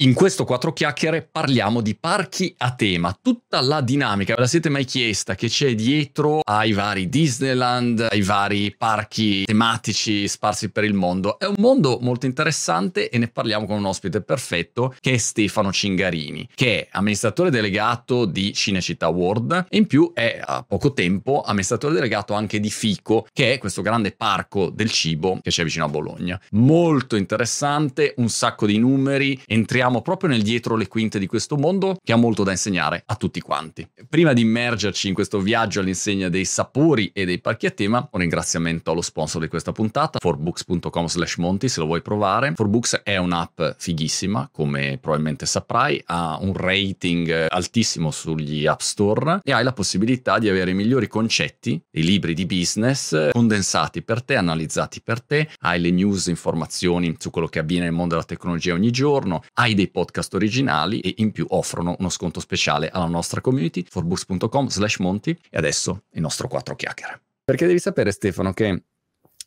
In 0.00 0.12
questo 0.12 0.44
quattro 0.44 0.74
chiacchiere 0.74 1.22
parliamo 1.22 1.80
di 1.80 1.96
parchi 1.96 2.54
a 2.58 2.74
tema, 2.74 3.18
tutta 3.18 3.62
la 3.62 3.80
dinamica, 3.80 4.34
ve 4.34 4.42
la 4.42 4.46
siete 4.46 4.68
mai 4.68 4.84
chiesta 4.84 5.34
che 5.34 5.48
c'è 5.48 5.74
dietro 5.74 6.40
ai 6.44 6.72
vari 6.72 7.08
Disneyland, 7.08 8.08
ai 8.10 8.20
vari 8.20 8.74
parchi 8.76 9.44
tematici 9.46 10.28
sparsi 10.28 10.70
per 10.70 10.84
il 10.84 10.92
mondo? 10.92 11.38
È 11.38 11.46
un 11.46 11.54
mondo 11.56 11.96
molto 12.02 12.26
interessante 12.26 13.08
e 13.08 13.16
ne 13.16 13.28
parliamo 13.28 13.64
con 13.64 13.78
un 13.78 13.86
ospite 13.86 14.20
perfetto 14.20 14.94
che 15.00 15.12
è 15.12 15.16
Stefano 15.16 15.72
Cingarini, 15.72 16.46
che 16.54 16.80
è 16.80 16.88
amministratore 16.90 17.48
delegato 17.48 18.26
di 18.26 18.52
Cinecittà 18.52 19.08
World 19.08 19.64
e 19.70 19.78
in 19.78 19.86
più 19.86 20.10
è 20.12 20.38
a 20.44 20.62
poco 20.62 20.92
tempo 20.92 21.40
amministratore 21.40 21.94
delegato 21.94 22.34
anche 22.34 22.60
di 22.60 22.68
Fico, 22.68 23.26
che 23.32 23.54
è 23.54 23.58
questo 23.58 23.80
grande 23.80 24.12
parco 24.12 24.68
del 24.68 24.90
cibo 24.90 25.38
che 25.40 25.48
c'è 25.48 25.64
vicino 25.64 25.86
a 25.86 25.88
Bologna. 25.88 26.38
Molto 26.50 27.16
interessante, 27.16 28.12
un 28.18 28.28
sacco 28.28 28.66
di 28.66 28.76
numeri, 28.76 29.40
entriamo 29.46 29.84
entriamo 29.86 30.02
proprio 30.02 30.30
nel 30.30 30.42
dietro 30.42 30.74
le 30.74 30.88
quinte 30.88 31.20
di 31.20 31.26
questo 31.26 31.56
mondo 31.56 31.96
che 32.02 32.12
ha 32.12 32.16
molto 32.16 32.42
da 32.42 32.50
insegnare 32.50 33.02
a 33.06 33.14
tutti 33.14 33.40
quanti. 33.40 33.88
Prima 34.08 34.32
di 34.32 34.40
immergerci 34.40 35.06
in 35.06 35.14
questo 35.14 35.38
viaggio 35.38 35.78
all'insegna 35.78 36.28
dei 36.28 36.44
sapori 36.44 37.10
e 37.12 37.24
dei 37.24 37.40
parchi 37.40 37.66
a 37.66 37.70
tema, 37.70 38.08
un 38.10 38.20
ringraziamento 38.20 38.90
allo 38.90 39.00
sponsor 39.00 39.42
di 39.42 39.48
questa 39.48 39.70
puntata, 39.70 40.18
forbooks.com 40.18 41.06
slash 41.06 41.36
monti 41.36 41.68
se 41.68 41.78
lo 41.80 41.86
vuoi 41.86 42.02
provare. 42.02 42.52
Forbooks 42.56 43.02
è 43.04 43.16
un'app 43.16 43.62
fighissima, 43.76 44.48
come 44.50 44.98
probabilmente 45.00 45.46
saprai, 45.46 46.02
ha 46.06 46.38
un 46.40 46.52
rating 46.54 47.46
altissimo 47.48 48.10
sugli 48.10 48.66
app 48.66 48.80
store 48.80 49.40
e 49.44 49.52
hai 49.52 49.62
la 49.62 49.72
possibilità 49.72 50.40
di 50.40 50.48
avere 50.48 50.72
i 50.72 50.74
migliori 50.74 51.06
concetti, 51.06 51.80
i 51.92 52.02
libri 52.02 52.34
di 52.34 52.46
business 52.46 53.30
condensati 53.30 54.02
per 54.02 54.22
te, 54.22 54.34
analizzati 54.34 55.00
per 55.00 55.22
te, 55.22 55.48
hai 55.60 55.80
le 55.80 55.90
news, 55.90 56.26
informazioni 56.26 57.14
su 57.18 57.30
quello 57.30 57.46
che 57.46 57.60
avviene 57.60 57.84
nel 57.84 57.92
mondo 57.92 58.14
della 58.14 58.26
tecnologia 58.26 58.74
ogni 58.74 58.90
giorno, 58.90 59.44
hai 59.54 59.74
dei 59.76 59.88
podcast 59.88 60.34
originali 60.34 60.98
e 61.00 61.14
in 61.18 61.30
più 61.30 61.46
offrono 61.50 61.94
uno 61.98 62.08
sconto 62.08 62.40
speciale 62.40 62.88
alla 62.88 63.06
nostra 63.06 63.40
community, 63.40 63.84
forbooks.com 63.88 64.68
slash 64.68 64.98
monti 64.98 65.30
e 65.30 65.56
adesso 65.56 66.02
il 66.10 66.20
nostro 66.20 66.48
quattro 66.48 66.74
chiacchiere. 66.74 67.20
Perché 67.44 67.66
devi 67.66 67.78
sapere 67.78 68.10
Stefano 68.10 68.52
che 68.52 68.82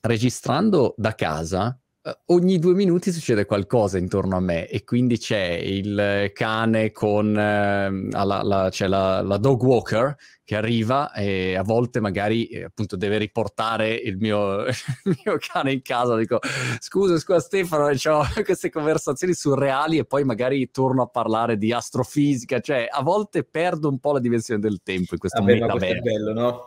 registrando 0.01 0.93
da 0.97 1.13
casa 1.15 1.78
ogni 2.27 2.59
due 2.59 2.73
minuti 2.73 3.11
succede 3.11 3.45
qualcosa 3.45 3.97
intorno 3.97 4.37
a 4.37 4.39
me 4.39 4.67
e 4.69 4.85
quindi 4.85 5.17
c'è 5.17 5.59
il 5.61 6.31
cane 6.33 6.91
con 6.91 7.37
eh, 7.37 8.09
la, 8.11 8.41
la, 8.41 8.67
c'è 8.69 8.87
la, 8.87 9.21
la, 9.21 9.37
dog 9.37 9.61
walker 9.61 10.15
che 10.45 10.55
arriva 10.55 11.11
e 11.11 11.55
a 11.55 11.63
volte 11.63 11.99
magari 11.99 12.47
eh, 12.47 12.63
appunto 12.63 12.95
deve 12.95 13.17
riportare 13.17 13.93
il 13.93 14.17
mio, 14.17 14.63
il 15.03 15.19
mio, 15.25 15.37
cane 15.39 15.73
in 15.73 15.81
casa 15.81 16.15
dico 16.15 16.39
scusa 16.79 17.17
scusa 17.17 17.41
Stefano 17.41 17.85
ho 17.87 18.23
queste 18.45 18.69
conversazioni 18.69 19.33
surreali 19.33 19.97
e 19.97 20.05
poi 20.05 20.23
magari 20.23 20.71
torno 20.71 21.01
a 21.01 21.07
parlare 21.07 21.57
di 21.57 21.73
astrofisica 21.73 22.61
cioè 22.61 22.87
a 22.89 23.03
volte 23.03 23.43
perdo 23.43 23.89
un 23.89 23.99
po' 23.99 24.13
la 24.13 24.19
dimensione 24.19 24.61
del 24.61 24.79
tempo 24.83 25.15
in 25.15 25.19
questo 25.19 25.41
Vabbè, 25.41 25.59
momento 25.59 25.85
è 25.85 25.99
bello 25.99 26.33
no? 26.33 26.63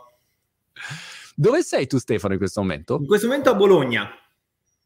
dove 1.35 1.63
sei 1.63 1.87
tu 1.87 1.97
Stefano 1.97 2.33
in 2.33 2.39
questo 2.39 2.61
momento? 2.61 2.97
in 2.99 3.07
questo 3.07 3.25
momento 3.25 3.49
a 3.49 3.55
Bologna 3.55 4.17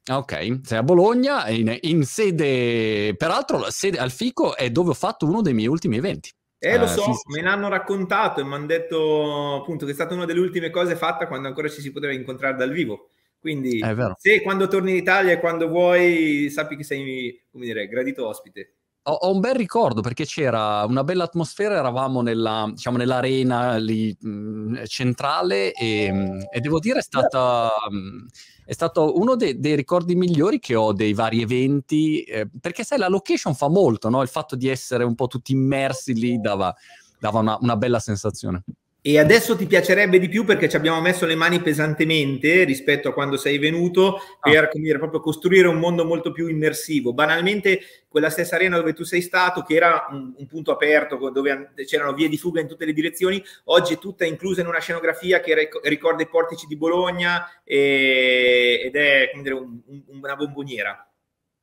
ok, 0.10 0.60
sei 0.64 0.78
a 0.78 0.84
Bologna, 0.84 1.48
in, 1.50 1.78
in 1.82 2.04
sede, 2.04 3.16
peraltro 3.16 3.58
la 3.60 3.72
sede 3.72 3.98
al 3.98 4.12
Fico 4.12 4.56
è 4.56 4.70
dove 4.70 4.92
ho 4.92 4.94
fatto 4.94 5.26
uno 5.26 5.42
dei 5.42 5.54
miei 5.54 5.68
ultimi 5.68 5.98
eventi. 5.98 6.32
Eh, 6.60 6.78
lo 6.78 6.86
uh, 6.86 6.88
so, 6.88 7.04
fisici. 7.04 7.24
me 7.28 7.42
l'hanno 7.42 7.70
raccontato 7.70 8.40
e 8.40 8.44
mi 8.44 8.54
hanno 8.54 8.66
detto 8.66 9.56
appunto 9.58 9.86
che 9.86 9.92
è 9.92 9.94
stata 9.94 10.16
una 10.16 10.26
delle 10.26 10.40
ultime 10.40 10.72
cose 10.72 10.96
fatte 10.96 11.28
quando 11.28 11.48
ancora 11.48 11.70
ci 11.70 11.82
si 11.82 11.92
poteva 11.92 12.14
incontrare 12.14 12.56
dal 12.56 12.72
vivo. 12.72 13.10
Quindi, 13.40 13.80
se 14.18 14.42
quando 14.42 14.68
torni 14.68 14.92
in 14.92 14.98
Italia 14.98 15.34
e 15.34 15.40
quando 15.40 15.68
vuoi, 15.68 16.50
sappi 16.50 16.76
che 16.76 16.84
sei, 16.84 17.40
come 17.52 17.66
dire, 17.66 17.88
gradito 17.88 18.28
ospite. 18.28 18.74
Ho, 19.04 19.14
ho, 19.14 19.32
un 19.32 19.40
bel 19.40 19.56
ricordo 19.56 20.02
perché 20.02 20.26
c'era 20.26 20.84
una 20.86 21.04
bella 21.04 21.26
atmosfera, 21.26 21.78
eravamo 21.78 22.22
nella, 22.22 22.68
diciamo, 22.70 22.98
nell'arena 22.98 23.78
lì, 23.78 24.14
mh, 24.20 24.84
centrale 24.86 25.72
e, 25.72 26.12
e, 26.52 26.60
devo 26.60 26.80
dire 26.80 27.00
è 27.00 27.04
stata... 27.04 27.70
Mh, 27.90 28.26
è 28.68 28.74
stato 28.74 29.18
uno 29.18 29.38
de- 29.38 29.58
dei 29.60 29.78
ricordi 29.78 30.14
migliori 30.14 30.60
che 30.60 30.76
ho 30.76 30.92
dei 30.92 31.14
vari 31.14 31.42
eventi, 31.42 32.22
eh, 32.24 32.50
perché 32.60 32.84
sai, 32.84 32.98
la 32.98 33.08
location 33.08 33.56
fa 33.56 33.70
molto, 33.70 34.10
no? 34.10 34.22
Il 34.22 34.28
fatto 34.28 34.58
di 34.58 34.68
essere 34.68 35.06
un 35.06 35.16
po' 35.16 35.28
tutti 35.28 35.54
immersi 35.54 36.14
lì 36.14 36.38
dava, 36.38 36.76
dava 37.18 37.40
una, 37.40 37.58
una 37.62 37.78
bella 37.78 38.00
sensazione. 38.00 38.66
E 39.08 39.18
adesso 39.20 39.56
ti 39.56 39.68
piacerebbe 39.68 40.20
di 40.20 40.28
più 40.28 40.44
perché 40.44 40.68
ci 40.68 40.76
abbiamo 40.76 41.00
messo 41.00 41.26
le 41.26 41.36
mani 41.36 41.62
pesantemente 41.62 42.66
rispetto 42.66 43.08
a 43.08 43.14
quando 43.14 43.38
sei 43.38 43.58
venuto 43.58 44.20
per 44.42 44.66
ah. 44.66 44.70
dire, 44.74 44.98
proprio 44.98 45.22
costruire 45.22 45.70
un 45.70 45.80
mondo 45.80 46.04
molto 46.04 46.34
più 46.34 46.50
immersivo. 46.50 47.14
Banalmente, 47.14 47.80
quella 48.10 48.30
stessa 48.30 48.56
arena 48.56 48.76
dove 48.76 48.92
tu 48.92 49.06
sei 49.06 49.22
stato, 49.22 49.62
che 49.62 49.76
era 49.76 50.08
un, 50.10 50.34
un 50.36 50.46
punto 50.46 50.74
aperto 50.74 51.30
dove 51.30 51.72
c'erano 51.86 52.12
vie 52.12 52.28
di 52.28 52.38
fuga 52.38 52.60
in 52.60 52.68
tutte 52.68 52.84
le 52.84 52.92
direzioni, 52.92 53.42
oggi 53.68 53.94
è 53.94 53.98
tutta 53.98 54.26
inclusa 54.26 54.60
in 54.60 54.68
una 54.68 54.82
scenografia 54.82 55.40
che 55.40 55.70
ricorda 55.84 56.24
i 56.24 56.28
portici 56.28 56.66
di 56.68 56.76
Bologna 56.76 57.50
e, 57.64 58.82
ed 58.84 58.96
è 58.98 59.32
dire, 59.42 59.54
un, 59.54 59.80
un, 59.86 60.04
una 60.20 60.36
bomboniera 60.36 61.08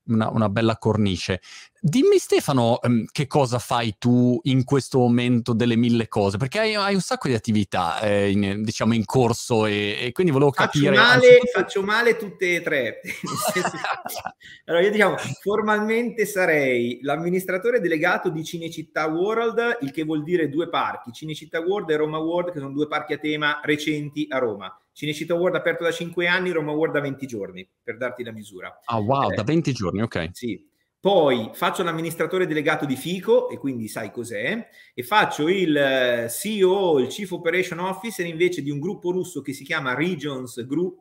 una, 0.06 0.28
una, 0.30 0.48
bella 0.48 0.76
cornice. 0.76 1.40
Dimmi 1.80 2.18
Stefano, 2.18 2.78
um, 2.82 3.04
che 3.10 3.26
cosa 3.26 3.58
fai 3.58 3.96
tu 3.98 4.38
in 4.44 4.64
questo 4.64 4.98
momento 4.98 5.52
delle 5.52 5.76
mille 5.76 6.08
cose? 6.08 6.36
Perché 6.36 6.58
hai, 6.58 6.74
hai 6.74 6.94
un 6.94 7.00
sacco 7.00 7.28
di 7.28 7.34
attività, 7.34 8.00
eh, 8.00 8.30
in, 8.30 8.62
diciamo, 8.62 8.94
in 8.94 9.04
corso 9.04 9.66
e, 9.66 9.96
e, 10.00 10.12
quindi 10.12 10.32
volevo 10.32 10.50
faccio 10.52 10.80
capire... 10.80 10.96
Male, 10.96 11.14
anzitutto... 11.14 11.58
Faccio 11.58 11.82
male 11.82 12.16
tutte 12.16 12.54
e 12.54 12.62
tre. 12.62 13.00
allora 14.66 14.82
io 14.82 14.90
diciamo, 14.90 15.16
formalmente 15.40 16.26
sarei 16.26 16.98
l'amministratore 17.02 17.80
delegato 17.80 18.30
di 18.30 18.44
Cinecittà 18.44 19.06
World, 19.06 19.78
il 19.82 19.90
che 19.90 20.04
vuol 20.04 20.22
dire 20.22 20.48
due 20.48 20.68
parchi, 20.68 21.12
Cinecittà 21.12 21.60
World 21.60 21.90
e 21.90 21.96
Roma 21.96 22.18
World, 22.18 22.52
che 22.52 22.58
sono 22.58 22.72
due 22.72 22.86
parchi 22.86 23.12
a 23.14 23.18
tema 23.18 23.60
recenti 23.62 24.26
a 24.30 24.38
Roma. 24.38 24.78
Cinecittà 24.94 25.34
World 25.34 25.56
aperto 25.56 25.82
da 25.82 25.90
5 25.90 26.26
anni, 26.28 26.52
Roma 26.52 26.70
World 26.70 26.94
da 26.94 27.00
20 27.00 27.26
giorni, 27.26 27.68
per 27.82 27.96
darti 27.96 28.22
la 28.22 28.30
misura. 28.30 28.80
Ah, 28.84 28.98
wow, 28.98 29.32
eh, 29.32 29.34
da 29.34 29.42
20 29.42 29.72
giorni, 29.72 30.02
ok. 30.02 30.30
Sì. 30.32 30.72
Poi 31.04 31.50
faccio 31.52 31.82
l'amministratore 31.82 32.46
delegato 32.46 32.86
di 32.86 32.96
FICO 32.96 33.50
e 33.50 33.58
quindi 33.58 33.88
sai 33.88 34.10
cos'è, 34.10 34.68
e 34.94 35.02
faccio 35.02 35.48
il 35.48 35.76
eh, 35.76 36.28
CEO, 36.30 36.98
il 36.98 37.08
Chief 37.08 37.30
Operation 37.30 37.78
Officer 37.80 38.24
invece 38.24 38.62
di 38.62 38.70
un 38.70 38.78
gruppo 38.78 39.10
russo 39.10 39.42
che 39.42 39.52
si 39.52 39.64
chiama 39.64 39.92
Regions 39.92 40.64
Group, 40.64 41.00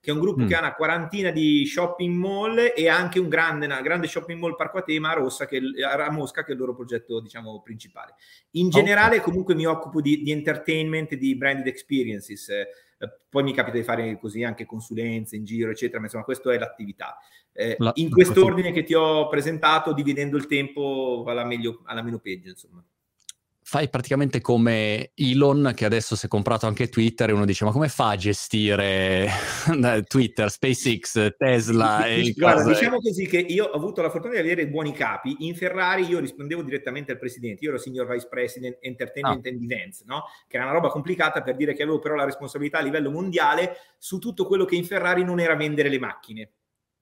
che 0.00 0.10
è 0.10 0.12
un 0.12 0.18
gruppo 0.18 0.42
mm. 0.42 0.48
che 0.48 0.56
ha 0.56 0.58
una 0.58 0.74
quarantina 0.74 1.30
di 1.30 1.64
shopping 1.66 2.16
mall 2.16 2.72
e 2.74 2.88
anche 2.88 3.20
un 3.20 3.28
grande, 3.28 3.66
una 3.66 3.80
grande 3.80 4.08
shopping 4.08 4.40
mall 4.40 4.56
parco 4.56 4.78
a 4.78 4.82
tema 4.82 5.10
a, 5.10 5.14
Rossa, 5.14 5.46
che, 5.46 5.60
a 5.88 6.10
Mosca, 6.10 6.42
che 6.42 6.50
è 6.50 6.54
il 6.54 6.58
loro 6.58 6.74
progetto 6.74 7.20
diciamo, 7.20 7.60
principale. 7.62 8.14
In 8.52 8.70
generale 8.70 9.18
okay. 9.18 9.24
comunque 9.24 9.54
mi 9.54 9.66
occupo 9.66 10.00
di, 10.00 10.20
di 10.22 10.32
entertainment, 10.32 11.14
di 11.14 11.36
branded 11.36 11.68
experiences, 11.68 12.48
eh, 12.48 12.66
poi 13.28 13.42
mi 13.42 13.52
capita 13.52 13.76
di 13.76 13.82
fare 13.82 14.18
così 14.18 14.42
anche 14.42 14.66
consulenze 14.66 15.36
in 15.36 15.44
giro, 15.44 15.70
eccetera, 15.70 15.98
ma 15.98 16.04
insomma, 16.04 16.24
questa 16.24 16.52
è 16.52 16.58
l'attività. 16.58 17.18
Eh, 17.52 17.76
La, 17.78 17.92
in 17.96 18.10
quest'ordine 18.10 18.72
che 18.72 18.82
ti 18.82 18.94
ho 18.94 19.28
presentato, 19.28 19.92
dividendo 19.92 20.36
il 20.36 20.46
tempo 20.46 21.24
alla, 21.26 21.44
meglio, 21.44 21.82
alla 21.84 22.02
meno 22.02 22.18
peggio, 22.18 22.50
insomma 22.50 22.84
fai 23.66 23.88
praticamente 23.88 24.42
come 24.42 25.12
Elon 25.14 25.72
che 25.74 25.86
adesso 25.86 26.16
si 26.16 26.26
è 26.26 26.28
comprato 26.28 26.66
anche 26.66 26.90
Twitter 26.90 27.30
e 27.30 27.32
uno 27.32 27.46
dice 27.46 27.64
ma 27.64 27.72
come 27.72 27.88
fa 27.88 28.10
a 28.10 28.16
gestire 28.16 29.30
Twitter, 30.06 30.50
SpaceX, 30.50 31.34
Tesla 31.38 32.04
e 32.04 32.34
Guarda, 32.36 32.64
diciamo 32.64 33.00
così 33.00 33.26
che 33.26 33.38
io 33.38 33.64
ho 33.64 33.72
avuto 33.72 34.02
la 34.02 34.10
fortuna 34.10 34.34
di 34.34 34.40
avere 34.40 34.68
buoni 34.68 34.92
capi 34.92 35.36
in 35.40 35.56
Ferrari 35.56 36.04
io 36.04 36.20
rispondevo 36.20 36.62
direttamente 36.62 37.12
al 37.12 37.18
presidente 37.18 37.64
io 37.64 37.70
ero 37.70 37.78
Senior 37.78 38.06
Vice 38.06 38.28
President 38.28 38.76
Entertainment 38.80 39.46
ah. 39.46 39.48
and 39.48 39.62
Events 39.62 40.04
no? 40.04 40.24
che 40.46 40.56
era 40.56 40.66
una 40.66 40.74
roba 40.74 40.90
complicata 40.90 41.42
per 41.42 41.56
dire 41.56 41.72
che 41.72 41.82
avevo 41.82 42.00
però 42.00 42.16
la 42.16 42.24
responsabilità 42.24 42.78
a 42.78 42.82
livello 42.82 43.10
mondiale 43.10 43.78
su 43.96 44.18
tutto 44.18 44.46
quello 44.46 44.66
che 44.66 44.76
in 44.76 44.84
Ferrari 44.84 45.24
non 45.24 45.40
era 45.40 45.56
vendere 45.56 45.88
le 45.88 45.98
macchine 45.98 46.50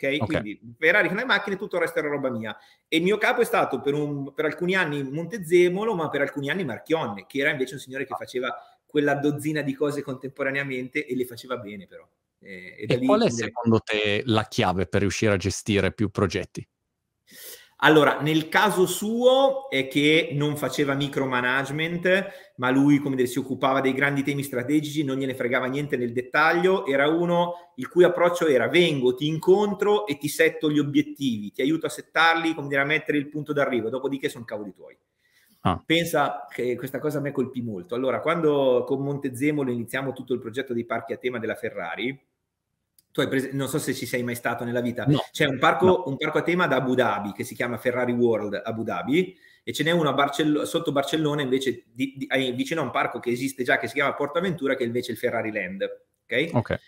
Okay? 0.03 0.19
ok? 0.19 0.27
Quindi 0.27 0.61
Ferrari 0.79 1.09
con 1.09 1.17
le 1.17 1.25
macchine, 1.25 1.57
tutto 1.57 1.77
il 1.77 1.83
resto 1.83 1.99
era 1.99 2.09
roba 2.09 2.31
mia. 2.31 2.57
E 2.89 2.97
il 2.97 3.03
mio 3.03 3.19
capo 3.19 3.41
è 3.41 3.45
stato 3.45 3.81
per, 3.81 3.95
un, 3.95 4.35
per 4.35 4.45
alcuni 4.45 4.75
anni 4.75 5.03
Montezemolo, 5.03 5.95
ma 5.95 6.09
per 6.09 6.23
alcuni 6.23 6.51
anni 6.51 6.65
Marchionne, 6.65 7.27
che 7.27 7.39
era 7.39 7.51
invece 7.51 7.75
un 7.75 7.81
signore 7.81 8.05
che 8.05 8.15
faceva 8.17 8.55
quella 8.85 9.15
dozzina 9.15 9.63
di 9.63 9.75
cose 9.75 10.03
contemporaneamente 10.03 11.07
e 11.07 11.17
le 11.17 11.25
faceva 11.25 11.57
bene 11.57 11.87
però. 11.87 12.07
E, 12.41 12.75
e, 12.79 12.87
e 12.89 12.99
qual 13.05 13.23
è 13.23 13.31
secondo 13.31 13.81
te 13.81 14.23
la 14.27 14.45
chiave 14.45 14.87
per 14.87 15.01
riuscire 15.01 15.33
a 15.33 15.37
gestire 15.37 15.93
più 15.93 16.11
progetti? 16.11 16.67
Allora, 17.85 18.21
nel 18.21 18.49
caso 18.49 18.87
suo 18.87 19.69
è 19.69 19.89
che 19.89 20.31
non 20.35 20.57
faceva 20.57 20.95
micromanagement, 20.95 22.53
ma 22.57 22.71
lui, 22.71 22.99
come 22.99 23.17
dire, 23.17 23.27
si 23.27 23.41
occupava 23.41 23.81
dei 23.81 23.93
grandi 23.93 24.23
temi 24.23 24.45
strategici, 24.45 25.03
non 25.03 25.17
gliene 25.17 25.35
fregava 25.35 25.67
niente 25.67 25.97
nel 25.97 26.13
dettaglio, 26.13 26.87
era 26.87 27.09
uno 27.09 27.73
il 27.77 27.89
cui 27.89 28.05
approccio 28.05 28.47
era 28.47 28.69
vengo, 28.69 29.15
ti 29.15 29.27
incontro 29.27 30.07
e 30.07 30.17
ti 30.17 30.29
setto 30.29 30.71
gli 30.71 30.79
obiettivi, 30.79 31.51
ti 31.51 31.61
aiuto 31.61 31.87
a 31.87 31.91
settarli, 31.91 32.55
come 32.55 32.69
dire, 32.69 32.83
a 32.83 32.85
mettere 32.85 33.19
il 33.19 33.29
punto 33.29 33.53
d'arrivo, 33.53 33.89
dopodiché 33.89 34.29
sono 34.29 34.45
cavoli 34.45 34.73
tuoi. 34.73 34.97
Ah. 35.63 35.83
Pensa 35.85 36.47
che 36.49 36.77
questa 36.77 37.01
cosa 37.01 37.19
a 37.19 37.21
me 37.21 37.33
colpì 37.33 37.63
molto. 37.63 37.97
Allora, 37.97 38.21
quando 38.21 38.85
con 38.87 39.03
Montezemolo 39.03 39.73
iniziamo 39.73 40.13
tutto 40.13 40.35
il 40.35 40.41
progetto 40.41 40.73
dei 40.73 40.85
parchi 40.85 41.15
a 41.15 41.17
tema 41.17 41.41
della 41.41 41.57
Ferrari, 41.57 42.17
tu 43.13 43.21
hai 43.21 43.29
preso, 43.29 43.51
non 43.53 43.69
so 43.69 43.79
se 43.79 43.95
ci 43.95 44.07
sei 44.07 44.23
mai 44.23 44.35
stato 44.35 44.65
nella 44.65 44.81
vita, 44.81 45.05
no, 45.07 45.23
c'è 45.31 45.45
un 45.45 45.59
parco, 45.59 45.87
no. 45.87 46.03
un 46.07 46.17
parco, 46.17 46.39
a 46.39 46.43
tema 46.43 46.67
da 46.67 46.77
Abu 46.77 46.95
Dhabi 46.95 47.33
che 47.33 47.45
si 47.45 47.55
chiama 47.55 47.77
Ferrari 47.77 48.13
World 48.13 48.61
Abu 48.65 48.83
Dhabi 48.83 49.37
e 49.63 49.73
ce 49.73 49.85
n'è 49.85 49.91
uno 49.91 50.13
Barcello- 50.15 50.65
sotto 50.65 50.93
Barcellona 50.93 51.43
invece 51.43 51.85
di, 51.93 52.15
di, 52.17 52.53
vicino 52.57 52.81
a 52.81 52.85
un 52.85 52.91
parco 52.91 53.21
che 53.21 53.31
esiste 53.31 53.63
già 53.63 53.79
che 53.79 53.87
si 53.87 53.95
chiama 53.95 54.15
Portaventura 54.15 54.75
che 54.75 54.83
è 54.83 54.87
invece 54.87 55.13
il 55.13 55.19
Ferrari 55.19 55.53
Land. 55.53 55.83
Ok? 56.25 56.51
Ok. 56.55 56.81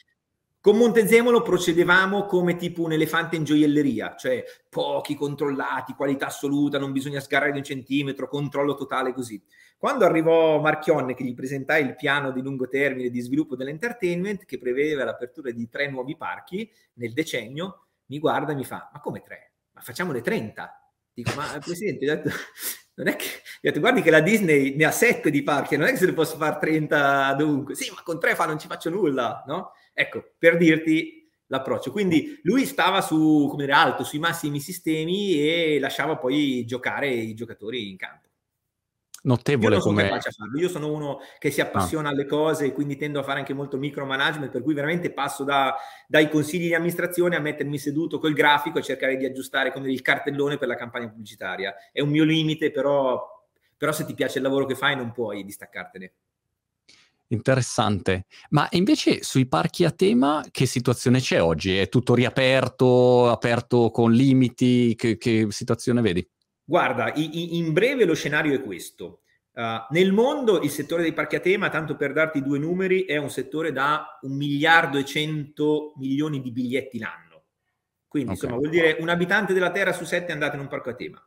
Con 0.65 0.79
Montezemolo 0.79 1.43
procedevamo 1.43 2.25
come 2.25 2.57
tipo 2.57 2.81
un 2.81 2.93
elefante 2.93 3.37
in 3.37 3.45
gioielleria, 3.45 4.17
cioè 4.17 4.43
pochi 4.71 5.15
controllati, 5.15 5.93
qualità 5.93 6.29
assoluta, 6.29 6.79
non 6.79 6.91
bisogna 6.91 7.21
sgarrare 7.21 7.53
di 7.53 7.59
un 7.59 7.65
centimetro, 7.65 8.29
controllo 8.29 8.75
totale 8.75 9.13
così. 9.13 9.39
Quando 9.85 10.07
arrivò 10.07 10.63
Marchionne 10.63 11.13
che 11.13 11.25
gli 11.25 11.35
presentai 11.35 11.85
il 11.85 11.95
piano 11.95 12.31
di 12.31 12.41
lungo 12.41 12.69
termine 12.69 13.11
di 13.11 13.21
sviluppo 13.21 13.55
dell'entertainment 13.55 14.47
che 14.47 14.57
prevedeva 14.57 15.05
l'apertura 15.05 15.51
di 15.51 15.69
tre 15.69 15.91
nuovi 15.91 16.17
parchi 16.17 16.73
nel 16.95 17.13
decennio, 17.13 17.89
mi 18.07 18.19
guarda 18.19 18.53
e 18.53 18.55
mi 18.55 18.65
fa, 18.65 18.89
ma 18.91 19.01
come 19.01 19.21
tre? 19.21 19.53
Ma 19.73 19.83
facciamone 19.83 20.23
30. 20.23 20.91
Dico, 21.13 21.35
ma 21.35 21.59
Presidente, 21.63 22.11
ho 22.11 22.15
detto, 22.15 22.31
non 22.97 23.09
è 23.09 23.17
che, 23.17 23.27
detto, 23.61 23.81
guardi 23.81 24.01
che 24.01 24.11
la 24.11 24.21
Disney 24.21 24.75
ne 24.75 24.87
ha 24.87 24.91
sette 24.91 25.31
di 25.31 25.43
parchi, 25.43 25.77
non 25.77 25.87
è 25.87 25.91
che 25.91 25.99
se 25.99 26.07
ne 26.07 26.15
posso 26.15 26.39
fare 26.39 26.57
30 26.59 27.35
dovunque. 27.35 27.75
Sì, 27.75 27.91
ma 27.95 28.01
con 28.03 28.19
tre 28.19 28.35
fa 28.35 28.47
non 28.47 28.59
ci 28.59 28.69
faccio 28.69 28.89
nulla, 28.89 29.45
no? 29.47 29.73
Ecco, 29.93 30.33
per 30.39 30.57
dirti 30.57 31.31
l'approccio. 31.49 31.93
Quindi 31.93 32.41
lui 32.45 32.65
stava 32.65 33.03
su, 33.03 33.49
come 33.51 33.67
dire, 33.67 33.77
alto, 33.77 34.03
sui 34.03 34.19
massimi 34.19 34.61
sistemi 34.61 35.35
e 35.47 35.79
lasciava 35.79 36.17
poi 36.17 36.65
giocare 36.65 37.09
i 37.11 37.35
giocatori 37.35 37.91
in 37.91 37.99
campo. 37.99 38.29
Notevole 39.25 39.77
io 39.77 39.81
come... 39.81 40.21
Io 40.59 40.69
sono 40.69 40.93
uno 40.93 41.21
che 41.39 41.51
si 41.51 41.61
appassiona 41.61 42.09
ah. 42.09 42.13
alle 42.13 42.27
cose 42.27 42.67
e 42.67 42.73
quindi 42.73 42.97
tendo 42.97 43.21
a 43.21 43.23
fare 43.23 43.39
anche 43.39 43.55
molto 43.55 43.79
micromanagement, 43.79 44.51
per 44.51 44.63
cui 44.63 44.75
veramente 44.75 45.13
passo 45.13 45.45
da, 45.45 45.75
dai 46.07 46.29
consigli 46.29 46.67
di 46.67 46.75
amministrazione 46.75 47.37
a 47.37 47.41
mettermi 47.41 47.79
seduto 47.79 48.19
col 48.19 48.35
grafico 48.35 48.79
e 48.79 48.83
cercare 48.83 49.17
di 49.17 49.25
aggiustare 49.25 49.73
come 49.73 49.91
il 49.91 50.03
cartellone 50.03 50.59
per 50.59 50.69
la 50.69 50.77
campagna 50.77 51.09
pubblicitaria. 51.09 51.75
È 51.91 52.01
un 52.01 52.11
mio 52.11 52.25
limite, 52.25 52.71
però, 52.71 53.45
però 53.77 53.93
se 53.93 54.05
ti 54.05 54.15
piace 54.15 54.39
il 54.39 54.45
lavoro 54.45 54.67
che 54.67 54.75
fai 54.75 54.95
non 54.95 55.11
puoi 55.13 55.43
distaccartene. 55.43 56.13
Interessante. 57.29 58.27
Ma 58.51 58.69
invece 58.73 59.23
sui 59.23 59.47
parchi 59.47 59.85
a 59.85 59.91
tema 59.91 60.45
che 60.51 60.67
situazione 60.67 61.21
c'è 61.21 61.43
oggi? 61.43 61.79
È 61.79 61.89
tutto 61.89 62.15
riaperto, 62.15 63.31
aperto 63.31 63.91
con 63.91 64.13
limiti? 64.13 64.95
Che, 64.95 65.17
che 65.17 65.47
situazione 65.49 66.03
vedi? 66.03 66.29
Guarda, 66.65 67.13
in 67.15 67.73
breve 67.73 68.05
lo 68.05 68.15
scenario 68.15 68.55
è 68.55 68.63
questo. 68.63 69.21
Uh, 69.55 69.87
nel 69.91 70.13
mondo 70.13 70.61
il 70.63 70.71
settore 70.71 71.03
dei 71.03 71.13
parchi 71.13 71.37
a 71.37 71.41
tema, 71.41 71.69
tanto 71.69 71.95
per 71.95 72.13
darti 72.13 72.43
due 72.43 72.59
numeri, 72.59 73.05
è 73.05 73.17
un 73.19 73.31
settore 73.31 73.71
da 73.71 74.19
un 74.23 74.37
miliardo 74.37 74.99
e 74.99 75.05
cento 75.05 75.93
milioni 75.97 76.41
di 76.41 76.51
biglietti 76.51 76.99
l'anno. 76.99 77.45
Quindi, 78.09 78.33
okay. 78.33 78.43
insomma, 78.43 78.61
vuol 78.61 78.71
dire 78.71 78.97
un 79.01 79.09
abitante 79.09 79.53
della 79.53 79.71
Terra 79.71 79.93
su 79.93 80.05
sette 80.05 80.29
è 80.29 80.33
andato 80.33 80.57
in 80.57 80.63
un 80.63 80.69
parco 80.69 80.91
a 80.91 80.95
tema. 80.95 81.25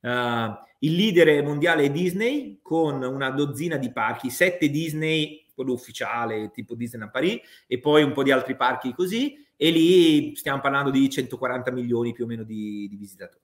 Uh, 0.00 0.66
il 0.80 0.94
leader 0.94 1.42
mondiale 1.44 1.84
è 1.84 1.90
Disney 1.90 2.58
con 2.62 3.02
una 3.02 3.30
dozzina 3.30 3.76
di 3.76 3.92
parchi, 3.92 4.30
sette 4.30 4.70
Disney, 4.70 5.46
quello 5.54 5.72
ufficiale, 5.72 6.50
tipo 6.50 6.74
Disneyland 6.74 7.12
Paris, 7.12 7.40
e 7.66 7.78
poi 7.78 8.02
un 8.02 8.12
po' 8.12 8.22
di 8.22 8.32
altri 8.32 8.56
parchi 8.56 8.92
così, 8.92 9.44
e 9.56 9.70
lì 9.70 10.34
stiamo 10.36 10.60
parlando 10.60 10.90
di 10.90 11.08
140 11.08 11.70
milioni 11.72 12.12
più 12.12 12.24
o 12.24 12.26
meno 12.26 12.42
di, 12.44 12.86
di 12.88 12.96
visitatori. 12.96 13.42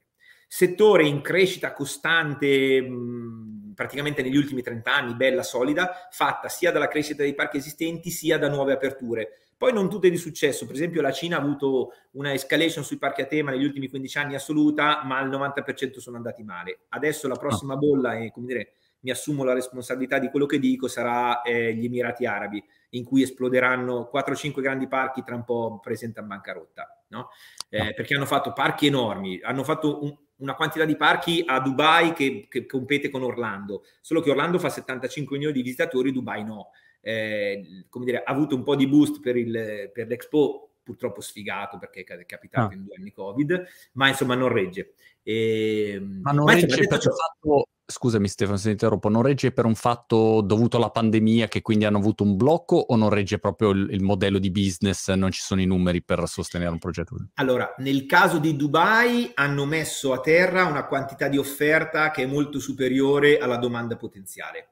Settore 0.57 1.05
in 1.05 1.21
crescita 1.21 1.73
costante, 1.73 2.81
mh, 2.81 3.73
praticamente 3.75 4.23
negli 4.23 4.37
ultimi 4.37 4.63
30 4.63 4.95
anni, 4.95 5.17
bella, 5.17 5.43
solida, 5.43 6.07
fatta 6.13 6.49
sia 6.49 6.71
dalla 6.71 6.87
crescita 6.87 7.25
dei 7.25 7.35
parchi 7.35 7.57
esistenti 7.57 8.09
sia 8.11 8.39
da 8.39 8.49
nuove 8.49 8.73
aperture. 8.73 9.31
Poi 9.57 9.73
non 9.73 9.91
tutte 9.91 10.09
di 10.09 10.17
successo, 10.17 10.65
per 10.65 10.77
esempio 10.77 11.03
la 11.03 11.11
Cina 11.11 11.39
ha 11.39 11.41
avuto 11.41 11.95
una 12.13 12.33
escalation 12.33 12.85
sui 12.85 12.99
parchi 12.99 13.23
a 13.23 13.27
tema 13.27 13.51
negli 13.51 13.65
ultimi 13.65 13.89
15 13.89 14.19
anni 14.19 14.35
assoluta, 14.37 15.03
ma 15.03 15.21
il 15.23 15.29
90% 15.29 15.99
sono 15.99 16.19
andati 16.19 16.45
male. 16.45 16.83
Adesso 16.91 17.27
la 17.27 17.35
prossima 17.35 17.75
bolla 17.75 18.17
è, 18.17 18.31
come 18.31 18.47
dire, 18.47 18.75
mi 19.01 19.11
assumo 19.11 19.43
la 19.43 19.55
responsabilità 19.55 20.21
di 20.21 20.31
quello 20.31 20.47
che 20.47 20.61
dico, 20.61 20.87
sarà 20.87 21.43
eh, 21.43 21.75
gli 21.75 21.87
Emirati 21.87 22.27
Arabi, 22.27 22.63
in 22.91 23.03
cui 23.03 23.23
esploderanno 23.23 24.09
4-5 24.15 24.61
grandi 24.61 24.87
parchi 24.87 25.25
tra 25.25 25.35
un 25.35 25.43
po' 25.43 25.81
presente 25.83 26.21
a 26.21 26.23
bancarotta, 26.23 27.05
no? 27.09 27.31
Eh, 27.69 27.93
perché 27.93 28.15
hanno 28.15 28.25
fatto 28.25 28.53
parchi 28.53 28.87
enormi, 28.87 29.41
hanno 29.43 29.65
fatto 29.65 30.05
un, 30.05 30.17
una 30.45 30.55
quantità 30.55 30.85
di 30.85 30.97
parchi 30.97 31.43
a 31.45 31.59
Dubai 31.59 32.13
che, 32.13 32.47
che, 32.49 32.67
compete 32.67 33.11
con 33.11 33.23
Orlando, 33.23 33.85
solo 34.01 34.21
che 34.21 34.31
Orlando 34.31 34.59
fa 34.59 34.69
75 34.69 35.37
milioni 35.37 35.57
di 35.57 35.63
visitatori, 35.63 36.13
Dubai 36.13 36.45
no 36.45 36.71
eh, 37.05 37.85
come 37.91 38.07
dire, 38.07 38.23
ha 38.23 38.33
avuto 38.33 38.57
un 38.57 38.63
po' 38.63 38.75
di 38.75 38.89
boost 38.89 39.21
per, 39.21 39.37
il, 39.37 39.91
per 39.93 40.07
l'Expo, 40.09 40.71
purtroppo 40.83 41.21
sfigato 41.21 41.79
perché 41.79 42.03
è 42.03 42.27
capitato 42.27 42.73
ah. 42.73 42.75
in 42.75 42.85
due 42.85 42.97
anni 42.97 43.13
Covid, 43.13 43.65
ma 43.93 44.09
insomma 44.09 44.35
non 44.35 44.49
regge. 44.49 44.95
E, 45.23 45.93
ehm, 45.93 46.21
ma 46.23 46.33
non 46.33 46.45
ma 46.45 46.53
regge 46.53 46.65
insomma, 46.65 46.89
per 46.89 46.99
ciò... 47.01 47.11
fatto, 47.11 47.69
scusami 47.87 48.29
Stefano 48.29 48.57
se 48.57 48.71
interrompo, 48.71 49.09
non 49.09 49.23
regge 49.23 49.53
per 49.53 49.65
un 49.65 49.75
fatto 49.75 50.41
dovuto 50.41 50.77
alla 50.77 50.91
pandemia 50.91 51.49
che 51.49 51.63
quindi 51.63 51.85
hanno 51.85 51.99
avuto 51.99 52.25
un 52.25 52.37
blocco 52.37 52.77
o 52.77 52.97
non 52.97 53.11
regge 53.11 53.39
proprio 53.39 53.71
il, 53.71 53.89
il 53.91 54.03
modello 54.03 54.39
di 54.39 54.51
business, 54.51 55.11
non 55.11 55.31
ci 55.31 55.41
sono 55.41 55.61
i 55.61 55.67
numeri 55.67 56.03
per 56.03 56.27
sostenere 56.27 56.71
un 56.71 56.79
progetto? 56.79 57.17
Allora, 57.35 57.75
nel 57.79 58.07
caso 58.07 58.39
di 58.39 58.57
Dubai 58.57 59.31
hanno 59.35 59.65
messo 59.65 60.13
a 60.13 60.21
terra 60.21 60.65
una 60.65 60.87
quantità 60.87 61.29
di 61.29 61.39
offerta 61.39 62.11
che 62.11 62.23
è 62.23 62.27
molto 62.27 62.59
superiore 62.59 63.39
alla 63.39 63.57
domanda 63.57 63.97
potenziale 63.97 64.69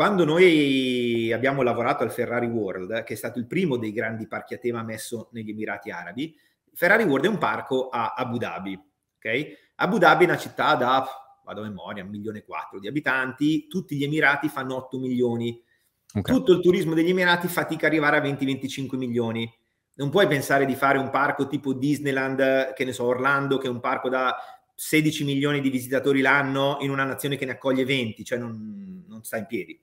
quando 0.00 0.24
noi 0.24 1.30
abbiamo 1.30 1.60
lavorato 1.60 2.04
al 2.04 2.10
Ferrari 2.10 2.46
World, 2.46 3.02
che 3.02 3.12
è 3.12 3.16
stato 3.16 3.38
il 3.38 3.46
primo 3.46 3.76
dei 3.76 3.92
grandi 3.92 4.26
parchi 4.26 4.54
a 4.54 4.56
tema 4.56 4.82
messo 4.82 5.28
negli 5.32 5.50
Emirati 5.50 5.90
Arabi, 5.90 6.34
Ferrari 6.72 7.02
World 7.02 7.26
è 7.26 7.28
un 7.28 7.36
parco 7.36 7.90
a 7.90 8.14
Abu 8.16 8.38
Dhabi. 8.38 8.80
Okay? 9.16 9.54
Abu 9.74 9.98
Dhabi 9.98 10.24
è 10.24 10.28
una 10.28 10.38
città 10.38 10.74
da, 10.74 11.06
vado 11.44 11.60
a 11.62 11.64
memoria, 11.64 12.04
un 12.04 12.10
milione 12.10 12.38
e 12.38 12.44
quattro 12.44 12.78
di 12.78 12.88
abitanti, 12.88 13.66
tutti 13.66 13.96
gli 13.96 14.04
Emirati 14.04 14.48
fanno 14.48 14.76
8 14.76 14.98
milioni. 14.98 15.62
Okay. 16.12 16.34
Tutto 16.34 16.52
il 16.52 16.60
turismo 16.60 16.94
degli 16.94 17.10
Emirati 17.10 17.48
fatica 17.48 17.86
ad 17.86 17.92
arrivare 17.92 18.16
a 18.16 18.20
20-25 18.20 18.96
milioni. 18.96 19.50
Non 19.94 20.10
puoi 20.10 20.26
pensare 20.26 20.66
di 20.66 20.74
fare 20.74 20.98
un 20.98 21.10
parco 21.10 21.46
tipo 21.46 21.72
Disneyland, 21.72 22.72
che 22.72 22.84
ne 22.84 22.92
so, 22.92 23.04
Orlando, 23.04 23.58
che 23.58 23.66
è 23.66 23.70
un 23.70 23.80
parco 23.80 24.08
da 24.08 24.34
16 24.74 25.24
milioni 25.24 25.60
di 25.60 25.68
visitatori 25.68 26.22
l'anno 26.22 26.78
in 26.80 26.90
una 26.90 27.04
nazione 27.04 27.36
che 27.36 27.44
ne 27.44 27.52
accoglie 27.52 27.84
20, 27.84 28.24
cioè 28.24 28.38
non, 28.38 29.04
non 29.06 29.22
sta 29.22 29.36
in 29.36 29.46
piedi. 29.46 29.78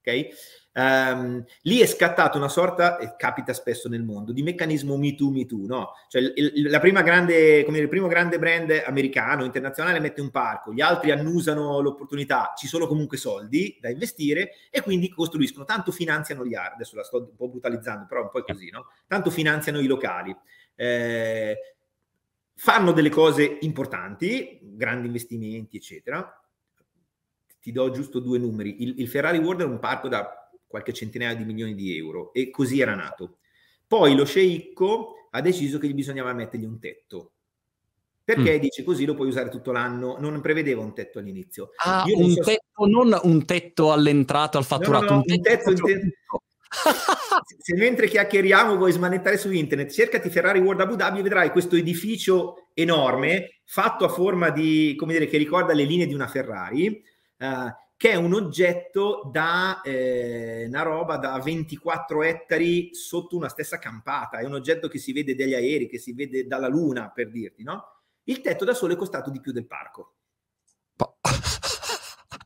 Okay? 0.00 0.30
Um, 0.72 1.44
lì 1.62 1.80
è 1.80 1.86
scattata 1.86 2.38
una 2.38 2.48
sorta, 2.48 2.98
e 2.98 3.14
capita 3.16 3.52
spesso 3.52 3.88
nel 3.88 4.04
mondo, 4.04 4.32
di 4.32 4.42
meccanismo 4.42 4.96
Me 4.96 5.14
Too, 5.14 5.30
Me 5.30 5.44
Too, 5.44 5.66
no? 5.66 5.92
Cioè 6.08 6.22
il, 6.22 6.78
prima 6.80 7.02
grande, 7.02 7.64
dire, 7.64 7.78
il 7.78 7.88
primo 7.88 8.06
grande 8.06 8.38
brand 8.38 8.70
americano, 8.86 9.44
internazionale 9.44 9.98
mette 9.98 10.20
un 10.20 10.30
parco, 10.30 10.72
gli 10.72 10.80
altri 10.80 11.10
annusano 11.10 11.80
l'opportunità, 11.80 12.52
ci 12.56 12.68
sono 12.68 12.86
comunque 12.86 13.16
soldi 13.16 13.78
da 13.80 13.90
investire 13.90 14.52
e 14.70 14.80
quindi 14.80 15.10
costruiscono, 15.10 15.64
tanto 15.64 15.90
finanziano 15.90 16.46
gli 16.46 16.54
altri, 16.54 16.74
adesso 16.74 16.96
la 16.96 17.04
sto 17.04 17.18
un 17.18 17.36
po' 17.36 17.48
brutalizzando, 17.48 18.06
però 18.06 18.22
un 18.22 18.30
po' 18.30 18.38
è 18.38 18.44
così, 18.44 18.70
no? 18.70 18.86
Tanto 19.06 19.30
finanziano 19.30 19.80
i 19.80 19.86
locali. 19.86 20.34
Eh, 20.76 21.58
fanno 22.54 22.92
delle 22.92 23.10
cose 23.10 23.58
importanti, 23.62 24.58
grandi 24.62 25.06
investimenti, 25.06 25.78
eccetera, 25.78 26.32
ti 27.60 27.72
do 27.72 27.90
giusto 27.90 28.20
due 28.20 28.38
numeri. 28.38 28.82
Il, 28.82 28.94
il 28.98 29.08
Ferrari 29.08 29.38
World 29.38 29.62
è 29.62 29.64
un 29.64 29.78
parco 29.78 30.08
da 30.08 30.50
qualche 30.66 30.92
centinaia 30.92 31.34
di 31.34 31.44
milioni 31.44 31.74
di 31.74 31.96
euro 31.96 32.32
e 32.32 32.50
così 32.50 32.80
era 32.80 32.94
nato. 32.94 33.38
Poi 33.86 34.14
lo 34.14 34.24
sceicco 34.24 35.28
ha 35.30 35.40
deciso 35.40 35.78
che 35.78 35.88
gli 35.88 35.94
bisognava 35.94 36.32
mettergli 36.32 36.64
un 36.64 36.78
tetto. 36.78 37.32
Perché 38.22 38.58
mm. 38.58 38.60
dice 38.60 38.84
così 38.84 39.04
lo 39.04 39.14
puoi 39.14 39.28
usare 39.28 39.48
tutto 39.48 39.72
l'anno, 39.72 40.16
non 40.20 40.40
prevedeva 40.40 40.82
un 40.82 40.94
tetto 40.94 41.18
all'inizio. 41.18 41.70
Ah, 41.84 42.04
Io 42.06 42.18
un 42.18 42.30
so 42.30 42.42
tetto, 42.42 42.84
se... 42.84 42.90
non 42.90 43.18
un 43.24 43.44
tetto 43.44 43.92
all'entrata, 43.92 44.58
al 44.58 44.64
fatturato, 44.64 45.04
no, 45.04 45.10
no, 45.10 45.16
no, 45.16 45.34
un 45.34 45.42
tetto, 45.42 45.70
un 45.70 45.74
tetto, 45.74 45.86
tetto. 45.86 46.42
se 47.58 47.74
mentre 47.74 48.06
chiacchieriamo 48.06 48.76
vuoi 48.76 48.92
smanettare 48.92 49.36
su 49.36 49.50
internet, 49.50 49.90
cercati 49.90 50.30
Ferrari 50.30 50.60
World 50.60 50.80
Abu 50.80 50.94
Dhabi 50.94 51.18
e 51.18 51.22
vedrai 51.22 51.50
questo 51.50 51.74
edificio 51.74 52.68
enorme 52.74 53.62
fatto 53.64 54.04
a 54.04 54.08
forma 54.08 54.50
di, 54.50 54.94
come 54.96 55.14
dire, 55.14 55.26
che 55.26 55.36
ricorda 55.36 55.72
le 55.72 55.84
linee 55.84 56.06
di 56.06 56.14
una 56.14 56.28
Ferrari, 56.28 57.02
eh, 57.40 57.74
che 57.96 58.10
è 58.10 58.14
un 58.14 58.34
oggetto 58.34 59.28
da 59.32 59.80
eh, 59.82 60.66
una 60.66 60.82
roba 60.82 61.16
da 61.16 61.38
24 61.38 62.22
ettari 62.22 62.94
sotto 62.94 63.36
una 63.36 63.48
stessa 63.48 63.78
campata, 63.78 64.38
è 64.38 64.44
un 64.44 64.54
oggetto 64.54 64.88
che 64.88 64.98
si 64.98 65.12
vede 65.12 65.34
dagli 65.34 65.54
aerei, 65.54 65.88
che 65.88 65.98
si 65.98 66.12
vede 66.12 66.46
dalla 66.46 66.68
luna, 66.68 67.10
per 67.10 67.30
dirti, 67.30 67.62
no? 67.62 67.84
Il 68.24 68.40
tetto 68.40 68.64
da 68.64 68.74
sole 68.74 68.94
è 68.94 68.96
costato 68.96 69.30
di 69.30 69.40
più 69.40 69.52
del 69.52 69.66
parco. 69.66 70.14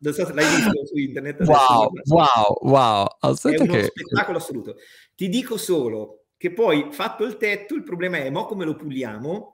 Non 0.00 0.12
so 0.12 0.26
se 0.26 0.32
l'hai 0.32 0.56
visto 0.56 0.86
su 0.86 0.96
internet. 0.96 1.40
Wow, 1.46 1.90
wow, 2.04 2.58
wow. 2.60 3.06
Aspetta 3.20 3.62
è 3.62 3.66
uno 3.66 3.72
che... 3.74 3.84
spettacolo 3.84 4.38
assoluto. 4.38 4.76
Ti 5.14 5.28
dico 5.28 5.56
solo 5.56 6.26
che 6.36 6.52
poi, 6.52 6.88
fatto 6.90 7.24
il 7.24 7.36
tetto, 7.36 7.74
il 7.74 7.84
problema 7.84 8.18
è, 8.18 8.28
mo 8.28 8.44
come 8.44 8.64
lo 8.64 8.74
puliamo? 8.74 9.53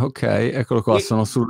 Ok, 0.00 0.22
eccolo 0.22 0.82
qua, 0.82 0.96
e... 0.96 1.00
sono 1.00 1.24
sul... 1.24 1.46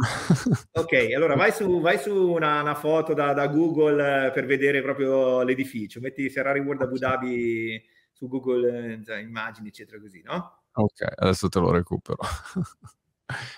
ok, 0.73 0.93
allora 1.15 1.35
vai 1.35 1.53
su, 1.53 1.81
vai 1.81 1.99
su 1.99 2.15
una, 2.15 2.61
una, 2.63 2.75
foto 2.75 3.13
da, 3.13 3.33
da, 3.33 3.47
Google 3.49 4.31
per 4.33 4.47
vedere 4.47 4.81
proprio 4.81 5.43
l'edificio. 5.43 6.01
Metti 6.01 6.31
Ferrari 6.31 6.61
World 6.61 6.83
Abu 6.83 6.97
Dhabi 6.97 7.83
su 8.13 8.27
Google 8.27 9.03
eh, 9.07 9.21
immagini, 9.21 9.69
eccetera, 9.69 10.01
così, 10.01 10.23
no? 10.25 10.63
Ok, 10.73 11.07
adesso 11.17 11.49
te 11.49 11.59
lo 11.59 11.71
recupero. 11.71 12.19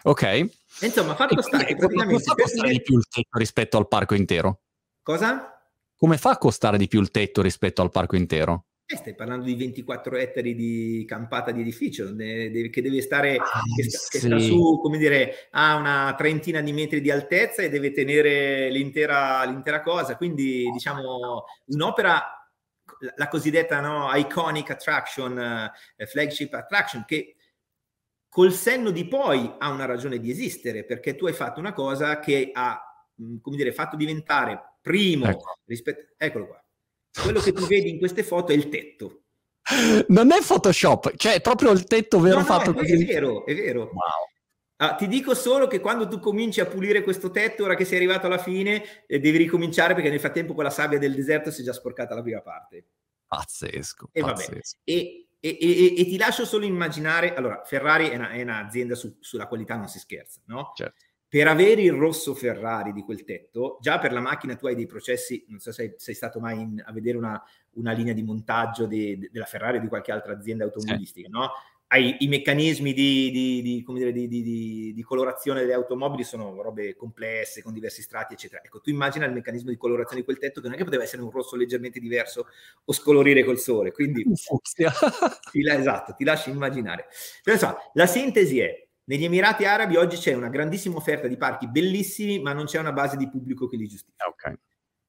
ok. 0.02 0.50
Insomma, 0.80 1.14
fatto 1.14 1.40
sta 1.42 1.59
che 1.59 1.76
praticamente... 1.76 2.14
Come 2.14 2.18
fa 2.18 2.35
costare 2.35 2.70
di 2.70 2.82
più 2.82 2.97
il 2.97 3.06
tetto 3.09 3.38
rispetto 3.38 3.76
al 3.76 3.88
parco 3.88 4.14
intero? 4.14 4.61
Cosa? 5.02 5.61
Come 5.97 6.18
fa 6.18 6.30
a 6.30 6.38
costare 6.38 6.78
di 6.78 6.88
più 6.88 7.00
il 7.00 7.11
tetto 7.11 7.42
rispetto 7.42 7.82
al 7.82 7.90
parco 7.90 8.16
intero? 8.16 8.66
Eh, 8.92 8.97
stai 8.97 9.14
parlando 9.14 9.44
di 9.44 9.54
24 9.54 10.16
ettari 10.16 10.56
di 10.56 11.04
campata 11.06 11.52
di 11.52 11.61
edificio 11.61 12.12
che 12.16 12.82
deve 12.82 13.00
stare 13.00 13.37
ah, 13.37 13.62
che, 13.76 13.85
sta, 13.85 13.99
sì. 13.99 14.11
che 14.11 14.18
sta 14.18 14.38
su, 14.40 14.80
come 14.82 14.99
dire, 14.99 15.47
a 15.52 15.76
una 15.76 16.12
trentina 16.18 16.61
di 16.61 16.73
metri 16.73 17.00
di 17.00 17.09
altezza 17.09 17.62
e 17.62 17.68
deve 17.68 17.92
tenere 17.92 18.68
l'intera, 18.68 19.44
l'intera 19.44 19.82
cosa. 19.82 20.16
Quindi, 20.16 20.68
diciamo, 20.73 21.44
un'opera, 21.66 22.50
la 23.14 23.28
cosiddetta 23.28 23.78
no, 23.78 24.11
iconic 24.12 24.70
attraction, 24.70 25.38
eh, 25.97 26.06
flagship 26.06 26.52
attraction, 26.54 27.04
che 27.06 27.37
col 28.28 28.52
senno 28.52 28.90
di 28.90 29.06
poi 29.06 29.54
ha 29.59 29.70
una 29.70 29.85
ragione 29.85 30.18
di 30.18 30.32
esistere, 30.32 30.85
perché 30.85 31.14
tu 31.14 31.26
hai 31.26 31.32
fatto 31.32 31.61
una 31.61 31.73
cosa 31.73 32.18
che 32.18 32.50
ha, 32.52 33.06
come 33.40 33.56
dire, 33.56 33.73
fatto 33.73 33.94
diventare 33.94 34.78
primo 34.80 35.26
ecco. 35.26 35.59
rispetto... 35.64 36.12
Eccolo 36.16 36.49
qua 36.49 36.64
quello 37.12 37.40
che 37.40 37.52
tu 37.52 37.67
vedi 37.67 37.90
in 37.90 37.99
queste 37.99 38.23
foto 38.23 38.52
è 38.52 38.55
il 38.55 38.69
tetto. 38.69 39.23
Non 40.09 40.33
è 40.33 40.40
Photoshop, 40.45 41.14
cioè 41.17 41.35
è 41.35 41.40
proprio 41.40 41.71
il 41.71 41.85
tetto 41.85 42.19
vero 42.19 42.37
no, 42.37 42.40
no, 42.40 42.47
fatto 42.47 42.71
è, 42.71 42.75
così. 42.75 43.05
È 43.05 43.07
vero, 43.07 43.47
è 43.47 43.55
vero. 43.55 43.83
Wow. 43.83 44.29
Ah, 44.76 44.95
ti 44.95 45.07
dico 45.07 45.35
solo 45.35 45.67
che 45.67 45.79
quando 45.79 46.09
tu 46.09 46.19
cominci 46.19 46.61
a 46.61 46.67
pulire 46.67 47.02
questo 47.02 47.31
tetto, 47.31 47.64
ora 47.64 47.75
che 47.75 47.85
sei 47.85 47.99
arrivato 47.99 48.26
alla 48.26 48.38
fine, 48.38 49.07
eh, 49.07 49.21
devi 49.21 49.37
ricominciare 49.37 49.95
perché 49.95 50.09
nel 50.09 50.21
frattempo 50.21 50.55
quella 50.55 50.71
sabbia 50.71 50.99
del 50.99 51.14
deserto 51.14 51.50
si 51.50 51.61
è 51.61 51.64
già 51.64 51.73
sporcata 51.73 52.14
la 52.14 52.23
prima 52.23 52.40
parte. 52.40 52.87
Pazzesco. 53.26 54.09
E 54.11 54.21
pazzesco. 54.23 54.50
vabbè. 54.50 54.62
E, 54.85 55.29
e, 55.38 55.59
e, 55.61 56.00
e, 56.00 56.05
ti 56.07 56.17
lascio 56.17 56.45
solo 56.45 56.64
immaginare, 56.64 57.35
allora, 57.35 57.62
Ferrari 57.64 58.09
è, 58.09 58.17
una, 58.17 58.31
è 58.31 58.43
un'azienda 58.43 58.95
su, 58.95 59.19
sulla 59.21 59.47
qualità 59.47 59.76
non 59.76 59.88
si 59.88 59.99
scherza, 59.99 60.40
no? 60.47 60.73
Certo 60.75 61.09
per 61.30 61.46
avere 61.46 61.82
il 61.82 61.92
rosso 61.92 62.34
Ferrari 62.34 62.92
di 62.92 63.02
quel 63.02 63.22
tetto, 63.22 63.78
già 63.80 64.00
per 64.00 64.12
la 64.12 64.18
macchina 64.18 64.56
tu 64.56 64.66
hai 64.66 64.75
dei 64.75 64.87
processi, 64.87 65.44
non 65.46 65.60
so 65.60 65.70
se 65.70 65.94
sei, 65.96 66.12
stato 66.12 66.40
mai 66.40 66.58
in, 66.58 66.82
a 66.84 66.90
vedere 66.90 67.16
una, 67.16 67.40
una, 67.75 67.92
linea 67.92 68.12
di 68.12 68.25
montaggio 68.25 68.87
de, 68.87 69.16
de, 69.16 69.28
della 69.30 69.44
Ferrari 69.44 69.76
o 69.76 69.80
di 69.80 69.87
qualche 69.87 70.10
altra 70.10 70.32
azienda 70.32 70.64
automobilistica, 70.64 71.28
sì. 71.28 71.32
no? 71.32 71.50
Hai 71.87 72.16
i 72.20 72.26
meccanismi 72.26 72.92
di, 72.92 73.30
di, 73.30 73.62
di, 73.62 73.84
dire, 73.87 74.12
di, 74.12 75.02
colorazione 75.04 75.60
delle 75.60 75.75
automobili, 75.75 76.25
sono 76.25 76.60
robe 76.62 76.96
complesse, 76.96 77.62
con 77.62 77.72
diversi 77.72 78.02
strati, 78.02 78.34
eccetera. 78.34 78.62
Ecco, 78.64 78.80
tu 78.80 78.90
immagina 78.90 79.25
il 79.25 79.32
meccanismo 79.32 79.70
di 79.70 79.76
colorazione 79.76 80.20
di 80.20 80.25
quel 80.25 80.38
tetto 80.38 80.60
che 80.60 80.66
non 80.66 80.75
è 80.75 80.78
che 80.78 80.84
poteva 80.84 81.04
essere 81.04 81.22
un 81.22 81.30
rosso 81.30 81.54
leggermente 81.54 82.00
diverso 82.00 82.46
o 82.84 82.92
scolorire 82.92 83.44
col 83.44 83.58
sole, 83.58 83.92
quindi... 83.92 84.25
ti, 85.52 85.68
esatto, 85.68 86.14
ti 86.16 86.25
lascio 86.25 86.50
immaginare. 86.50 87.06
Però 87.40 87.54
insomma, 87.54 87.76
la 87.94 88.06
sintesi 88.06 88.58
è 88.58 88.88
negli 89.04 89.25
Emirati 89.25 89.64
Arabi 89.64 89.97
oggi 89.97 90.16
c'è 90.16 90.35
una 90.35 90.49
grandissima 90.49 90.97
offerta 90.97 91.26
di 91.26 91.37
parchi 91.37 91.69
bellissimi, 91.69 92.40
ma 92.40 92.52
non 92.52 92.66
c'è 92.66 92.78
una 92.78 92.92
base 92.92 93.16
di 93.16 93.28
pubblico 93.28 93.66
che 93.66 93.76
li 93.76 93.88
giustifica. 93.88 94.28
Okay. 94.28 94.54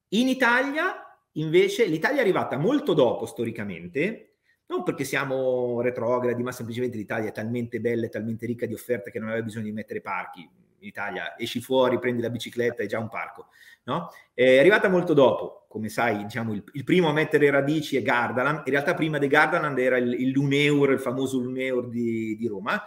In 0.08 0.28
Italia, 0.28 0.94
invece, 1.32 1.86
l'Italia 1.86 2.18
è 2.18 2.22
arrivata 2.22 2.56
molto 2.56 2.94
dopo 2.94 3.26
storicamente, 3.26 4.32
non 4.66 4.82
perché 4.82 5.04
siamo 5.04 5.80
retrogradi, 5.80 6.42
ma 6.42 6.50
semplicemente 6.50 6.96
l'Italia 6.96 7.28
è 7.28 7.32
talmente 7.32 7.80
bella 7.80 8.06
e 8.06 8.08
talmente 8.08 8.46
ricca 8.46 8.66
di 8.66 8.74
offerte 8.74 9.10
che 9.10 9.18
non 9.18 9.28
aveva 9.28 9.44
bisogno 9.44 9.66
di 9.66 9.72
mettere 9.72 10.00
parchi. 10.00 10.40
In 10.40 10.88
Italia 10.88 11.38
esci 11.38 11.60
fuori, 11.60 11.98
prendi 12.00 12.22
la 12.22 12.30
bicicletta, 12.30 12.82
è 12.82 12.86
già 12.86 12.98
un 12.98 13.08
parco. 13.08 13.48
No? 13.84 14.10
È 14.34 14.58
arrivata 14.58 14.88
molto 14.88 15.14
dopo, 15.14 15.66
come 15.68 15.88
sai, 15.88 16.24
diciamo, 16.24 16.52
il, 16.52 16.64
il, 16.72 16.82
primo 16.82 17.08
a 17.08 17.12
mettere 17.12 17.50
radici 17.50 17.96
è 17.96 18.02
Gardaland. 18.02 18.62
In 18.64 18.72
realtà 18.72 18.94
prima 18.94 19.18
di 19.18 19.28
Gardaland 19.28 19.78
era 19.78 19.96
il, 19.96 20.12
il 20.14 20.30
Luneur, 20.30 20.90
il 20.90 21.00
famoso 21.00 21.38
Luneur 21.38 21.88
di, 21.88 22.34
di 22.36 22.46
Roma 22.48 22.82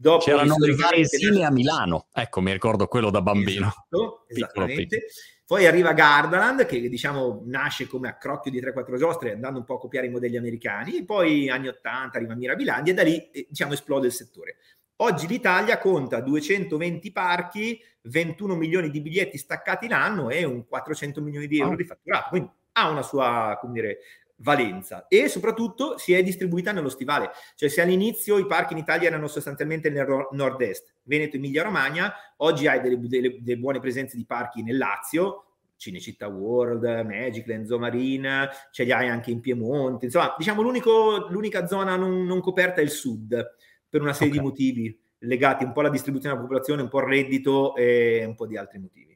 Dopo 0.00 0.24
C'erano 0.24 0.56
le 0.56 0.74
varesine 0.74 1.44
a 1.44 1.50
Milano, 1.50 2.06
ecco, 2.10 2.40
mi 2.40 2.52
ricordo 2.52 2.86
quello 2.86 3.10
da 3.10 3.20
bambino. 3.20 3.66
Esatto, 3.66 4.24
esattamente. 4.28 4.96
Piccolo, 4.96 5.12
Poi 5.44 5.66
arriva 5.66 5.92
Gardaland, 5.92 6.64
che 6.64 6.88
diciamo 6.88 7.42
nasce 7.44 7.86
come 7.86 8.08
accrocchio 8.08 8.50
di 8.50 8.62
3-4 8.62 8.96
giostre, 8.96 9.32
andando 9.32 9.58
un 9.58 9.66
po' 9.66 9.74
a 9.74 9.78
copiare 9.78 10.06
i 10.06 10.10
modelli 10.10 10.38
americani, 10.38 10.96
e 10.96 11.04
poi 11.04 11.50
anni 11.50 11.68
80 11.68 12.16
arriva 12.16 12.34
Mirabilandia 12.34 12.94
e 12.94 12.96
da 12.96 13.02
lì 13.02 13.30
eh, 13.30 13.46
diciamo 13.50 13.74
esplode 13.74 14.06
il 14.06 14.14
settore. 14.14 14.56
Oggi 15.02 15.26
l'Italia 15.26 15.76
conta 15.76 16.22
220 16.22 17.12
parchi, 17.12 17.78
21 18.04 18.54
milioni 18.54 18.88
di 18.88 19.02
biglietti 19.02 19.36
staccati 19.36 19.86
l'anno 19.86 20.30
e 20.30 20.44
un 20.44 20.66
400 20.66 21.20
milioni 21.20 21.46
di 21.46 21.58
euro 21.58 21.76
di 21.76 21.84
fatturato. 21.84 22.30
Quindi 22.30 22.50
ha 22.72 22.88
una 22.88 23.02
sua, 23.02 23.58
come 23.60 23.74
dire, 23.74 23.98
valenza 24.40 25.06
e 25.08 25.28
soprattutto 25.28 25.98
si 25.98 26.12
è 26.12 26.22
distribuita 26.22 26.72
nello 26.72 26.88
stivale, 26.88 27.30
cioè 27.54 27.68
se 27.68 27.80
all'inizio 27.80 28.38
i 28.38 28.46
parchi 28.46 28.72
in 28.72 28.78
Italia 28.78 29.08
erano 29.08 29.26
sostanzialmente 29.26 29.90
nel 29.90 30.28
nord-est, 30.32 30.94
Veneto, 31.02 31.36
Emilia 31.36 31.62
Romagna, 31.62 32.12
oggi 32.38 32.66
hai 32.66 32.80
delle, 32.80 32.98
delle, 32.98 33.38
delle 33.40 33.58
buone 33.58 33.80
presenze 33.80 34.16
di 34.16 34.24
parchi 34.24 34.62
nel 34.62 34.76
Lazio, 34.76 35.44
Cinecittà 35.76 36.28
World, 36.28 36.84
Magicland, 36.84 37.64
Zomarine, 37.64 38.50
ce 38.70 38.84
li 38.84 38.92
hai 38.92 39.08
anche 39.08 39.30
in 39.30 39.40
Piemonte, 39.40 40.06
insomma 40.06 40.34
diciamo 40.36 40.62
l'unica 40.62 41.66
zona 41.66 41.96
non, 41.96 42.24
non, 42.24 42.40
coperta 42.40 42.80
è 42.80 42.84
il 42.84 42.90
sud 42.90 43.54
per 43.88 44.02
una 44.02 44.12
serie 44.12 44.34
okay. 44.34 44.42
di 44.42 44.46
motivi 44.46 45.00
legati 45.20 45.64
un 45.64 45.72
po' 45.72 45.80
alla 45.80 45.88
distribuzione 45.90 46.34
della 46.34 46.46
popolazione, 46.46 46.82
un 46.82 46.88
po' 46.88 46.98
al 46.98 47.06
reddito 47.06 47.74
e 47.74 48.24
un 48.26 48.34
po' 48.34 48.46
di 48.46 48.56
altri 48.56 48.78
motivi. 48.78 49.09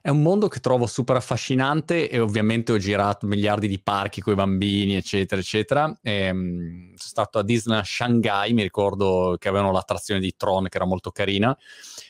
È 0.00 0.08
un 0.08 0.22
mondo 0.22 0.48
che 0.48 0.60
trovo 0.60 0.86
super 0.86 1.16
affascinante 1.16 2.08
e 2.10 2.20
ovviamente 2.20 2.72
ho 2.72 2.78
girato 2.78 3.26
miliardi 3.26 3.68
di 3.68 3.80
parchi 3.80 4.20
con 4.20 4.34
i 4.34 4.36
bambini, 4.36 4.96
eccetera, 4.96 5.40
eccetera. 5.40 5.98
E, 6.02 6.30
um, 6.30 6.94
sono 6.94 6.96
stato 6.96 7.38
a 7.38 7.42
Disney 7.42 7.80
Shanghai, 7.84 8.52
mi 8.52 8.62
ricordo 8.62 9.36
che 9.38 9.48
avevano 9.48 9.72
l'attrazione 9.72 10.20
di 10.20 10.34
Tron 10.36 10.68
che 10.68 10.76
era 10.76 10.86
molto 10.86 11.10
carina. 11.10 11.56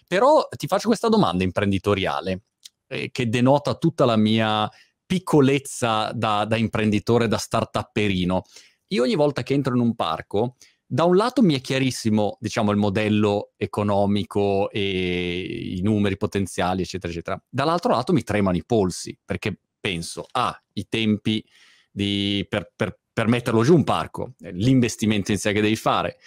Però 0.07 0.49
ti 0.57 0.66
faccio 0.66 0.88
questa 0.88 1.09
domanda 1.09 1.45
imprenditoriale 1.45 2.43
eh, 2.88 3.11
che 3.11 3.28
denota 3.28 3.75
tutta 3.75 4.04
la 4.04 4.16
mia 4.16 4.69
piccolezza 5.07 6.12
da, 6.12 6.45
da 6.45 6.57
imprenditore, 6.57 7.28
da 7.28 7.38
start-upperino. 7.38 8.43
Io 8.88 9.02
ogni 9.02 9.14
volta 9.14 9.43
che 9.43 9.54
entro 9.54 9.75
in 9.75 9.81
un 9.81 9.95
parco 9.95 10.57
da 10.87 11.05
un 11.05 11.17
lato 11.17 11.43
mi 11.43 11.55
è 11.55 11.61
chiarissimo, 11.61 12.37
diciamo, 12.41 12.71
il 12.71 12.76
modello 12.76 13.53
economico 13.57 14.71
e 14.71 15.76
i 15.76 15.81
numeri 15.83 16.17
potenziali, 16.17 16.83
eccetera, 16.83 17.12
eccetera. 17.12 17.43
Dall'altro 17.49 17.93
lato 17.93 18.12
mi 18.12 18.23
tremano 18.23 18.57
i 18.57 18.64
polsi, 18.64 19.19
perché 19.25 19.59
penso, 19.81 20.26
ah, 20.33 20.57
i 20.75 20.87
tempi 20.88 21.45
di, 21.91 22.47
per, 22.49 22.73
per, 22.75 22.99
per 23.12 23.29
metterlo 23.29 23.62
giù 23.62 23.75
un 23.75 23.85
parco, 23.85 24.35
l'investimento 24.38 25.33
in 25.33 25.38
sé 25.38 25.53
che 25.53 25.61
devi 25.61 25.76
fare, 25.76 26.19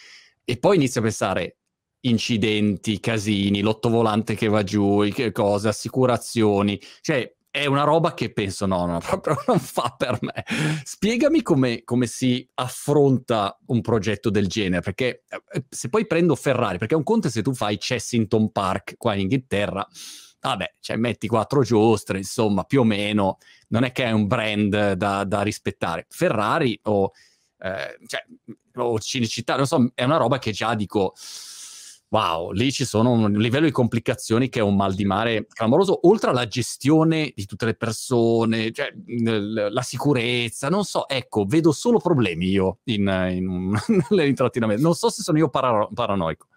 e 0.43 0.57
poi 0.57 0.77
inizio 0.77 1.01
a 1.01 1.03
pensare, 1.03 1.57
incidenti, 2.01 2.99
casini, 2.99 3.61
l'ottovolante 3.61 4.35
che 4.35 4.47
va 4.47 4.63
giù, 4.63 5.07
che 5.13 5.31
cose, 5.31 5.67
assicurazioni, 5.67 6.79
cioè 7.01 7.31
è 7.57 7.65
una 7.65 7.83
roba 7.83 8.13
che 8.13 8.31
penso 8.31 8.65
no, 8.65 8.85
no, 8.85 8.99
proprio 8.99 9.35
non 9.47 9.59
fa 9.59 9.95
per 9.97 10.19
me. 10.21 10.45
Spiegami 10.83 11.41
come, 11.41 11.83
come 11.83 12.05
si 12.05 12.47
affronta 12.55 13.57
un 13.67 13.81
progetto 13.81 14.29
del 14.29 14.47
genere, 14.47 14.81
perché 14.81 15.23
eh, 15.27 15.65
se 15.69 15.89
poi 15.89 16.05
prendo 16.05 16.35
Ferrari, 16.35 16.77
perché 16.77 16.95
un 16.95 17.03
conto 17.03 17.27
è 17.27 17.31
se 17.31 17.41
tu 17.41 17.53
fai 17.53 17.77
Chessington 17.77 18.51
Park 18.51 18.95
qua 18.97 19.13
in 19.15 19.21
Inghilterra, 19.21 19.85
vabbè, 20.39 20.75
cioè 20.79 20.97
metti 20.97 21.27
quattro 21.27 21.63
giostre, 21.63 22.17
insomma, 22.17 22.63
più 22.63 22.81
o 22.81 22.83
meno, 22.83 23.37
non 23.69 23.83
è 23.83 23.91
che 23.91 24.05
è 24.05 24.11
un 24.11 24.27
brand 24.27 24.93
da, 24.93 25.23
da 25.23 25.41
rispettare. 25.41 26.05
Ferrari 26.09 26.79
o, 26.83 27.11
eh, 27.59 27.97
cioè, 28.05 28.23
o 28.75 28.99
Cinecittà, 28.99 29.55
non 29.55 29.65
so, 29.65 29.91
è 29.95 30.03
una 30.03 30.17
roba 30.17 30.37
che 30.37 30.51
già 30.51 30.75
dico 30.75 31.13
wow, 32.09 32.51
lì 32.51 32.71
ci 32.71 32.85
sono 32.85 33.11
un 33.11 33.31
livello 33.33 33.65
di 33.65 33.71
complicazioni 33.71 34.49
che 34.49 34.59
è 34.59 34.63
un 34.63 34.75
mal 34.75 34.93
di 34.93 35.05
mare 35.05 35.47
clamoroso, 35.47 36.07
oltre 36.07 36.29
alla 36.29 36.47
gestione 36.47 37.31
di 37.35 37.45
tutte 37.45 37.65
le 37.65 37.75
persone, 37.75 38.71
cioè 38.71 38.93
la 39.05 39.81
sicurezza, 39.81 40.69
non 40.69 40.83
so, 40.83 41.07
ecco, 41.07 41.45
vedo 41.45 41.71
solo 41.71 41.99
problemi 41.99 42.49
io 42.49 42.79
in, 42.85 43.07
in, 43.31 43.77
nell'intrattenimento. 44.09 44.81
Non 44.81 44.95
so 44.95 45.09
se 45.09 45.21
sono 45.21 45.37
io 45.37 45.49
para- 45.49 45.87
paranoico. 45.93 46.47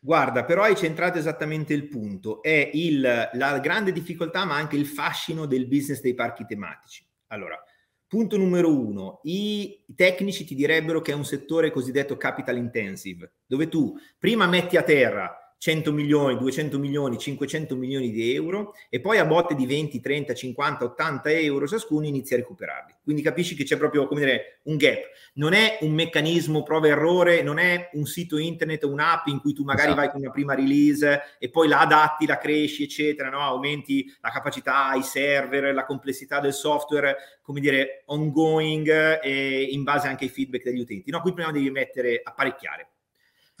Guarda, 0.00 0.44
però 0.44 0.62
hai 0.62 0.76
centrato 0.76 1.18
esattamente 1.18 1.74
il 1.74 1.88
punto, 1.88 2.40
è 2.40 2.70
il, 2.72 3.00
la 3.32 3.58
grande 3.58 3.90
difficoltà 3.90 4.44
ma 4.44 4.54
anche 4.54 4.76
il 4.76 4.86
fascino 4.86 5.44
del 5.46 5.66
business 5.66 6.00
dei 6.00 6.14
parchi 6.14 6.44
tematici. 6.46 7.04
Allora, 7.28 7.60
Punto 8.08 8.38
numero 8.38 8.74
uno, 8.74 9.20
i 9.24 9.84
tecnici 9.94 10.46
ti 10.46 10.54
direbbero 10.54 11.02
che 11.02 11.12
è 11.12 11.14
un 11.14 11.26
settore 11.26 11.70
cosiddetto 11.70 12.16
capital 12.16 12.56
intensive, 12.56 13.34
dove 13.46 13.68
tu 13.68 13.94
prima 14.18 14.46
metti 14.46 14.78
a 14.78 14.82
terra 14.82 15.47
100 15.58 15.92
milioni, 15.92 16.38
200 16.38 16.78
milioni, 16.78 17.18
500 17.18 17.74
milioni 17.74 18.10
di 18.10 18.32
euro 18.32 18.74
e 18.88 19.00
poi 19.00 19.18
a 19.18 19.24
botte 19.24 19.56
di 19.56 19.66
20, 19.66 20.00
30, 20.00 20.32
50, 20.32 20.84
80 20.84 21.30
euro 21.32 21.66
ciascuno 21.66 22.06
inizia 22.06 22.36
a 22.36 22.40
recuperarli. 22.40 22.94
Quindi 23.02 23.22
capisci 23.22 23.56
che 23.56 23.64
c'è 23.64 23.76
proprio 23.76 24.06
come 24.06 24.20
dire, 24.20 24.60
un 24.64 24.76
gap. 24.76 25.02
Non 25.34 25.54
è 25.54 25.78
un 25.80 25.92
meccanismo 25.92 26.62
prova 26.62 26.86
errore, 26.86 27.42
non 27.42 27.58
è 27.58 27.90
un 27.94 28.06
sito 28.06 28.38
internet, 28.38 28.84
un'app 28.84 29.26
in 29.26 29.40
cui 29.40 29.52
tu 29.52 29.64
magari 29.64 29.88
esatto. 29.88 30.00
vai 30.00 30.10
con 30.10 30.20
una 30.20 30.30
prima 30.30 30.54
release 30.54 31.22
e 31.40 31.50
poi 31.50 31.66
la 31.66 31.80
adatti, 31.80 32.26
la 32.26 32.38
cresci, 32.38 32.84
eccetera, 32.84 33.28
no? 33.28 33.40
aumenti 33.40 34.06
la 34.20 34.30
capacità, 34.30 34.94
i 34.94 35.02
server, 35.02 35.74
la 35.74 35.84
complessità 35.84 36.38
del 36.38 36.52
software, 36.52 37.16
come 37.42 37.58
dire, 37.58 38.04
ongoing 38.06 39.20
e 39.22 39.62
in 39.62 39.82
base 39.82 40.06
anche 40.06 40.24
ai 40.24 40.30
feedback 40.30 40.62
degli 40.62 40.80
utenti. 40.80 41.10
No, 41.10 41.20
qui 41.20 41.32
prima 41.32 41.50
devi 41.50 41.70
mettere 41.70 42.20
apparecchiare 42.22 42.90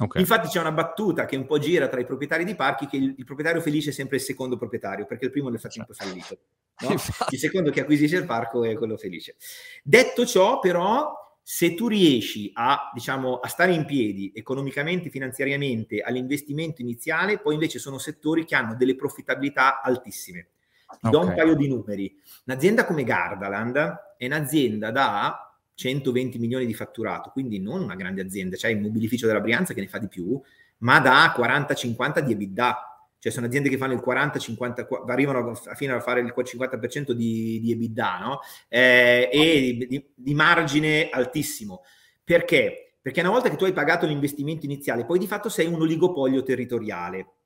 Okay. 0.00 0.20
Infatti 0.20 0.46
c'è 0.46 0.60
una 0.60 0.70
battuta 0.70 1.24
che 1.24 1.34
un 1.34 1.44
po' 1.44 1.58
gira 1.58 1.88
tra 1.88 1.98
i 1.98 2.06
proprietari 2.06 2.44
di 2.44 2.54
parchi 2.54 2.86
che 2.86 2.96
il, 2.96 3.14
il 3.16 3.24
proprietario 3.24 3.60
felice 3.60 3.90
è 3.90 3.92
sempre 3.92 4.18
il 4.18 4.22
secondo 4.22 4.56
proprietario, 4.56 5.06
perché 5.06 5.24
il 5.24 5.32
primo 5.32 5.48
nel 5.48 5.58
frattempo 5.58 5.92
è 5.92 5.94
fallito. 5.94 6.38
No? 6.80 6.92
il 6.92 7.38
secondo 7.40 7.72
che 7.72 7.80
acquisisce 7.80 8.18
il 8.18 8.24
parco 8.24 8.62
è 8.62 8.76
quello 8.76 8.96
felice. 8.96 9.34
Detto 9.82 10.24
ciò, 10.24 10.60
però, 10.60 11.12
se 11.42 11.74
tu 11.74 11.88
riesci 11.88 12.52
a, 12.54 12.92
diciamo, 12.94 13.40
a 13.40 13.48
stare 13.48 13.72
in 13.72 13.84
piedi 13.84 14.30
economicamente, 14.32 15.10
finanziariamente 15.10 16.02
all'investimento 16.02 16.80
iniziale, 16.80 17.40
poi 17.40 17.54
invece 17.54 17.80
sono 17.80 17.98
settori 17.98 18.44
che 18.44 18.54
hanno 18.54 18.76
delle 18.76 18.94
profittabilità 18.94 19.80
altissime. 19.80 20.50
Ti 20.88 21.08
okay. 21.08 21.10
do 21.10 21.20
un 21.26 21.34
paio 21.34 21.56
di 21.56 21.66
numeri. 21.66 22.16
Un'azienda 22.46 22.84
come 22.84 23.02
Gardaland 23.02 24.14
è 24.16 24.26
un'azienda 24.26 24.92
da 24.92 25.47
120 25.78 26.40
milioni 26.40 26.66
di 26.66 26.74
fatturato, 26.74 27.30
quindi 27.30 27.60
non 27.60 27.82
una 27.82 27.94
grande 27.94 28.20
azienda, 28.20 28.56
c'è 28.56 28.68
il 28.68 28.80
mobilificio 28.80 29.28
della 29.28 29.40
Brianza 29.40 29.74
che 29.74 29.80
ne 29.80 29.86
fa 29.86 29.98
di 29.98 30.08
più, 30.08 30.40
ma 30.78 30.98
da 30.98 31.32
40-50 31.38 32.18
di 32.18 32.32
EBITDA. 32.32 32.82
Cioè 33.20 33.32
sono 33.32 33.46
aziende 33.46 33.68
che 33.68 33.76
fanno 33.76 33.92
il 33.92 34.02
40-50, 34.04 35.08
arrivano 35.08 35.54
fino 35.54 35.94
a 35.94 36.00
fare 36.00 36.20
il 36.20 36.32
50% 36.36 37.12
di, 37.12 37.60
di 37.60 37.70
EBITDA, 37.70 38.18
no? 38.18 38.40
Eh, 38.68 39.28
e 39.32 39.86
di, 39.88 40.04
di 40.14 40.34
margine 40.34 41.10
altissimo. 41.10 41.82
Perché? 42.24 42.94
Perché 43.00 43.20
una 43.20 43.30
volta 43.30 43.48
che 43.48 43.56
tu 43.56 43.64
hai 43.64 43.72
pagato 43.72 44.04
l'investimento 44.04 44.66
iniziale, 44.66 45.06
poi 45.06 45.20
di 45.20 45.28
fatto 45.28 45.48
sei 45.48 45.66
un 45.66 45.80
oligopolio 45.80 46.42
territoriale. 46.42 47.37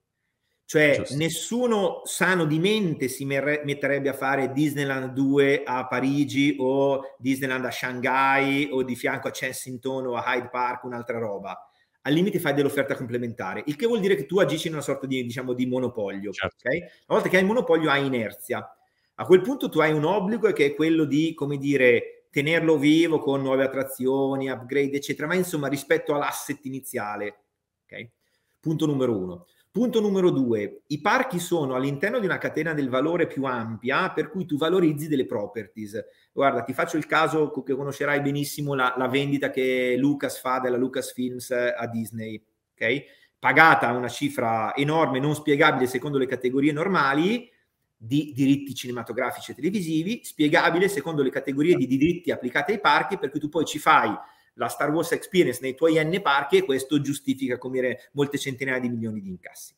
Cioè, 0.73 0.97
Giusto. 0.97 1.17
nessuno 1.17 2.01
sano 2.05 2.47
di 2.47 2.59
mente 2.59 3.09
si 3.09 3.27
metterebbe 3.27 4.09
a 4.09 4.15
fare 4.15 4.53
Disneyland 4.53 5.13
2 5.13 5.65
a 5.67 5.87
Parigi 5.87 6.57
o 6.59 7.15
Disneyland 7.19 7.67
a 7.67 7.71
Shanghai 7.71 8.71
o 8.73 8.83
di 8.83 8.97
fianco 8.97 9.29
a 9.29 9.31
Kensington 9.33 10.07
o 10.07 10.15
a 10.15 10.25
Hyde 10.27 10.49
Park, 10.49 10.85
un'altra 10.85 11.19
roba. 11.19 11.71
Al 12.01 12.15
limite 12.15 12.41
fai 12.41 12.55
dell'offerta 12.55 12.95
complementare, 12.95 13.63
il 13.67 13.77
che 13.77 13.85
vuol 13.85 14.01
dire 14.01 14.15
che 14.15 14.25
tu 14.25 14.39
agisci 14.39 14.69
in 14.69 14.73
una 14.73 14.83
sorta 14.83 15.07
di, 15.07 15.23
diciamo, 15.23 15.53
di 15.53 15.67
monopolio. 15.67 16.33
Certo. 16.33 16.57
Okay? 16.67 16.79
Una 16.79 16.89
volta 17.07 17.29
che 17.29 17.37
hai 17.37 17.43
il 17.43 17.49
monopolio 17.49 17.91
hai 17.91 18.07
inerzia. 18.07 18.77
A 19.17 19.27
quel 19.27 19.43
punto 19.43 19.69
tu 19.69 19.81
hai 19.81 19.93
un 19.93 20.05
obbligo 20.05 20.51
che 20.53 20.65
è 20.65 20.75
quello 20.75 21.05
di, 21.05 21.35
come 21.35 21.59
dire, 21.59 22.29
tenerlo 22.31 22.79
vivo 22.79 23.19
con 23.19 23.43
nuove 23.43 23.65
attrazioni, 23.65 24.49
upgrade, 24.49 24.97
eccetera, 24.97 25.27
ma 25.27 25.35
insomma 25.35 25.69
rispetto 25.69 26.15
all'asset 26.15 26.65
iniziale. 26.65 27.43
Okay? 27.85 28.11
Punto 28.59 28.87
numero 28.87 29.15
uno. 29.15 29.47
Punto 29.73 30.01
numero 30.03 30.29
due, 30.29 30.83
i 30.89 31.01
parchi 31.01 31.39
sono 31.39 31.75
all'interno 31.75 32.19
di 32.19 32.27
una 32.27 32.37
catena 32.37 32.75
del 32.75 32.91
valore 32.91 33.27
più 33.27 33.45
ampia 33.45 34.11
per 34.11 34.29
cui 34.29 34.45
tu 34.45 34.59
valorizzi 34.59 35.09
delle 35.09 35.25
properties. 35.25 35.99
Guarda, 36.31 36.61
ti 36.63 36.75
faccio 36.75 36.99
il 36.99 37.07
caso 37.07 37.51
che 37.51 37.75
conoscerai 37.75 38.21
benissimo 38.21 38.75
la, 38.75 38.93
la 38.99 39.09
vendita 39.09 39.49
che 39.49 39.95
Lucas 39.97 40.39
fa 40.41 40.59
della 40.59 40.77
Lucasfilms 40.77 41.53
a 41.53 41.87
Disney, 41.87 42.45
ok? 42.75 43.05
Pagata 43.39 43.91
una 43.93 44.09
cifra 44.09 44.75
enorme, 44.77 45.21
non 45.21 45.35
spiegabile 45.35 45.87
secondo 45.87 46.19
le 46.19 46.27
categorie 46.27 46.71
normali 46.73 47.51
di 47.97 48.33
diritti 48.35 48.75
cinematografici 48.75 49.53
e 49.53 49.55
televisivi, 49.55 50.21
spiegabile 50.23 50.87
secondo 50.89 51.23
le 51.23 51.31
categorie 51.31 51.77
di 51.77 51.87
diritti 51.87 52.31
applicati 52.31 52.73
ai 52.73 52.81
parchi, 52.81 53.17
per 53.17 53.31
cui 53.31 53.41
tu 53.41 53.49
poi 53.49 53.65
ci 53.65 53.79
fai 53.79 54.15
la 54.55 54.69
Star 54.69 54.91
Wars 54.91 55.13
Experience 55.13 55.61
nei 55.63 55.75
tuoi 55.75 56.03
N 56.03 56.21
parchi 56.23 56.59
e 56.59 56.65
questo 56.65 57.01
giustifica 57.01 57.59
come 57.59 57.81
dire, 57.81 58.11
molte 58.13 58.39
centinaia 58.39 58.81
di 58.81 58.89
milioni 58.89 59.21
di 59.21 59.29
incassi. 59.29 59.75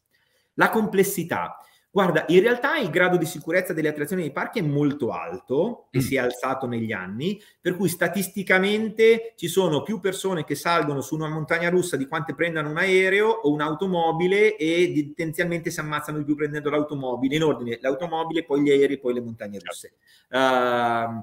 La 0.55 0.71
complessità. 0.71 1.59
Guarda, 1.95 2.25
in 2.27 2.41
realtà 2.41 2.77
il 2.77 2.91
grado 2.91 3.17
di 3.17 3.25
sicurezza 3.25 3.73
delle 3.73 3.87
attrazioni 3.87 4.23
nei 4.23 4.33
parchi 4.33 4.59
è 4.59 4.63
molto 4.63 5.13
alto 5.13 5.87
e 5.93 5.99
mm. 5.99 6.01
si 6.01 6.17
è 6.17 6.19
alzato 6.19 6.67
negli 6.67 6.91
anni, 6.91 7.41
per 7.61 7.77
cui 7.77 7.89
statisticamente 7.89 9.35
ci 9.37 9.47
sono 9.47 9.85
più 9.85 10.01
persone 10.01 10.43
che 10.43 10.57
salgono 10.57 11.01
su 11.03 11.15
una 11.15 11.29
montagna 11.29 11.69
russa 11.69 11.97
di 11.97 12.09
quante 12.09 12.35
prendano 12.35 12.71
un 12.71 12.79
aereo 12.79 13.29
o 13.29 13.53
un'automobile 13.53 14.57
e 14.57 15.13
tendenzialmente 15.15 15.71
si 15.71 15.79
ammazzano 15.79 16.19
di 16.19 16.25
più 16.25 16.35
prendendo 16.35 16.69
l'automobile, 16.69 17.37
in 17.37 17.45
ordine 17.45 17.79
l'automobile, 17.81 18.45
poi 18.45 18.63
gli 18.63 18.71
aerei, 18.71 18.99
poi 18.99 19.15
le 19.15 19.21
montagne 19.21 19.61
russe. 19.61 19.93
Uh, 20.31 21.23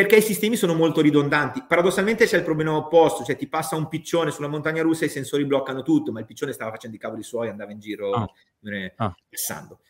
perché 0.00 0.16
i 0.16 0.22
sistemi 0.22 0.56
sono 0.56 0.72
molto 0.72 1.02
ridondanti. 1.02 1.64
Paradossalmente 1.68 2.24
c'è 2.24 2.38
il 2.38 2.42
problema 2.42 2.74
opposto, 2.74 3.22
cioè 3.22 3.36
ti 3.36 3.46
passa 3.48 3.76
un 3.76 3.86
piccione 3.86 4.30
sulla 4.30 4.48
montagna 4.48 4.80
russa 4.80 5.04
e 5.04 5.08
i 5.08 5.10
sensori 5.10 5.44
bloccano 5.44 5.82
tutto, 5.82 6.10
ma 6.10 6.20
il 6.20 6.24
piccione 6.24 6.52
stava 6.52 6.70
facendo 6.70 6.96
i 6.96 6.98
cavoli 6.98 7.22
suoi, 7.22 7.50
andava 7.50 7.70
in 7.72 7.80
giro 7.80 8.12
ah. 8.12 8.26
eh, 8.64 8.94
ah. 8.96 9.14
passando. 9.28 9.80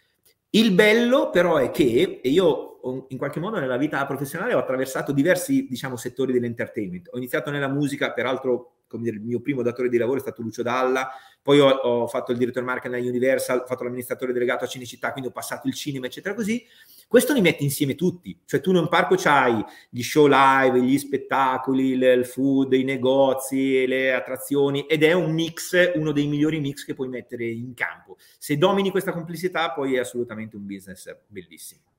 Il 0.51 0.73
bello 0.73 1.31
però 1.31 1.59
è 1.59 1.71
che, 1.71 2.21
e 2.25 2.29
io 2.29 2.70
in 3.09 3.19
qualche 3.19 3.41
modo 3.41 3.59
nella 3.59 3.77
vita 3.77 4.05
professionale 4.07 4.55
ho 4.55 4.59
attraversato 4.59 5.13
diversi, 5.13 5.67
diciamo, 5.69 5.97
settori 5.97 6.33
dell'entertainment. 6.33 7.09
Ho 7.13 7.17
iniziato 7.17 7.51
nella 7.51 7.69
musica, 7.69 8.13
peraltro 8.13 8.75
come 8.91 9.05
dire, 9.05 9.17
il 9.17 9.23
mio 9.23 9.41
primo 9.41 9.63
datore 9.63 9.89
di 9.89 9.97
lavoro 9.97 10.19
è 10.19 10.21
stato 10.21 10.43
Lucio 10.43 10.63
Dalla, 10.63 11.09
poi 11.41 11.61
ho, 11.61 11.69
ho 11.69 12.07
fatto 12.09 12.33
il 12.33 12.39
direttore 12.39 12.67
marketing 12.67 13.01
a 13.01 13.09
Universal, 13.09 13.61
ho 13.61 13.67
fatto 13.67 13.85
l'amministratore 13.85 14.33
delegato 14.33 14.65
a 14.65 14.67
Cinecittà, 14.67 15.13
quindi 15.13 15.31
ho 15.31 15.33
passato 15.33 15.69
il 15.69 15.75
cinema, 15.75 16.07
eccetera, 16.07 16.35
così. 16.35 16.67
Questo 17.07 17.33
li 17.33 17.41
metti 17.41 17.63
insieme 17.63 17.95
tutti, 17.95 18.37
cioè 18.45 18.61
tu 18.61 18.71
in 18.71 18.77
un 18.77 18.89
parco 18.89 19.15
c'hai 19.17 19.65
gli 19.89 20.03
show 20.03 20.27
live, 20.29 20.81
gli 20.83 20.99
spettacoli, 20.99 21.93
il 21.93 22.27
food, 22.27 22.73
i 22.73 22.83
negozi, 22.83 23.87
le 23.87 24.13
attrazioni 24.13 24.87
ed 24.87 25.05
è 25.05 25.13
un 25.13 25.33
mix, 25.33 25.93
uno 25.95 26.11
dei 26.11 26.27
migliori 26.27 26.59
mix 26.59 26.85
che 26.85 26.95
puoi 26.95 27.09
mettere 27.09 27.47
in 27.47 27.75
campo. 27.75 28.17
Se 28.39 28.57
domini 28.57 28.91
questa 28.91 29.13
complessità 29.13 29.71
poi 29.71 29.95
è 29.95 29.99
assolutamente 30.01 30.57
un 30.57 30.67
business 30.67 31.17
bellissimo. 31.29 31.90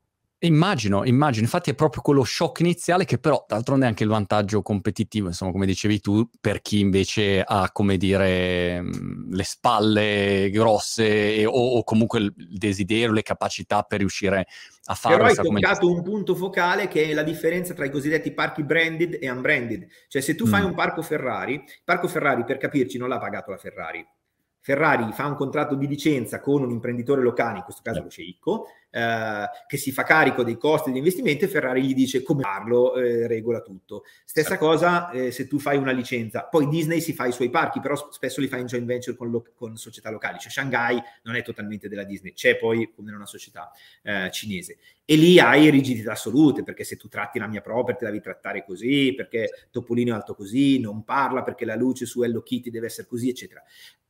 Immagino, 0.43 1.05
immagino, 1.05 1.43
infatti 1.43 1.69
è 1.69 1.75
proprio 1.75 2.01
quello 2.01 2.23
shock 2.23 2.61
iniziale 2.61 3.05
che 3.05 3.19
però 3.19 3.45
d'altronde 3.47 3.85
è 3.85 3.87
anche 3.87 4.01
il 4.01 4.09
vantaggio 4.09 4.63
competitivo, 4.63 5.27
insomma, 5.27 5.51
come 5.51 5.67
dicevi 5.67 5.99
tu, 5.99 6.27
per 6.39 6.63
chi 6.63 6.79
invece 6.79 7.43
ha, 7.45 7.69
come 7.71 7.97
dire, 7.97 8.81
le 8.81 9.43
spalle 9.43 10.49
grosse 10.51 11.35
e, 11.35 11.45
o, 11.45 11.51
o, 11.51 11.83
comunque 11.83 12.19
il 12.21 12.33
desiderio, 12.35 13.11
le 13.11 13.21
capacità 13.21 13.83
per 13.83 13.99
riuscire 13.99 14.47
a 14.85 14.95
fare. 14.95 15.15
Però 15.17 15.27
hai 15.27 15.35
toccato 15.35 15.91
un 15.91 16.01
punto 16.01 16.33
focale 16.33 16.87
che 16.87 17.03
è 17.03 17.13
la 17.13 17.21
differenza 17.21 17.75
tra 17.75 17.85
i 17.85 17.91
cosiddetti 17.91 18.31
parchi 18.31 18.63
branded 18.63 19.19
e 19.21 19.29
unbranded. 19.29 19.85
Cioè 20.07 20.23
se 20.23 20.33
tu 20.33 20.47
fai 20.47 20.63
mm. 20.63 20.65
un 20.65 20.73
parco 20.73 21.03
Ferrari, 21.03 21.53
il 21.53 21.81
parco 21.83 22.07
Ferrari 22.07 22.43
per 22.45 22.57
capirci 22.57 22.97
non 22.97 23.09
l'ha 23.09 23.19
pagato 23.19 23.51
la 23.51 23.57
Ferrari, 23.57 24.03
Ferrari 24.63 25.11
fa 25.11 25.25
un 25.25 25.35
contratto 25.35 25.73
di 25.75 25.87
licenza 25.87 26.39
con 26.39 26.61
un 26.61 26.69
imprenditore 26.69 27.21
locale, 27.21 27.57
in 27.57 27.63
questo 27.63 27.81
caso 27.83 28.03
lo 28.03 28.09
sceicco, 28.09 28.67
eh, 28.91 29.45
che 29.67 29.77
si 29.77 29.91
fa 29.91 30.03
carico 30.03 30.43
dei 30.43 30.57
costi 30.57 30.91
di 30.91 30.97
investimento 30.97 31.45
e 31.45 31.47
Ferrari 31.47 31.81
gli 31.81 31.93
dice 31.93 32.21
come 32.21 32.43
farlo, 32.43 32.95
eh, 32.95 33.27
regola 33.27 33.61
tutto. 33.61 34.03
Stessa 34.25 34.49
certo. 34.49 34.65
cosa 34.65 35.09
eh, 35.11 35.31
se 35.31 35.47
tu 35.47 35.59
fai 35.59 35.77
una 35.77 35.91
licenza. 35.91 36.43
Poi 36.43 36.67
Disney 36.67 37.01
si 37.01 37.13
fa 37.13 37.25
i 37.25 37.31
suoi 37.31 37.49
parchi, 37.49 37.79
però 37.79 37.95
spesso 38.11 38.41
li 38.41 38.47
fa 38.47 38.57
in 38.57 38.65
joint 38.65 38.85
venture 38.85 39.15
con, 39.15 39.31
lo- 39.31 39.45
con 39.55 39.77
società 39.77 40.09
locali. 40.09 40.39
Cioè 40.39 40.51
Shanghai 40.51 41.01
non 41.23 41.35
è 41.35 41.41
totalmente 41.41 41.87
della 41.87 42.03
Disney, 42.03 42.33
c'è 42.33 42.57
poi 42.57 42.91
come 42.93 43.13
una 43.13 43.25
società 43.25 43.71
eh, 44.03 44.29
cinese. 44.31 44.77
E 45.05 45.15
lì 45.15 45.39
hai 45.39 45.69
rigidità 45.69 46.11
assolute, 46.11 46.63
perché 46.63 46.83
se 46.83 46.95
tu 46.95 47.07
tratti 47.07 47.39
la 47.39 47.47
mia 47.47 47.61
property 47.61 48.05
devi 48.05 48.21
trattare 48.21 48.63
così, 48.63 49.13
perché 49.15 49.67
Topolino 49.69 50.13
è 50.13 50.15
alto 50.15 50.35
così, 50.35 50.79
non 50.79 51.03
parla 51.03 51.41
perché 51.41 51.65
la 51.65 51.75
luce 51.75 52.05
su 52.05 52.21
Hello 52.23 52.41
Kitty 52.41 52.69
deve 52.69 52.85
essere 52.85 53.07
così, 53.07 53.29
eccetera. 53.29 53.61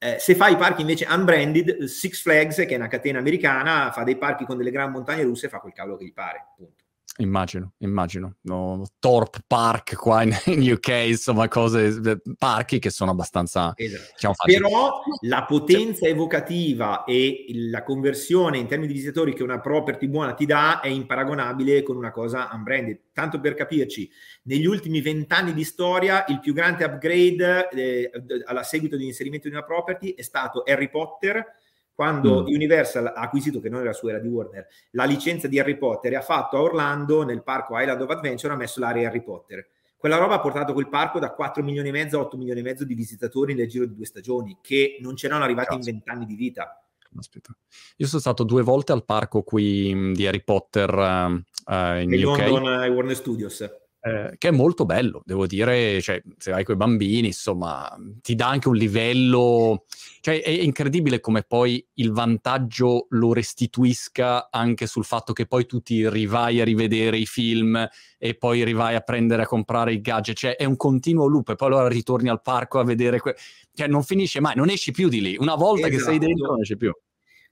Eh, 0.03 0.17
se 0.19 0.33
fai 0.33 0.53
i 0.53 0.57
parchi 0.57 0.81
invece 0.81 1.05
unbranded, 1.07 1.83
Six 1.83 2.21
Flags, 2.21 2.55
che 2.55 2.69
è 2.69 2.75
una 2.75 2.87
catena 2.87 3.19
americana, 3.19 3.91
fa 3.91 4.03
dei 4.03 4.17
parchi 4.17 4.45
con 4.45 4.57
delle 4.57 4.70
grandi 4.71 4.95
montagne 4.95 5.23
russe 5.23 5.49
fa 5.49 5.59
quel 5.59 5.73
cavolo 5.73 5.97
che 5.97 6.05
gli 6.05 6.13
pare, 6.13 6.47
appunto. 6.51 6.81
Immagino, 7.17 7.73
immagino. 7.79 8.37
No, 8.41 8.85
Torp 8.99 9.43
Park 9.45 9.95
qua 9.95 10.23
in, 10.23 10.33
in, 10.45 10.71
UK, 10.71 10.87
insomma, 11.07 11.47
cose, 11.49 11.99
eh, 12.03 12.21
parchi 12.37 12.79
che 12.79 12.89
sono 12.89 13.11
abbastanza... 13.11 13.73
Esatto. 13.75 14.11
Diciamo, 14.13 14.33
Però 14.45 15.01
la 15.21 15.43
potenza 15.43 16.07
evocativa 16.07 17.03
e 17.03 17.47
la 17.69 17.83
conversione 17.83 18.59
in 18.59 18.67
termini 18.67 18.87
di 18.87 18.97
visitatori 18.97 19.33
che 19.33 19.43
una 19.43 19.59
property 19.59 20.07
buona 20.07 20.33
ti 20.33 20.45
dà 20.45 20.79
è 20.79 20.87
imparagonabile 20.87 21.83
con 21.83 21.97
una 21.97 22.11
cosa 22.11 22.49
unbranded. 22.53 22.99
Tanto 23.11 23.41
per 23.41 23.55
capirci, 23.55 24.09
negli 24.43 24.65
ultimi 24.65 25.01
vent'anni 25.01 25.53
di 25.53 25.65
storia 25.65 26.23
il 26.29 26.39
più 26.39 26.53
grande 26.53 26.85
upgrade 26.85 27.69
eh, 27.71 28.11
alla 28.45 28.63
seguito 28.63 28.95
di 28.95 29.05
inserimento 29.05 29.49
di 29.49 29.53
una 29.53 29.65
property 29.65 30.13
è 30.13 30.21
stato 30.21 30.63
Harry 30.65 30.89
Potter 30.89 31.45
quando 32.01 32.41
mm. 32.41 32.45
Universal 32.47 33.05
ha 33.05 33.21
acquisito, 33.21 33.59
che 33.59 33.69
non 33.69 33.81
era 33.81 33.93
sua, 33.93 34.09
era 34.09 34.17
di 34.17 34.27
Warner, 34.27 34.65
la 34.91 35.03
licenza 35.03 35.47
di 35.47 35.59
Harry 35.59 35.77
Potter 35.77 36.13
e 36.13 36.15
ha 36.15 36.21
fatto 36.21 36.57
a 36.57 36.61
Orlando, 36.61 37.21
nel 37.21 37.43
parco 37.43 37.77
Island 37.77 38.01
of 38.01 38.09
Adventure, 38.09 38.51
ha 38.51 38.55
messo 38.55 38.79
l'area 38.79 39.07
Harry 39.07 39.21
Potter. 39.21 39.69
Quella 39.97 40.17
roba 40.17 40.33
ha 40.33 40.39
portato 40.39 40.73
quel 40.73 40.89
parco 40.89 41.19
da 41.19 41.29
4 41.29 41.61
milioni 41.61 41.89
e 41.89 41.91
mezzo 41.91 42.17
a 42.17 42.21
8 42.21 42.37
milioni 42.37 42.61
e 42.61 42.63
mezzo 42.63 42.85
di 42.85 42.95
visitatori 42.95 43.53
nel 43.53 43.67
giro 43.67 43.85
di 43.85 43.93
due 43.93 44.07
stagioni, 44.07 44.57
che 44.63 44.97
non 44.99 45.13
c'erano 45.13 45.43
arrivati 45.43 45.75
Cazzo. 45.75 45.89
in 45.89 45.95
vent'anni 45.97 46.25
di 46.25 46.33
vita. 46.33 46.83
Aspetta. 47.15 47.55
Io 47.97 48.07
sono 48.07 48.19
stato 48.19 48.43
due 48.43 48.63
volte 48.63 48.93
al 48.93 49.05
parco 49.05 49.43
qui 49.43 50.13
di 50.13 50.25
Harry 50.25 50.41
Potter 50.41 50.91
uh, 50.91 51.73
in 51.99 52.13
e 52.13 52.25
UK. 52.25 52.47
London 52.47 52.83
e 52.83 52.89
Warner 52.89 53.15
Studios. 53.15 53.63
Eh, 54.03 54.33
che 54.39 54.47
è 54.47 54.51
molto 54.51 54.85
bello, 54.85 55.21
devo 55.23 55.45
dire, 55.45 56.01
cioè, 56.01 56.21
se 56.37 56.49
vai 56.49 56.63
con 56.63 56.73
i 56.73 56.77
bambini, 56.77 57.27
insomma, 57.27 57.95
ti 58.21 58.33
dà 58.33 58.47
anche 58.47 58.67
un 58.67 58.75
livello, 58.75 59.85
cioè 60.21 60.41
è 60.41 60.49
incredibile 60.49 61.19
come 61.19 61.43
poi 61.43 61.85
il 61.95 62.11
vantaggio 62.11 63.05
lo 63.09 63.31
restituisca 63.31 64.49
anche 64.49 64.87
sul 64.87 65.05
fatto 65.05 65.33
che 65.33 65.45
poi 65.45 65.67
tu 65.67 65.81
ti 65.81 66.09
rivai 66.09 66.61
a 66.61 66.63
rivedere 66.63 67.17
i 67.17 67.27
film 67.27 67.87
e 68.17 68.33
poi 68.35 68.63
rivai 68.63 68.95
a 68.95 69.01
prendere 69.01 69.43
a 69.43 69.47
comprare 69.47 69.93
i 69.93 70.01
gadget, 70.01 70.35
cioè 70.35 70.55
è 70.55 70.65
un 70.65 70.77
continuo 70.77 71.27
loop 71.27 71.49
e 71.49 71.55
poi 71.55 71.67
allora 71.67 71.87
ritorni 71.87 72.29
al 72.29 72.41
parco 72.41 72.79
a 72.79 72.83
vedere, 72.83 73.19
que- 73.19 73.35
cioè 73.71 73.87
non 73.87 74.01
finisce 74.01 74.39
mai, 74.39 74.55
non 74.55 74.69
esci 74.69 74.91
più 74.91 75.09
di 75.09 75.21
lì, 75.21 75.37
una 75.37 75.55
volta 75.55 75.87
esatto. 75.87 75.95
che 75.95 76.03
sei 76.09 76.17
dentro 76.17 76.47
non 76.47 76.61
esci 76.61 76.75
più. 76.75 76.91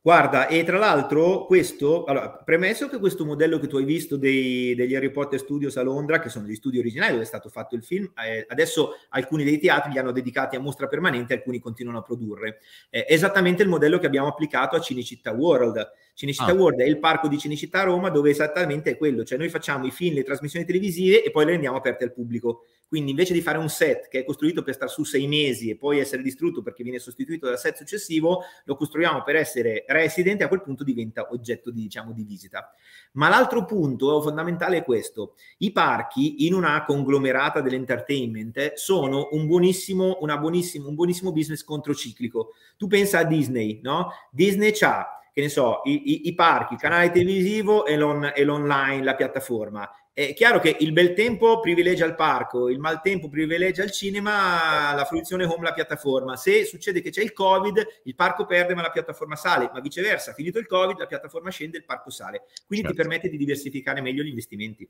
Guarda, 0.09 0.47
e 0.47 0.63
tra 0.63 0.79
l'altro 0.79 1.45
questo, 1.45 2.03
allora, 2.05 2.31
premesso 2.31 2.89
che 2.89 2.97
questo 2.97 3.25
modello 3.25 3.59
che 3.59 3.67
tu 3.67 3.77
hai 3.77 3.83
visto 3.83 4.17
dei, 4.17 4.73
degli 4.73 4.95
Harry 4.95 5.11
Potter 5.11 5.37
Studios 5.37 5.77
a 5.77 5.83
Londra, 5.83 6.19
che 6.19 6.29
sono 6.29 6.47
gli 6.47 6.55
studi 6.55 6.79
originali 6.79 7.11
dove 7.11 7.25
è 7.25 7.27
stato 7.27 7.47
fatto 7.47 7.75
il 7.75 7.83
film, 7.83 8.11
eh, 8.25 8.43
adesso 8.49 8.95
alcuni 9.09 9.43
dei 9.43 9.59
teatri 9.59 9.91
li 9.91 9.99
hanno 9.99 10.11
dedicati 10.11 10.55
a 10.55 10.59
mostra 10.59 10.87
permanente, 10.87 11.35
alcuni 11.35 11.59
continuano 11.59 11.99
a 11.99 12.01
produrre. 12.01 12.57
È 12.89 13.05
esattamente 13.07 13.61
il 13.61 13.69
modello 13.69 13.99
che 13.99 14.07
abbiamo 14.07 14.29
applicato 14.29 14.75
a 14.75 14.79
Cinecittà 14.81 15.31
World. 15.31 15.91
Cinecittà 16.15 16.53
ah. 16.53 16.55
World 16.55 16.79
è 16.79 16.85
il 16.85 16.97
parco 16.97 17.27
di 17.27 17.37
Cinecittà 17.37 17.83
Roma 17.83 18.09
dove 18.09 18.31
esattamente 18.31 18.89
è 18.89 18.97
quello, 18.97 19.23
cioè 19.23 19.37
noi 19.37 19.49
facciamo 19.49 19.85
i 19.85 19.91
film, 19.91 20.15
le 20.15 20.23
trasmissioni 20.23 20.65
televisive 20.65 21.23
e 21.23 21.29
poi 21.29 21.45
le 21.45 21.51
rendiamo 21.51 21.77
aperte 21.77 22.03
al 22.03 22.13
pubblico. 22.13 22.63
Quindi 22.89 23.11
invece 23.11 23.33
di 23.33 23.41
fare 23.41 23.59
un 23.59 23.69
set 23.69 24.07
che 24.07 24.21
è 24.21 24.25
costruito 24.25 24.63
per 24.63 24.73
stare 24.73 24.89
su 24.89 25.03
sei 25.03 25.27
mesi 25.27 25.69
e 25.69 25.77
poi 25.77 25.99
essere 25.99 26.23
distrutto 26.23 26.63
perché 26.63 26.81
viene 26.81 26.97
sostituito 26.97 27.45
dal 27.45 27.59
set 27.59 27.77
successivo, 27.77 28.41
lo 28.65 28.75
costruiamo 28.75 29.21
per 29.21 29.35
essere 29.35 29.85
resident 29.87 30.41
e 30.41 30.45
a 30.45 30.47
quel 30.47 30.63
punto 30.63 30.83
diventa 30.83 31.27
oggetto 31.29 31.69
di, 31.69 31.83
diciamo, 31.83 32.13
di 32.13 32.23
visita. 32.23 32.73
Ma 33.11 33.29
l'altro 33.29 33.63
punto 33.63 34.19
fondamentale 34.23 34.77
è 34.77 34.83
questo. 34.83 35.35
I 35.59 35.71
parchi 35.71 36.47
in 36.47 36.55
una 36.55 36.83
conglomerata 36.83 37.61
dell'entertainment 37.61 38.73
sono 38.73 39.29
un 39.33 39.45
buonissimo, 39.45 40.17
buonissimo, 40.19 40.87
un 40.87 40.95
buonissimo 40.95 41.31
business 41.31 41.63
controciclico. 41.63 42.53
Tu 42.75 42.87
pensa 42.87 43.19
a 43.19 43.23
Disney, 43.23 43.81
no? 43.83 44.09
Disney 44.31 44.73
ha 44.81 45.19
che 45.31 45.41
ne 45.41 45.49
so, 45.49 45.81
i, 45.85 46.11
i, 46.11 46.27
i, 46.27 46.33
parchi, 46.33 46.73
il 46.73 46.79
canale 46.79 47.11
televisivo 47.11 47.85
e, 47.85 47.95
l'on, 47.95 48.31
e 48.35 48.43
l'online, 48.43 49.03
la 49.03 49.15
piattaforma. 49.15 49.89
È 50.19 50.33
chiaro 50.33 50.59
che 50.59 50.75
il 50.81 50.91
bel 50.91 51.13
tempo 51.13 51.61
privilegia 51.61 52.05
il 52.05 52.13
parco, 52.13 52.67
il 52.67 52.77
maltempo 52.77 53.29
privilegia 53.29 53.83
il 53.83 53.91
cinema, 53.91 54.93
la 54.93 55.05
fruizione 55.05 55.45
home 55.45 55.63
la 55.63 55.71
piattaforma. 55.71 56.35
Se 56.35 56.65
succede 56.65 56.99
che 56.99 57.09
c'è 57.09 57.21
il 57.21 57.31
Covid, 57.31 58.01
il 58.03 58.15
parco 58.15 58.45
perde 58.45 58.75
ma 58.75 58.81
la 58.81 58.89
piattaforma 58.89 59.37
sale, 59.37 59.69
ma 59.71 59.79
viceversa, 59.79 60.33
finito 60.33 60.59
il 60.59 60.67
Covid, 60.67 60.99
la 60.99 61.05
piattaforma 61.05 61.51
scende 61.51 61.77
e 61.77 61.79
il 61.79 61.85
parco 61.85 62.09
sale. 62.09 62.47
Quindi 62.67 62.87
certo. 62.87 63.01
ti 63.01 63.07
permette 63.07 63.29
di 63.29 63.37
diversificare 63.37 64.01
meglio 64.01 64.21
gli 64.21 64.27
investimenti 64.27 64.85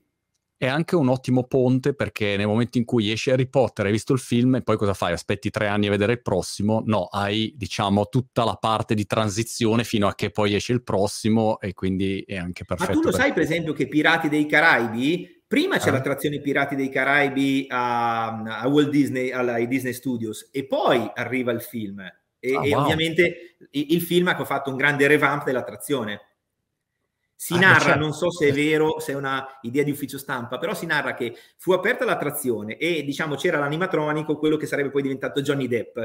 è 0.60 0.66
anche 0.66 0.94
un 0.94 1.08
ottimo 1.08 1.44
ponte 1.44 1.94
perché 1.94 2.36
nel 2.36 2.46
momento 2.46 2.76
in 2.76 2.84
cui 2.84 3.10
esce 3.10 3.32
Harry 3.32 3.48
Potter, 3.48 3.86
hai 3.86 3.92
visto 3.92 4.12
il 4.12 4.18
film 4.18 4.56
e 4.56 4.62
poi 4.62 4.76
cosa 4.76 4.92
fai? 4.92 5.14
Aspetti 5.14 5.48
tre 5.48 5.68
anni 5.68 5.86
a 5.86 5.90
vedere 5.90 6.12
il 6.12 6.20
prossimo? 6.20 6.82
No, 6.84 7.04
hai 7.04 7.54
diciamo 7.56 8.08
tutta 8.10 8.44
la 8.44 8.56
parte 8.56 8.94
di 8.94 9.06
transizione 9.06 9.84
fino 9.84 10.06
a 10.06 10.14
che 10.14 10.28
poi 10.28 10.54
esce 10.54 10.74
il 10.74 10.82
prossimo 10.82 11.58
e 11.60 11.72
quindi 11.72 12.22
è 12.26 12.36
anche 12.36 12.66
perfetto. 12.66 12.92
Ma 12.92 13.00
tu 13.00 13.06
lo 13.06 13.10
sai 13.10 13.32
per 13.32 13.40
esempio 13.40 13.72
che 13.72 13.88
Pirati 13.88 14.28
dei 14.28 14.44
Caraibi, 14.44 15.44
prima 15.46 15.78
c'è 15.78 15.88
eh. 15.88 15.92
l'attrazione 15.92 16.42
Pirati 16.42 16.76
dei 16.76 16.90
Caraibi 16.90 17.64
a, 17.70 18.42
a 18.42 18.68
Walt 18.68 18.90
Disney, 18.90 19.30
ai 19.30 19.66
Disney 19.66 19.94
Studios 19.94 20.50
e 20.52 20.66
poi 20.66 21.10
arriva 21.14 21.52
il 21.52 21.62
film. 21.62 22.00
E, 22.38 22.54
oh, 22.54 22.62
e 22.62 22.74
wow. 22.74 22.82
ovviamente 22.82 23.56
il, 23.70 23.94
il 23.94 24.02
film 24.02 24.28
ha 24.28 24.44
fatto 24.44 24.68
un 24.68 24.76
grande 24.76 25.06
revamp 25.06 25.42
dell'attrazione 25.46 26.20
si 27.42 27.54
ah, 27.54 27.58
narra, 27.58 27.80
certo. 27.80 27.98
non 28.00 28.12
so 28.12 28.30
se 28.30 28.48
è 28.48 28.52
vero, 28.52 29.00
se 29.00 29.12
è 29.12 29.14
una 29.14 29.46
idea 29.62 29.82
di 29.82 29.90
ufficio 29.90 30.18
stampa, 30.18 30.58
però 30.58 30.74
si 30.74 30.84
narra 30.84 31.14
che 31.14 31.34
fu 31.56 31.72
aperta 31.72 32.04
l'attrazione 32.04 32.76
e 32.76 33.02
diciamo 33.02 33.34
c'era 33.34 33.58
l'animatronico, 33.58 34.36
quello 34.36 34.58
che 34.58 34.66
sarebbe 34.66 34.90
poi 34.90 35.00
diventato 35.00 35.40
Johnny 35.40 35.66
Depp 35.66 35.98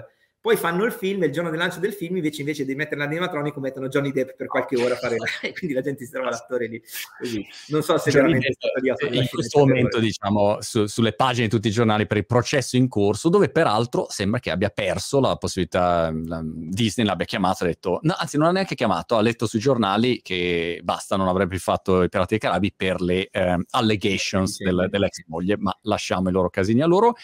poi 0.45 0.57
fanno 0.57 0.83
il 0.83 0.91
film 0.91 1.23
e 1.23 1.25
il 1.25 1.31
giorno 1.31 1.49
del 1.49 1.57
lancio 1.57 1.79
del 1.79 1.91
film 1.91 2.17
invece, 2.17 2.41
invece 2.41 2.65
di 2.65 2.75
mettere 2.75 2.97
l'animatronico 2.97 3.59
mettono 3.59 3.87
Johnny 3.87 4.11
Depp 4.11 4.35
per 4.37 4.45
qualche 4.45 4.79
ora 4.79 4.93
a 4.93 4.97
fare 4.97 5.15
la... 5.17 5.25
quindi 5.57 5.73
la 5.73 5.81
gente 5.81 6.05
si 6.05 6.11
trova 6.11 6.29
l'attore 6.29 6.67
lì 6.67 6.79
così. 7.17 7.43
non 7.69 7.81
so 7.81 7.97
se 7.97 8.11
Johnny 8.11 8.33
veramente 8.33 8.55
Depp, 8.79 9.11
è 9.11 9.15
in 9.15 9.27
questo 9.27 9.57
momento 9.57 9.97
diciamo 9.97 10.57
su, 10.61 10.85
sulle 10.85 11.13
pagine 11.13 11.47
di 11.47 11.49
tutti 11.51 11.69
i 11.69 11.71
giornali 11.71 12.05
per 12.05 12.17
il 12.17 12.27
processo 12.27 12.75
in 12.75 12.87
corso 12.87 13.29
dove 13.29 13.49
peraltro 13.49 14.05
sembra 14.07 14.39
che 14.39 14.51
abbia 14.51 14.69
perso 14.69 15.19
la 15.19 15.35
possibilità 15.35 16.13
la, 16.13 16.41
Disney 16.43 17.07
l'abbia 17.07 17.25
chiamato 17.25 17.63
ha 17.63 17.67
detto 17.67 17.99
no 18.03 18.13
anzi 18.15 18.37
non 18.37 18.49
ha 18.49 18.51
neanche 18.51 18.75
chiamato 18.75 19.17
ha 19.17 19.21
letto 19.21 19.47
sui 19.47 19.57
giornali 19.57 20.21
che 20.21 20.79
basta 20.83 21.15
non 21.15 21.27
avrebbe 21.27 21.49
più 21.49 21.59
fatto 21.59 22.03
i 22.03 22.07
Pirati 22.07 22.37
dei 22.37 22.39
Carabi 22.39 22.71
per 22.71 23.01
le 23.01 23.29
eh, 23.31 23.65
allegations 23.71 24.61
del, 24.61 24.89
dell'ex 24.91 25.23
moglie 25.25 25.57
ma 25.57 25.75
lasciamo 25.81 26.29
i 26.29 26.31
loro 26.31 26.51
casini 26.51 26.83
a 26.83 26.85
loro 26.85 27.15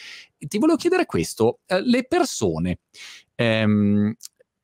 ti 0.47 0.57
volevo 0.57 0.77
chiedere 0.77 1.05
questo, 1.05 1.59
eh, 1.65 1.81
le 1.81 2.05
persone, 2.05 2.79
ehm, 3.35 4.13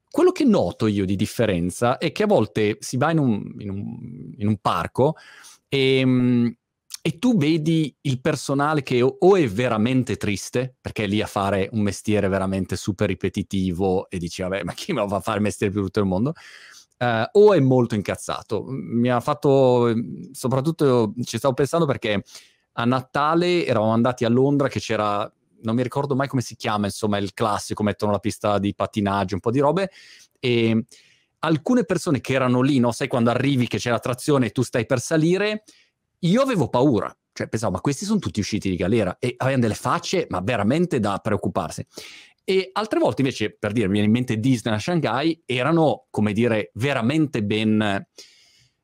quello 0.10 0.32
che 0.32 0.46
noto 0.46 0.88
io 0.88 1.06
di 1.06 1.16
differenza 1.16 1.98
è 1.98 2.12
che 2.12 2.24
a 2.24 2.28
volte 2.28 2.78
si 2.80 2.98
va 2.98 3.12
in 3.12 3.20
un, 3.20 3.54
in 3.60 3.70
un, 3.70 4.34
in 4.38 4.48
un 4.48 4.58
parco 4.58 5.16
e, 5.68 6.00
ehm, 6.00 6.56
e, 7.02 7.20
tu 7.20 7.38
vedi 7.38 7.96
il 8.02 8.20
personale 8.20 8.84
che 8.84 9.02
o, 9.02 9.16
o, 9.20 9.36
è 9.36 9.48
veramente 9.48 10.18
triste, 10.18 10.76
perché 10.82 11.04
è 11.04 11.08
lì 11.08 11.22
a 11.22 11.28
fare 11.28 11.70
un 11.72 11.82
mestiere 11.82 12.28
veramente 12.28 12.76
super 12.76 13.08
ripetitivo 13.08 14.10
e 14.10 14.18
dici, 14.18 14.42
vabbè, 14.42 14.63
ma 14.63 14.74
chi 14.74 14.92
me 14.94 15.02
lo 15.02 15.08
fa 15.08 15.20
fare 15.20 15.38
il 15.38 15.44
mestiere 15.44 15.72
più 15.72 15.84
tutto 15.84 16.00
il 16.00 16.06
mondo? 16.06 16.34
Uh, 16.98 17.24
o 17.34 17.54
è 17.54 17.60
molto 17.60 17.94
incazzato. 17.94 18.66
Mi 18.68 19.10
ha 19.10 19.20
fatto, 19.20 19.94
soprattutto 20.32 21.13
ci 21.24 21.38
stavo 21.38 21.54
pensando 21.54 21.86
perché 21.86 22.24
a 22.74 22.86
Natale 22.86 23.66
eravamo 23.66 23.92
andati 23.92 24.26
a 24.26 24.30
Londra 24.30 24.68
che 24.68 24.80
c'era 24.80 25.32
non 25.62 25.76
mi 25.76 25.84
ricordo 25.84 26.15
mai 26.15 26.28
come 26.28 26.41
si 26.41 26.56
chiama, 26.56 26.86
insomma, 26.86 27.17
il 27.17 27.34
classico, 27.34 27.84
mettono 27.84 28.12
la 28.12 28.20
pista 28.20 28.60
di 28.60 28.74
pattinaggio, 28.76 29.36
un 29.36 29.41
po' 29.41 29.52
di 29.52 29.60
robe, 29.60 29.91
e 30.39 30.86
alcune 31.39 31.84
persone 31.84 32.22
che 32.22 32.34
erano 32.34 32.62
lì, 32.62 32.80
no, 32.80 32.91
sai 32.91 33.08
quando 33.08 33.30
arrivi 33.30 33.67
che 33.67 33.78
c'è 33.78 33.89
la 33.89 34.00
trazione 34.00 34.48
e 34.48 34.52
tu 34.52 34.63
stai 34.63 34.86
per 34.86 35.00
salire, 35.00 35.63
io 36.20 36.41
avevo 36.41 36.70
paura, 36.70 37.15
cioè 37.34 37.48
pensavo, 37.48 37.74
ma 37.74 37.82
questi 37.82 38.06
sono 38.06 38.20
tutti 38.20 38.39
usciti 38.39 38.70
di 38.70 38.76
galera 38.76 39.17
e 39.20 39.36
avevano 39.38 39.63
delle 39.63 39.76
facce, 39.76 40.26
ma 40.30 40.41
veramente 40.41 41.00
da 41.00 41.20
preoccuparsi. 41.20 41.86
E 42.43 42.70
altre 42.74 43.00
volte 43.00 43.22
invece, 43.22 43.56
per 43.58 43.74
dire, 43.74 43.88
mi 43.88 43.93
viene 43.93 44.08
in 44.08 44.13
mente 44.13 44.39
Disney 44.39 44.74
a 44.74 44.80
Shanghai, 44.80 45.43
erano, 45.46 46.08
come 46.10 46.32
dire, 46.32 46.72
veramente 46.76 47.43
ben 47.43 48.08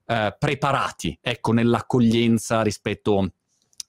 eh, 0.06 0.36
preparati, 0.38 1.18
ecco, 1.22 1.54
nell'accoglienza 1.54 2.62
rispetto 2.62 3.34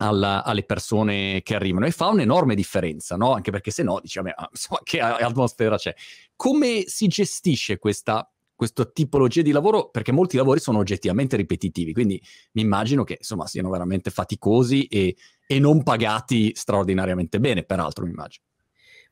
alla, 0.07 0.45
alle 0.45 0.65
persone 0.65 1.43
che 1.43 1.55
arrivano 1.55 1.87
e 1.87 1.91
fa 1.91 2.09
un'enorme 2.09 2.55
differenza, 2.55 3.17
no? 3.17 3.33
Anche 3.33 3.51
perché 3.51 3.71
se 3.71 3.83
no, 3.83 4.01
diciamo, 4.01 4.31
insomma, 4.51 4.81
che 4.83 5.01
atmosfera 5.01 5.77
c'è. 5.77 5.95
Come 6.37 6.85
si 6.87 7.07
gestisce 7.07 7.79
questa, 7.79 8.31
questa 8.55 8.85
tipologia 8.85 9.43
di 9.43 9.51
lavoro? 9.51 9.89
Perché 9.91 10.13
molti 10.13 10.37
lavori 10.37 10.61
sono 10.61 10.79
oggettivamente 10.79 11.37
ripetitivi, 11.37 11.93
quindi 11.93 12.21
mi 12.53 12.63
immagino 12.63 13.05
che, 13.05 13.17
insomma, 13.19 13.47
siano 13.47 13.71
veramente 13.71 14.11
faticosi 14.11 14.85
e, 14.87 15.17
e 15.47 15.59
non 15.59 15.83
pagati 15.83 16.53
straordinariamente 16.55 17.41
bene, 17.41 17.65
peraltro, 17.65 18.05
mi 18.05 18.11
immagino. 18.11 18.45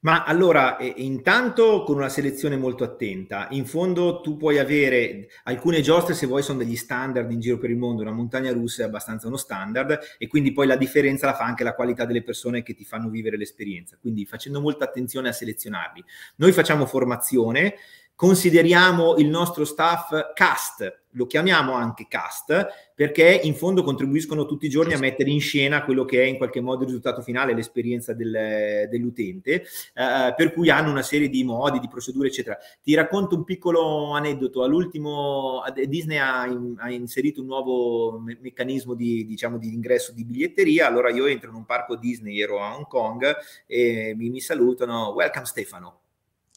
Ma 0.04 0.24
allora, 0.24 0.78
eh, 0.78 0.94
intanto 0.96 1.84
con 1.84 1.94
una 1.94 2.08
selezione 2.08 2.56
molto 2.56 2.82
attenta, 2.82 3.46
in 3.50 3.66
fondo 3.66 4.20
tu 4.20 4.36
puoi 4.36 4.58
avere 4.58 5.28
alcune 5.44 5.80
giostre, 5.80 6.14
se 6.14 6.26
vuoi, 6.26 6.42
sono 6.42 6.58
degli 6.58 6.74
standard 6.74 7.30
in 7.30 7.38
giro 7.38 7.56
per 7.56 7.70
il 7.70 7.76
mondo, 7.76 8.02
una 8.02 8.10
montagna 8.10 8.50
russa 8.52 8.82
è 8.82 8.86
abbastanza 8.86 9.28
uno 9.28 9.36
standard 9.36 9.96
e 10.18 10.26
quindi 10.26 10.52
poi 10.52 10.66
la 10.66 10.74
differenza 10.74 11.26
la 11.26 11.34
fa 11.34 11.44
anche 11.44 11.62
la 11.62 11.76
qualità 11.76 12.04
delle 12.04 12.24
persone 12.24 12.64
che 12.64 12.74
ti 12.74 12.84
fanno 12.84 13.10
vivere 13.10 13.36
l'esperienza, 13.36 13.96
quindi 14.00 14.26
facendo 14.26 14.60
molta 14.60 14.84
attenzione 14.84 15.28
a 15.28 15.32
selezionarli. 15.32 16.02
Noi 16.36 16.50
facciamo 16.50 16.84
formazione, 16.84 17.76
consideriamo 18.16 19.14
il 19.18 19.28
nostro 19.28 19.64
staff 19.64 20.32
cast, 20.34 21.01
lo 21.12 21.26
chiamiamo 21.26 21.72
anche 21.72 22.06
cast 22.08 22.66
perché 22.94 23.40
in 23.42 23.54
fondo 23.54 23.82
contribuiscono 23.82 24.46
tutti 24.46 24.66
i 24.66 24.68
giorni 24.68 24.94
a 24.94 24.98
mettere 24.98 25.30
in 25.30 25.40
scena 25.40 25.84
quello 25.84 26.04
che 26.04 26.22
è 26.22 26.26
in 26.26 26.36
qualche 26.36 26.60
modo 26.60 26.82
il 26.82 26.86
risultato 26.86 27.20
finale, 27.20 27.54
l'esperienza 27.54 28.12
del, 28.12 28.86
dell'utente, 28.88 29.62
eh, 29.94 30.34
per 30.36 30.52
cui 30.52 30.70
hanno 30.70 30.90
una 30.90 31.02
serie 31.02 31.28
di 31.28 31.42
modi, 31.42 31.80
di 31.80 31.88
procedure, 31.88 32.28
eccetera. 32.28 32.56
Ti 32.80 32.94
racconto 32.94 33.34
un 33.34 33.44
piccolo 33.44 34.12
aneddoto. 34.12 34.62
All'ultimo 34.62 35.62
Disney 35.86 36.18
ha, 36.18 36.46
in, 36.46 36.76
ha 36.78 36.90
inserito 36.92 37.40
un 37.40 37.46
nuovo 37.48 38.20
me- 38.20 38.38
meccanismo 38.40 38.94
di, 38.94 39.26
diciamo, 39.26 39.58
di 39.58 39.72
ingresso 39.72 40.12
di 40.12 40.24
biglietteria. 40.24 40.86
Allora 40.86 41.10
io 41.10 41.26
entro 41.26 41.50
in 41.50 41.56
un 41.56 41.64
parco 41.64 41.96
Disney, 41.96 42.40
ero 42.40 42.62
a 42.62 42.76
Hong 42.76 42.86
Kong 42.86 43.36
e 43.66 44.14
mi, 44.16 44.30
mi 44.30 44.40
salutano, 44.40 45.08
welcome 45.08 45.46
Stefano. 45.46 46.00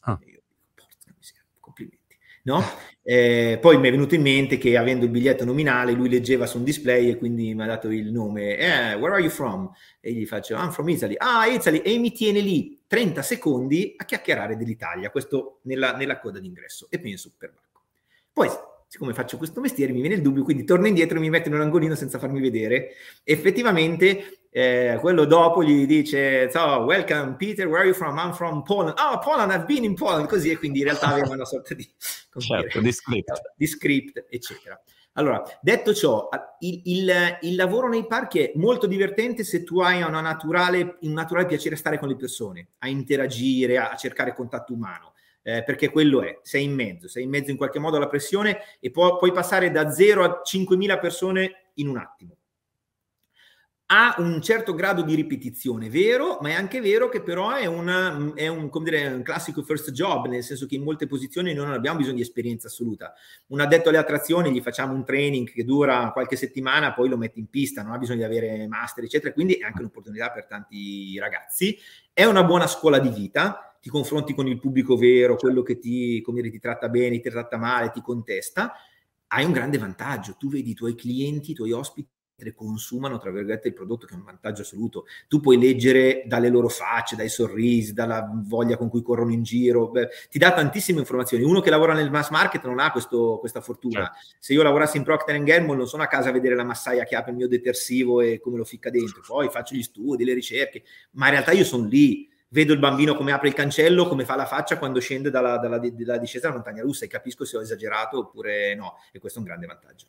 Ah. 0.01 0.19
No? 2.45 2.63
Eh, 3.01 3.57
poi 3.59 3.77
mi 3.79 3.87
è 3.87 3.91
venuto 3.91 4.15
in 4.15 4.21
mente 4.21 4.57
che 4.57 4.77
avendo 4.77 5.05
il 5.05 5.11
biglietto 5.11 5.45
nominale 5.45 5.93
lui 5.93 6.09
leggeva 6.09 6.45
su 6.45 6.57
un 6.57 6.63
display 6.63 7.09
e 7.09 7.17
quindi 7.17 7.53
mi 7.53 7.61
ha 7.63 7.65
dato 7.65 7.89
il 7.89 8.11
nome, 8.11 8.57
eh, 8.57 8.93
where 8.95 9.13
are 9.13 9.21
you 9.21 9.29
from? 9.29 9.71
E 9.99 10.11
gli 10.11 10.25
faccio, 10.25 10.55
I'm 10.55 10.71
from 10.71 10.89
Italy. 10.89 11.15
Ah, 11.17 11.47
Italy! 11.47 11.79
E 11.79 11.97
mi 11.97 12.11
tiene 12.11 12.39
lì 12.39 12.81
30 12.85 13.21
secondi 13.23 13.95
a 13.97 14.05
chiacchierare 14.05 14.57
dell'Italia, 14.57 15.09
questo 15.09 15.59
nella, 15.63 15.95
nella 15.95 16.19
coda 16.19 16.39
d'ingresso. 16.39 16.87
E 16.89 16.99
penso, 16.99 17.31
per 17.35 17.51
Marco. 17.53 17.83
Poi 18.31 18.49
siccome 18.87 19.13
faccio 19.13 19.37
questo 19.37 19.59
mestiere 19.59 19.91
mi 19.91 20.01
viene 20.01 20.15
il 20.15 20.21
dubbio, 20.21 20.43
quindi 20.43 20.63
torno 20.63 20.87
indietro 20.87 21.17
e 21.17 21.19
mi 21.19 21.29
metto 21.29 21.49
in 21.49 21.55
un 21.55 21.61
angolino 21.61 21.95
senza 21.95 22.19
farmi 22.19 22.39
vedere. 22.39 22.91
Effettivamente 23.23 24.44
eh, 24.57 24.97
quello 25.01 25.25
dopo 25.25 25.65
gli 25.65 25.85
dice 25.85 26.49
so, 26.49 26.59
welcome 26.85 27.35
Peter, 27.35 27.67
where 27.67 27.79
are 27.79 27.87
you 27.87 27.93
from? 27.93 28.17
I'm 28.17 28.31
from 28.31 28.63
Poland. 28.63 28.97
Oh, 28.97 29.19
Poland, 29.19 29.51
I've 29.51 29.65
been 29.65 29.83
in 29.83 29.95
Poland, 29.95 30.29
così 30.29 30.49
e 30.49 30.57
quindi 30.57 30.79
in 30.79 30.85
realtà 30.85 31.07
aveva 31.07 31.33
una 31.33 31.43
sorta 31.43 31.73
di, 31.73 31.85
certo, 32.37 32.79
di, 32.79 32.91
script. 32.93 33.41
di 33.57 33.67
script, 33.67 34.25
eccetera. 34.29 34.81
Allora, 35.17 35.43
detto 35.61 35.93
ciò, 35.93 36.29
il, 36.59 36.81
il, 36.85 37.37
il, 37.41 37.55
lavoro 37.55 37.89
nei 37.89 38.07
parchi 38.07 38.39
è 38.39 38.51
molto 38.55 38.87
divertente 38.87 39.43
se 39.43 39.65
tu 39.65 39.81
hai 39.81 40.01
una 40.01 40.21
naturale, 40.21 40.99
un 41.01 41.11
naturale 41.11 41.47
piacere 41.47 41.75
a 41.75 41.77
stare 41.77 41.99
con 41.99 42.07
le 42.07 42.15
persone, 42.15 42.69
a 42.77 42.87
interagire, 42.87 43.77
a, 43.77 43.93
cercare 43.97 44.33
contatto 44.33 44.71
umano. 44.71 45.15
Eh, 45.41 45.63
perché 45.65 45.89
quello 45.89 46.23
è, 46.23 46.39
sei 46.43 46.63
in 46.63 46.73
mezzo, 46.73 47.09
sei 47.09 47.23
in 47.23 47.29
mezzo 47.29 47.51
in 47.51 47.57
qualche 47.57 47.79
modo 47.79 47.97
alla 47.97 48.07
pressione 48.07 48.59
e 48.79 48.89
può, 48.89 49.17
puoi 49.17 49.33
passare 49.33 49.69
da 49.69 49.91
0 49.91 50.23
a 50.23 50.41
5.000 50.45 50.97
persone 50.97 51.71
in 51.73 51.89
un 51.89 51.97
attimo 51.97 52.37
ha 53.87 54.15
un 54.17 54.41
certo 54.41 54.73
grado 54.73 55.03
di 55.03 55.13
ripetizione, 55.13 55.89
vero, 55.89 56.39
ma 56.41 56.49
è 56.49 56.53
anche 56.53 56.81
vero 56.81 57.07
che 57.07 57.21
però 57.21 57.51
è, 57.51 57.67
una, 57.67 58.33
è 58.33 58.47
un, 58.47 58.71
dire, 58.81 59.07
un, 59.07 59.21
classico 59.21 59.61
first 59.61 59.91
job, 59.91 60.25
nel 60.25 60.43
senso 60.43 60.65
che 60.65 60.73
in 60.73 60.83
molte 60.83 61.05
posizioni 61.05 61.53
noi 61.53 61.65
non 61.65 61.73
abbiamo 61.73 61.97
bisogno 61.97 62.15
di 62.15 62.23
esperienza 62.23 62.67
assoluta. 62.67 63.13
Un 63.47 63.59
addetto 63.59 63.89
alle 63.89 63.99
attrazioni 63.99 64.51
gli 64.51 64.61
facciamo 64.61 64.93
un 64.93 65.05
training 65.05 65.51
che 65.51 65.63
dura 65.63 66.09
qualche 66.13 66.35
settimana, 66.35 66.93
poi 66.93 67.09
lo 67.09 67.17
metti 67.17 67.37
in 67.37 67.47
pista, 67.47 67.83
non 67.83 67.91
ha 67.91 67.99
bisogno 67.99 68.19
di 68.19 68.23
avere 68.23 68.67
master, 68.67 69.03
eccetera, 69.03 69.33
quindi 69.33 69.53
è 69.53 69.65
anche 69.65 69.81
un'opportunità 69.81 70.31
per 70.31 70.47
tanti 70.47 71.19
ragazzi. 71.19 71.77
È 72.11 72.25
una 72.25 72.43
buona 72.43 72.65
scuola 72.65 72.97
di 72.97 73.09
vita, 73.09 73.77
ti 73.79 73.89
confronti 73.89 74.33
con 74.33 74.47
il 74.47 74.59
pubblico 74.59 74.97
vero, 74.97 75.35
quello 75.35 75.61
che 75.61 75.77
ti, 75.77 76.23
dire, 76.25 76.49
ti 76.49 76.59
tratta 76.59 76.89
bene, 76.89 77.19
ti 77.19 77.29
tratta 77.29 77.57
male, 77.57 77.91
ti 77.91 78.01
contesta, 78.01 78.73
hai 79.27 79.45
un 79.45 79.51
grande 79.51 79.77
vantaggio, 79.77 80.37
tu 80.39 80.49
vedi 80.49 80.71
i 80.71 80.73
tuoi 80.73 80.95
clienti, 80.95 81.51
i 81.51 81.53
tuoi 81.53 81.71
ospiti 81.71 82.09
consumano 82.53 83.17
tra 83.17 83.31
virgolette 83.31 83.69
il 83.69 83.73
prodotto 83.73 84.05
che 84.05 84.13
è 84.13 84.17
un 84.17 84.23
vantaggio 84.23 84.61
assoluto. 84.61 85.05
Tu 85.27 85.39
puoi 85.39 85.57
leggere 85.57 86.23
dalle 86.25 86.49
loro 86.49 86.67
facce 86.67 87.15
dai 87.15 87.29
sorrisi 87.29 87.93
dalla 87.93 88.29
voglia 88.45 88.77
con 88.77 88.89
cui 88.89 89.01
corrono 89.01 89.31
in 89.31 89.43
giro 89.43 89.89
beh, 89.89 90.09
ti 90.29 90.37
dà 90.37 90.53
tantissime 90.53 90.99
informazioni. 90.99 91.43
Uno 91.43 91.61
che 91.61 91.69
lavora 91.69 91.93
nel 91.93 92.11
mass 92.11 92.29
market 92.29 92.63
non 92.65 92.79
ha 92.79 92.91
questo, 92.91 93.37
questa 93.39 93.61
fortuna. 93.61 94.11
Certo. 94.13 94.35
se 94.39 94.53
io 94.53 94.63
lavorassi 94.63 94.97
in 94.97 95.03
Procter 95.03 95.41
Gamble 95.43 95.75
non 95.75 95.87
sono 95.87 96.03
a 96.03 96.07
casa 96.07 96.29
a 96.29 96.31
vedere 96.31 96.55
la 96.55 96.63
massaia 96.63 97.03
che 97.05 97.15
apre 97.15 97.31
il 97.31 97.37
mio 97.37 97.47
detersivo 97.47 98.21
e 98.21 98.39
come 98.39 98.57
lo 98.57 98.65
ficca 98.65 98.89
dentro. 98.89 99.21
Poi 99.25 99.49
faccio 99.49 99.75
gli 99.75 99.83
studi 99.83 100.25
le 100.25 100.33
ricerche 100.33 100.83
ma 101.11 101.25
in 101.27 101.31
realtà 101.31 101.51
io 101.51 101.63
sono 101.63 101.85
lì. 101.87 102.29
Vedo 102.47 102.73
il 102.73 102.79
bambino 102.79 103.15
come 103.15 103.33
apre 103.33 103.49
il 103.49 103.53
cancello, 103.53 104.07
come 104.07 104.23
fa 104.23 104.35
la 104.35 104.45
faccia 104.45 104.77
quando 104.77 104.99
scende 105.01 105.29
dalla, 105.29 105.57
dalla, 105.57 105.77
dalla 105.77 106.17
discesa 106.17 106.47
della 106.47 106.59
montagna 106.59 106.83
russa 106.83 107.03
e 107.03 107.09
capisco 107.09 107.43
se 107.43 107.57
ho 107.57 107.61
esagerato 107.61 108.19
oppure 108.19 108.75
no, 108.75 108.97
e 109.11 109.19
questo 109.19 109.39
è 109.39 109.41
un 109.41 109.47
grande 109.47 109.65
vantaggio. 109.65 110.05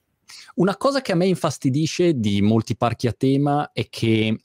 Una 0.56 0.76
cosa 0.76 1.00
che 1.00 1.12
a 1.12 1.16
me 1.16 1.26
infastidisce 1.26 2.14
di 2.14 2.42
molti 2.42 2.76
parchi 2.76 3.06
a 3.06 3.12
tema 3.12 3.70
è 3.72 3.88
che 3.88 4.36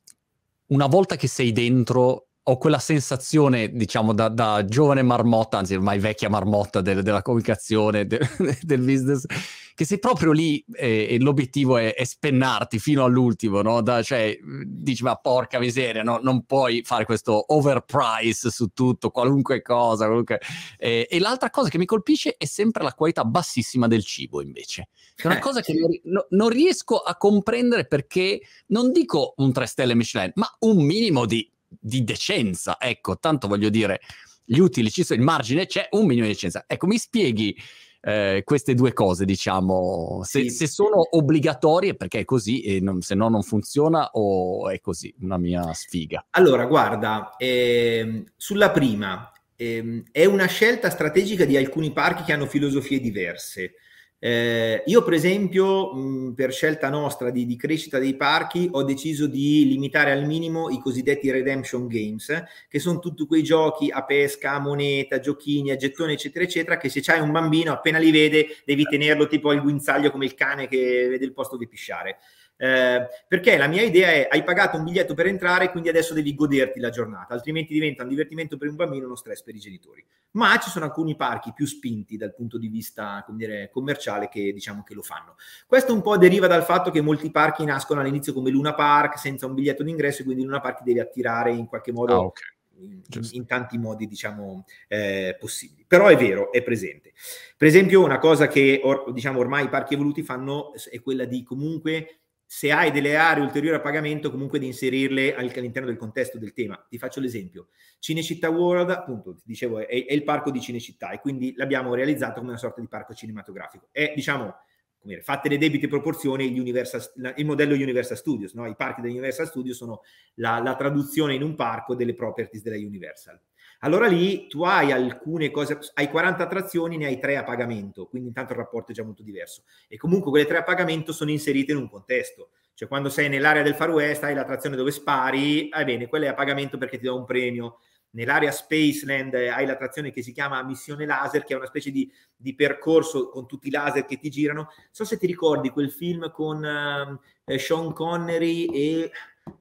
una 0.67 0.87
volta 0.87 1.15
che 1.15 1.27
sei 1.27 1.51
dentro 1.51 2.27
ho 2.43 2.57
quella 2.57 2.79
sensazione, 2.79 3.71
diciamo, 3.71 4.13
da, 4.13 4.27
da, 4.27 4.65
giovane 4.65 5.03
marmotta, 5.03 5.59
anzi 5.59 5.75
ormai 5.75 5.99
vecchia 5.99 6.29
marmotta 6.29 6.81
del, 6.81 7.03
della 7.03 7.21
comunicazione, 7.21 8.07
de, 8.07 8.19
del 8.61 8.81
business, 8.81 9.25
che 9.73 9.85
sei 9.85 9.99
proprio 9.99 10.31
lì 10.31 10.63
eh, 10.73 11.07
e 11.09 11.19
l'obiettivo 11.19 11.77
è, 11.77 11.93
è, 11.93 12.03
spennarti 12.03 12.79
fino 12.79 13.03
all'ultimo, 13.03 13.61
no? 13.61 13.81
Da, 13.81 14.01
cioè, 14.01 14.37
dici, 14.65 15.03
ma 15.03 15.15
porca 15.15 15.59
miseria, 15.59 16.03
no? 16.03 16.19
non 16.21 16.45
puoi 16.45 16.81
fare 16.83 17.05
questo 17.05 17.53
overprice 17.53 18.49
su 18.49 18.67
tutto, 18.73 19.09
qualunque 19.09 19.61
cosa. 19.61 20.05
Qualunque... 20.05 20.39
Eh, 20.77 21.07
e 21.09 21.19
l'altra 21.19 21.49
cosa 21.49 21.69
che 21.69 21.77
mi 21.77 21.85
colpisce 21.85 22.35
è 22.37 22.45
sempre 22.45 22.83
la 22.83 22.93
qualità 22.93 23.23
bassissima 23.25 23.87
del 23.87 24.03
cibo, 24.03 24.41
invece. 24.41 24.89
È 25.15 25.25
una 25.25 25.37
eh, 25.37 25.41
cosa 25.41 25.61
che 25.61 25.73
non, 25.73 25.89
no, 26.03 26.25
non 26.29 26.49
riesco 26.49 26.97
a 26.97 27.15
comprendere 27.17 27.85
perché 27.85 28.41
non 28.67 28.91
dico 28.91 29.33
un 29.37 29.51
3 29.51 29.65
stelle 29.65 29.95
Michelin, 29.95 30.31
ma 30.35 30.47
un 30.59 30.83
minimo 30.83 31.25
di 31.25 31.49
di 31.79 32.03
decenza, 32.03 32.77
ecco, 32.79 33.17
tanto 33.17 33.47
voglio 33.47 33.69
dire, 33.69 34.01
gli 34.43 34.59
utili 34.59 34.91
ci 34.91 35.03
sono, 35.03 35.19
il 35.19 35.25
margine 35.25 35.65
c'è, 35.65 35.87
un 35.91 36.05
minimo 36.05 36.25
di 36.25 36.33
decenza. 36.33 36.65
Ecco, 36.67 36.87
mi 36.87 36.97
spieghi 36.97 37.55
eh, 38.01 38.41
queste 38.43 38.73
due 38.73 38.93
cose, 38.93 39.25
diciamo, 39.25 40.21
se, 40.23 40.41
sì. 40.43 40.49
se, 40.49 40.67
sono 40.67 41.01
obbligatorie 41.15 41.95
perché 41.95 42.19
è 42.19 42.25
così 42.25 42.61
e 42.61 42.79
non, 42.79 43.01
se 43.01 43.13
no 43.15 43.29
non 43.29 43.43
funziona 43.43 44.09
o 44.13 44.69
è 44.69 44.79
così, 44.79 45.13
una 45.21 45.37
mia 45.37 45.71
sfiga. 45.73 46.25
Allora, 46.31 46.65
guarda, 46.65 47.35
ehm, 47.37 48.23
sulla 48.35 48.71
prima, 48.71 49.31
ehm, 49.55 50.03
è 50.11 50.25
una 50.25 50.47
scelta 50.47 50.89
strategica 50.89 51.45
di 51.45 51.55
alcuni 51.55 51.91
parchi 51.91 52.23
che 52.23 52.33
hanno 52.33 52.47
filosofie 52.47 52.99
diverse. 52.99 53.73
Eh, 54.23 54.83
io, 54.85 55.03
per 55.03 55.13
esempio, 55.13 55.95
mh, 55.95 56.33
per 56.35 56.53
scelta 56.53 56.89
nostra 56.89 57.31
di, 57.31 57.47
di, 57.47 57.55
crescita 57.55 57.97
dei 57.97 58.15
parchi, 58.15 58.67
ho 58.71 58.83
deciso 58.83 59.25
di 59.25 59.67
limitare 59.67 60.11
al 60.11 60.27
minimo 60.27 60.69
i 60.69 60.77
cosiddetti 60.77 61.31
redemption 61.31 61.87
games, 61.87 62.43
che 62.69 62.77
sono 62.77 62.99
tutti 62.99 63.25
quei 63.25 63.41
giochi 63.41 63.89
a 63.89 64.03
pesca, 64.03 64.51
a 64.51 64.59
moneta, 64.59 65.19
giochini, 65.19 65.71
a 65.71 65.75
gettoni, 65.75 66.13
eccetera, 66.13 66.45
eccetera, 66.45 66.77
che 66.77 66.87
se 66.87 67.01
c'hai 67.01 67.19
un 67.19 67.31
bambino 67.31 67.71
appena 67.71 67.97
li 67.97 68.11
vede 68.11 68.57
devi 68.63 68.83
tenerlo 68.83 69.25
tipo 69.25 69.49
al 69.49 69.63
guinzaglio 69.63 70.11
come 70.11 70.25
il 70.25 70.35
cane 70.35 70.67
che 70.67 71.07
vede 71.09 71.25
il 71.25 71.33
posto 71.33 71.57
di 71.57 71.67
pisciare. 71.67 72.19
Eh, 72.61 73.07
perché 73.27 73.57
la 73.57 73.65
mia 73.65 73.81
idea 73.81 74.09
è 74.09 74.27
hai 74.29 74.43
pagato 74.43 74.77
un 74.77 74.83
biglietto 74.83 75.15
per 75.15 75.25
entrare, 75.25 75.71
quindi 75.71 75.89
adesso 75.89 76.13
devi 76.13 76.35
goderti 76.35 76.79
la 76.79 76.91
giornata, 76.91 77.33
altrimenti 77.33 77.73
diventa 77.73 78.03
un 78.03 78.09
divertimento 78.09 78.55
per 78.55 78.69
un 78.69 78.75
bambino, 78.75 79.07
uno 79.07 79.15
stress 79.15 79.41
per 79.41 79.55
i 79.55 79.59
genitori. 79.59 80.05
Ma 80.33 80.59
ci 80.59 80.69
sono 80.69 80.85
alcuni 80.85 81.15
parchi 81.15 81.53
più 81.55 81.65
spinti 81.65 82.17
dal 82.17 82.35
punto 82.35 82.59
di 82.59 82.67
vista 82.67 83.25
dire, 83.29 83.71
commerciale 83.71 84.29
che 84.29 84.53
diciamo 84.53 84.83
che 84.83 84.93
lo 84.93 85.01
fanno. 85.01 85.37
Questo 85.65 85.91
un 85.91 86.03
po' 86.03 86.19
deriva 86.19 86.45
dal 86.45 86.63
fatto 86.63 86.91
che 86.91 87.01
molti 87.01 87.31
parchi 87.31 87.65
nascono 87.65 87.99
all'inizio 87.99 88.31
come 88.31 88.51
Luna 88.51 88.75
Park 88.75 89.17
senza 89.17 89.47
un 89.47 89.55
biglietto 89.55 89.81
d'ingresso 89.81 90.21
e 90.21 90.25
quindi 90.25 90.43
Luna 90.43 90.59
Park 90.59 90.83
deve 90.83 91.01
attirare 91.01 91.51
in 91.51 91.65
qualche 91.65 91.91
modo. 91.91 92.13
Ah, 92.13 92.19
okay. 92.19 92.49
In, 92.81 93.01
in, 93.33 93.45
tanti 93.45 93.77
modi 93.77 94.07
diciamo 94.07 94.65
eh, 94.87 95.37
possibili 95.39 95.85
però 95.87 96.07
è 96.07 96.17
vero 96.17 96.51
è 96.51 96.63
presente 96.63 97.11
per 97.55 97.67
esempio 97.67 98.03
una 98.03 98.17
cosa 98.17 98.47
che 98.47 98.81
or, 98.83 99.13
diciamo 99.13 99.37
ormai 99.37 99.65
i 99.65 99.69
parchi 99.69 99.93
evoluti 99.93 100.23
fanno 100.23 100.71
è 100.89 100.99
quella 100.99 101.25
di 101.25 101.43
comunque 101.43 102.21
se 102.53 102.69
hai 102.69 102.91
delle 102.91 103.15
aree 103.15 103.41
ulteriori 103.41 103.77
a 103.77 103.79
pagamento, 103.79 104.29
comunque 104.29 104.59
di 104.59 104.65
inserirle 104.65 105.33
all'interno 105.35 105.87
del 105.87 105.95
contesto 105.95 106.37
del 106.37 106.51
tema. 106.51 106.85
Ti 106.89 106.97
faccio 106.97 107.21
l'esempio. 107.21 107.69
Cinecittà 107.97 108.49
World, 108.49 108.89
appunto, 108.89 109.35
ti 109.35 109.43
dicevo, 109.45 109.79
è, 109.79 109.85
è, 109.85 110.11
il 110.11 110.25
parco 110.25 110.51
di 110.51 110.59
Cinecittà 110.59 111.11
e 111.11 111.21
quindi 111.21 111.53
l'abbiamo 111.55 111.95
realizzato 111.95 112.39
come 112.39 112.49
una 112.49 112.57
sorta 112.57 112.81
di 112.81 112.89
parco 112.89 113.13
cinematografico. 113.13 113.87
È, 113.89 114.11
diciamo, 114.13 114.43
come 114.43 115.13
dire, 115.13 115.21
fatte 115.21 115.47
le 115.47 115.57
debite 115.57 115.87
proporzioni, 115.87 116.59
Universal, 116.59 117.33
il 117.37 117.45
modello 117.45 117.73
Universal 117.73 118.17
Studios. 118.17 118.53
No? 118.53 118.67
I 118.67 118.75
parchi 118.75 118.99
della 118.99 119.13
Universal 119.13 119.47
Studios 119.47 119.77
sono 119.77 120.01
la, 120.33 120.59
la 120.59 120.75
traduzione 120.75 121.35
in 121.35 121.43
un 121.43 121.55
parco 121.55 121.95
delle 121.95 122.13
properties 122.13 122.63
della 122.63 122.75
Universal. 122.75 123.39
Allora 123.83 124.05
lì 124.07 124.47
tu 124.47 124.63
hai 124.63 124.91
alcune 124.91 125.49
cose, 125.49 125.79
hai 125.95 126.09
40 126.09 126.43
attrazioni, 126.43 126.97
ne 126.97 127.07
hai 127.07 127.19
3 127.19 127.37
a 127.37 127.43
pagamento, 127.43 128.05
quindi 128.05 128.27
intanto 128.27 128.53
il 128.53 128.59
rapporto 128.59 128.91
è 128.91 128.95
già 128.95 129.03
molto 129.03 129.23
diverso. 129.23 129.63
E 129.87 129.97
comunque 129.97 130.29
quelle 130.29 130.45
3 130.45 130.57
a 130.57 130.63
pagamento 130.63 131.11
sono 131.11 131.31
inserite 131.31 131.71
in 131.71 131.79
un 131.79 131.89
contesto. 131.89 132.49
Cioè 132.75 132.87
quando 132.87 133.09
sei 133.09 133.27
nell'area 133.27 133.63
del 133.63 133.73
Far 133.73 133.89
West 133.89 134.23
hai 134.23 134.35
l'attrazione 134.35 134.75
dove 134.75 134.91
spari, 134.91 135.69
ah, 135.71 135.83
bene, 135.83 136.07
quella 136.07 136.25
è 136.25 136.29
a 136.29 136.33
pagamento 136.35 136.77
perché 136.77 136.97
ti 136.97 137.05
dà 137.05 137.13
un 137.13 137.25
premio. 137.25 137.79
Nell'area 138.11 138.51
Spaceland 138.51 139.33
hai 139.33 139.65
l'attrazione 139.65 140.11
che 140.11 140.21
si 140.21 140.31
chiama 140.31 140.61
Missione 140.63 141.05
Laser, 141.05 141.43
che 141.43 141.53
è 141.53 141.57
una 141.57 141.65
specie 141.65 141.91
di, 141.91 142.11
di 142.35 142.53
percorso 142.53 143.29
con 143.29 143.47
tutti 143.47 143.69
i 143.69 143.71
laser 143.71 144.05
che 144.05 144.19
ti 144.19 144.29
girano. 144.29 144.61
Non 144.61 144.89
so 144.91 145.05
se 145.05 145.17
ti 145.17 145.25
ricordi 145.25 145.69
quel 145.69 145.91
film 145.91 146.29
con 146.31 146.57
uh, 146.57 147.57
Sean 147.57 147.93
Connery 147.93 148.65
e 148.65 149.11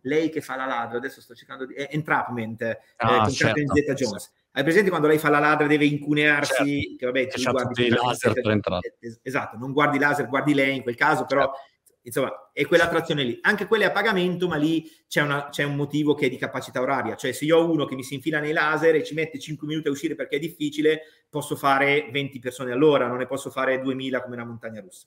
lei 0.02 0.30
che 0.30 0.40
fa 0.40 0.56
la 0.56 0.66
ladra, 0.66 0.98
adesso 0.98 1.20
sto 1.20 1.34
cercando 1.34 1.66
di... 1.66 1.74
Entrapment, 1.76 2.62
eh, 2.62 2.78
ah, 2.96 3.22
con 3.22 3.32
certo. 3.32 3.74
Zeta 3.74 3.94
Jones. 3.94 4.32
Hai 4.52 4.64
presente 4.64 4.90
quando 4.90 5.06
lei 5.06 5.18
fa 5.18 5.28
la 5.28 5.38
ladra 5.38 5.66
deve 5.68 5.84
incunearsi? 5.84 6.80
Certo. 6.80 6.96
Che 6.96 7.06
vabbè, 7.06 7.26
tu 7.28 7.50
guardi 7.50 7.88
laser 7.88 8.32
per 8.32 8.50
entrare. 8.50 8.96
Esatto, 9.22 9.56
non 9.56 9.72
guardi 9.72 9.98
laser, 9.98 10.28
guardi 10.28 10.54
lei 10.54 10.76
in 10.76 10.82
quel 10.82 10.96
caso, 10.96 11.24
però 11.24 11.42
certo. 11.42 11.60
insomma 12.02 12.50
è 12.52 12.66
quell'attrazione 12.66 13.22
lì. 13.22 13.38
Anche 13.42 13.66
quella 13.66 13.84
è 13.84 13.86
a 13.88 13.92
pagamento, 13.92 14.48
ma 14.48 14.56
lì 14.56 14.90
c'è, 15.06 15.22
una, 15.22 15.50
c'è, 15.50 15.62
un 15.62 15.76
motivo 15.76 16.14
che 16.14 16.26
è 16.26 16.28
di 16.28 16.36
capacità 16.36 16.80
oraria. 16.80 17.14
Cioè 17.14 17.30
se 17.30 17.44
io 17.44 17.58
ho 17.58 17.70
uno 17.70 17.84
che 17.84 17.94
mi 17.94 18.02
si 18.02 18.14
infila 18.14 18.40
nei 18.40 18.52
laser 18.52 18.96
e 18.96 19.04
ci 19.04 19.14
mette 19.14 19.38
5 19.38 19.68
minuti 19.68 19.86
a 19.86 19.92
uscire 19.92 20.16
perché 20.16 20.36
è 20.36 20.40
difficile, 20.40 21.02
posso 21.28 21.54
fare 21.54 22.08
20 22.10 22.40
persone 22.40 22.72
all'ora, 22.72 23.06
non 23.06 23.18
ne 23.18 23.26
posso 23.26 23.50
fare 23.50 23.80
2000 23.80 24.20
come 24.20 24.34
una 24.34 24.44
montagna 24.44 24.80
russa. 24.80 25.06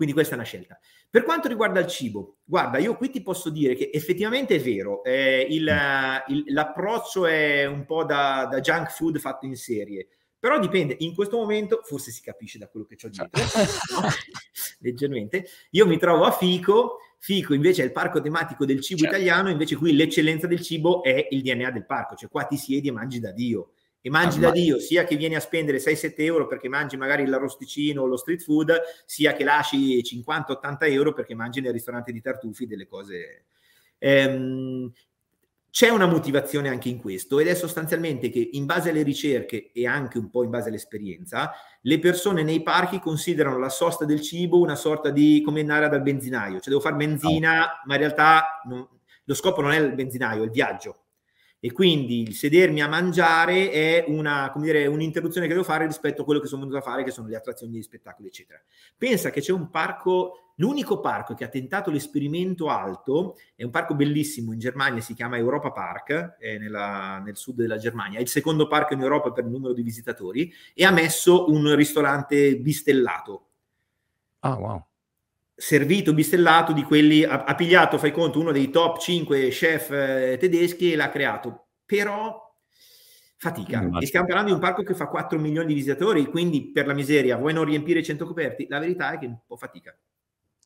Quindi 0.00 0.16
questa 0.16 0.34
è 0.34 0.38
una 0.38 0.46
scelta. 0.46 0.80
Per 1.10 1.24
quanto 1.24 1.46
riguarda 1.46 1.78
il 1.78 1.86
cibo, 1.86 2.38
guarda, 2.42 2.78
io 2.78 2.96
qui 2.96 3.10
ti 3.10 3.20
posso 3.20 3.50
dire 3.50 3.74
che 3.74 3.90
effettivamente 3.92 4.54
è 4.54 4.58
vero, 4.58 5.04
eh, 5.04 5.46
il, 5.50 5.64
mm. 5.70 6.32
il, 6.32 6.54
l'approccio 6.54 7.26
è 7.26 7.66
un 7.66 7.84
po' 7.84 8.04
da, 8.04 8.48
da, 8.50 8.60
junk 8.60 8.92
food 8.92 9.18
fatto 9.18 9.44
in 9.44 9.56
serie, 9.56 10.08
però 10.38 10.58
dipende, 10.58 10.96
in 11.00 11.14
questo 11.14 11.36
momento, 11.36 11.82
forse 11.84 12.12
si 12.12 12.22
capisce 12.22 12.56
da 12.56 12.68
quello 12.68 12.86
che 12.86 12.96
ho 12.98 13.10
dietro, 13.10 13.42
no? 14.00 14.08
leggermente, 14.80 15.44
io 15.72 15.86
mi 15.86 15.98
trovo 15.98 16.24
a 16.24 16.30
Fico, 16.30 17.00
Fico 17.18 17.52
invece 17.52 17.82
è 17.82 17.84
il 17.84 17.92
parco 17.92 18.22
tematico 18.22 18.64
del 18.64 18.80
cibo 18.80 19.00
certo. 19.00 19.16
italiano, 19.16 19.50
invece 19.50 19.76
qui 19.76 19.92
l'eccellenza 19.92 20.46
del 20.46 20.62
cibo 20.62 21.02
è 21.02 21.26
il 21.28 21.42
DNA 21.42 21.72
del 21.72 21.84
parco, 21.84 22.14
cioè 22.14 22.30
qua 22.30 22.44
ti 22.44 22.56
siedi 22.56 22.88
e 22.88 22.92
mangi 22.92 23.20
da 23.20 23.32
Dio 23.32 23.72
e 24.00 24.10
mangi 24.10 24.38
ah, 24.38 24.40
da 24.40 24.50
Dio, 24.50 24.78
sia 24.78 25.04
che 25.04 25.16
vieni 25.16 25.34
a 25.34 25.40
spendere 25.40 25.78
6-7 25.78 26.14
euro 26.18 26.46
perché 26.46 26.68
mangi 26.68 26.96
magari 26.96 27.26
l'arrosticino 27.26 28.02
o 28.02 28.06
lo 28.06 28.16
street 28.16 28.42
food, 28.42 28.80
sia 29.04 29.32
che 29.34 29.44
lasci 29.44 30.00
50-80 30.00 30.76
euro 30.92 31.12
perché 31.12 31.34
mangi 31.34 31.60
nel 31.60 31.72
ristorante 31.72 32.12
di 32.12 32.20
Tartufi 32.20 32.66
delle 32.66 32.86
cose 32.86 33.44
Ehm, 34.00 34.90
c'è 35.70 35.88
una 35.88 36.06
motivazione 36.06 36.68
anche 36.68 36.88
in 36.88 36.98
questo 36.98 37.38
ed 37.38 37.46
è 37.46 37.54
sostanzialmente 37.54 38.28
che 38.28 38.48
in 38.52 38.66
base 38.66 38.90
alle 38.90 39.02
ricerche 39.02 39.70
e 39.72 39.86
anche 39.86 40.18
un 40.18 40.28
po' 40.28 40.42
in 40.42 40.50
base 40.50 40.68
all'esperienza, 40.68 41.52
le 41.82 41.98
persone 42.00 42.42
nei 42.42 42.60
parchi 42.62 42.98
considerano 42.98 43.56
la 43.56 43.68
sosta 43.68 44.04
del 44.04 44.20
cibo 44.20 44.58
una 44.58 44.74
sorta 44.74 45.10
di 45.10 45.40
come 45.44 45.60
andare 45.60 45.88
dal 45.88 46.02
benzinaio, 46.02 46.54
cioè 46.54 46.70
devo 46.70 46.80
fare 46.80 46.96
benzina, 46.96 47.66
oh. 47.66 47.82
ma 47.84 47.94
in 47.94 48.00
realtà 48.00 48.60
non, 48.64 48.88
lo 49.22 49.34
scopo 49.34 49.60
non 49.60 49.70
è 49.70 49.78
il 49.78 49.94
benzinaio, 49.94 50.42
è 50.42 50.46
il 50.46 50.50
viaggio. 50.50 50.99
E 51.62 51.72
quindi 51.72 52.22
il 52.22 52.34
sedermi 52.34 52.80
a 52.80 52.88
mangiare 52.88 53.70
è 53.70 54.04
una, 54.08 54.50
dire, 54.56 54.86
un'interruzione 54.86 55.46
che 55.46 55.52
devo 55.52 55.64
fare 55.64 55.84
rispetto 55.84 56.22
a 56.22 56.24
quello 56.24 56.40
che 56.40 56.46
sono 56.46 56.62
venuto 56.62 56.78
a 56.78 56.82
fare, 56.82 57.04
che 57.04 57.10
sono 57.10 57.28
le 57.28 57.36
attrazioni 57.36 57.72
di 57.72 57.82
spettacoli, 57.82 58.28
eccetera. 58.28 58.58
Pensa 58.96 59.30
che 59.30 59.42
c'è 59.42 59.52
un 59.52 59.68
parco, 59.68 60.52
l'unico 60.56 61.00
parco 61.00 61.34
che 61.34 61.44
ha 61.44 61.48
tentato 61.48 61.90
l'esperimento 61.90 62.68
alto, 62.68 63.36
è 63.54 63.62
un 63.62 63.70
parco 63.70 63.94
bellissimo 63.94 64.54
in 64.54 64.58
Germania, 64.58 65.02
si 65.02 65.12
chiama 65.12 65.36
Europa 65.36 65.70
Park, 65.70 66.38
nella, 66.40 67.18
nel 67.22 67.36
sud 67.36 67.56
della 67.56 67.76
Germania, 67.76 68.18
è 68.18 68.22
il 68.22 68.28
secondo 68.28 68.66
parco 68.66 68.94
in 68.94 69.02
Europa 69.02 69.30
per 69.30 69.44
il 69.44 69.50
numero 69.50 69.74
di 69.74 69.82
visitatori, 69.82 70.50
e 70.72 70.84
ha 70.86 70.90
messo 70.90 71.50
un 71.50 71.74
ristorante 71.74 72.56
bistellato. 72.56 73.48
Ah, 74.40 74.54
wow 74.54 74.89
servito 75.60 76.14
bistellato 76.14 76.72
di 76.72 76.82
quelli, 76.82 77.22
ha, 77.22 77.44
ha, 77.44 77.54
pigliato, 77.54 77.98
fai 77.98 78.12
conto, 78.12 78.40
uno 78.40 78.50
dei 78.50 78.70
top 78.70 78.98
5 78.98 79.48
chef 79.48 79.90
eh, 79.90 80.38
tedeschi 80.40 80.90
e 80.90 80.96
l'ha 80.96 81.10
creato. 81.10 81.66
Però 81.84 82.50
fatica. 83.36 83.86
E 84.00 84.06
stiamo 84.06 84.26
parlando 84.26 84.50
di 84.50 84.54
un 84.54 84.62
parco 84.62 84.82
che 84.82 84.94
fa 84.94 85.06
4 85.06 85.38
milioni 85.38 85.66
di 85.66 85.74
visitatori, 85.74 86.24
quindi 86.26 86.72
per 86.72 86.86
la 86.86 86.94
miseria, 86.94 87.36
vuoi 87.36 87.52
non 87.52 87.64
riempire 87.64 88.02
100 88.02 88.24
coperti? 88.24 88.66
La 88.68 88.78
verità 88.78 89.12
è 89.12 89.18
che 89.18 89.26
è 89.26 89.28
un 89.28 89.38
po' 89.46 89.56
fatica. 89.56 89.94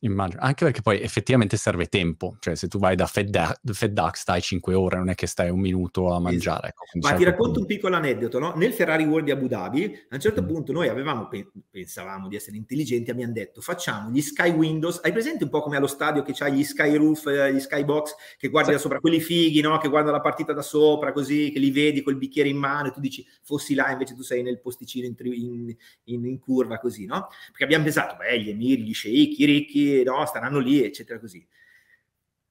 Immagino, 0.05 0.39
anche 0.41 0.65
perché 0.65 0.81
poi 0.81 1.01
effettivamente 1.01 1.57
serve 1.57 1.87
tempo, 1.87 2.37
cioè 2.39 2.55
se 2.55 2.67
tu 2.67 2.77
vai 2.77 2.95
da 2.95 3.07
Fed, 3.07 3.59
Fed 3.73 3.91
Duck 3.91 4.17
stai 4.17 4.39
5 4.39 4.73
ore, 4.75 4.97
non 4.97 5.09
è 5.09 5.15
che 5.15 5.25
stai 5.25 5.49
un 5.49 5.59
minuto 5.59 6.13
a 6.13 6.19
mangiare. 6.19 6.67
Ecco, 6.69 6.85
Ma 7.01 7.13
ti 7.13 7.23
racconto 7.23 7.59
un 7.59 7.65
piccolo 7.65 7.95
aneddoto, 7.95 8.37
no? 8.37 8.53
nel 8.55 8.71
Ferrari 8.71 9.03
World 9.03 9.25
di 9.25 9.31
Abu 9.31 9.47
Dhabi, 9.47 9.83
a 10.09 10.15
un 10.15 10.19
certo 10.19 10.43
mm. 10.43 10.47
punto 10.47 10.71
noi 10.73 10.89
avevamo, 10.89 11.27
pensavamo 11.71 12.27
di 12.27 12.35
essere 12.35 12.55
intelligenti, 12.55 13.09
abbiamo 13.09 13.33
detto 13.33 13.61
facciamo 13.61 14.11
gli 14.11 14.21
Sky 14.21 14.51
Windows, 14.51 14.99
hai 15.03 15.11
presente 15.11 15.45
un 15.45 15.49
po' 15.49 15.61
come 15.61 15.77
allo 15.77 15.87
stadio 15.87 16.21
che 16.21 16.33
c'hai 16.35 16.53
gli 16.53 16.63
Sky 16.63 16.95
Roof, 16.95 17.25
eh, 17.25 17.53
gli 17.53 17.59
Sky 17.59 17.83
Box, 17.83 18.13
che 18.37 18.49
guardi 18.49 18.69
sì. 18.69 18.75
da 18.75 18.81
sopra, 18.81 18.99
quelli 18.99 19.19
fighi, 19.19 19.61
no? 19.61 19.79
che 19.79 19.89
guardano 19.89 20.15
la 20.15 20.21
partita 20.21 20.53
da 20.53 20.61
sopra, 20.61 21.13
così, 21.13 21.49
che 21.51 21.57
li 21.57 21.71
vedi 21.71 22.03
col 22.03 22.17
bicchiere 22.17 22.49
in 22.49 22.57
mano 22.57 22.89
e 22.89 22.91
tu 22.91 22.99
dici 22.99 23.25
fossi 23.41 23.73
là, 23.73 23.89
invece 23.89 24.13
tu 24.13 24.21
sei 24.21 24.43
nel 24.43 24.61
posticino 24.61 25.07
in, 25.07 25.15
in, 25.33 25.75
in, 26.03 26.25
in 26.25 26.39
curva 26.39 26.77
così, 26.77 27.05
no? 27.05 27.29
Perché 27.47 27.63
abbiamo 27.63 27.85
pensato, 27.85 28.15
beh, 28.17 28.39
gli 28.39 28.49
emiri, 28.49 28.83
gli 28.83 28.93
sceicchi, 28.93 29.41
i 29.41 29.45
ricchi, 29.45 29.94
no? 30.03 30.25
staranno 30.25 30.59
lì 30.59 30.83
eccetera 30.83 31.19
così. 31.19 31.47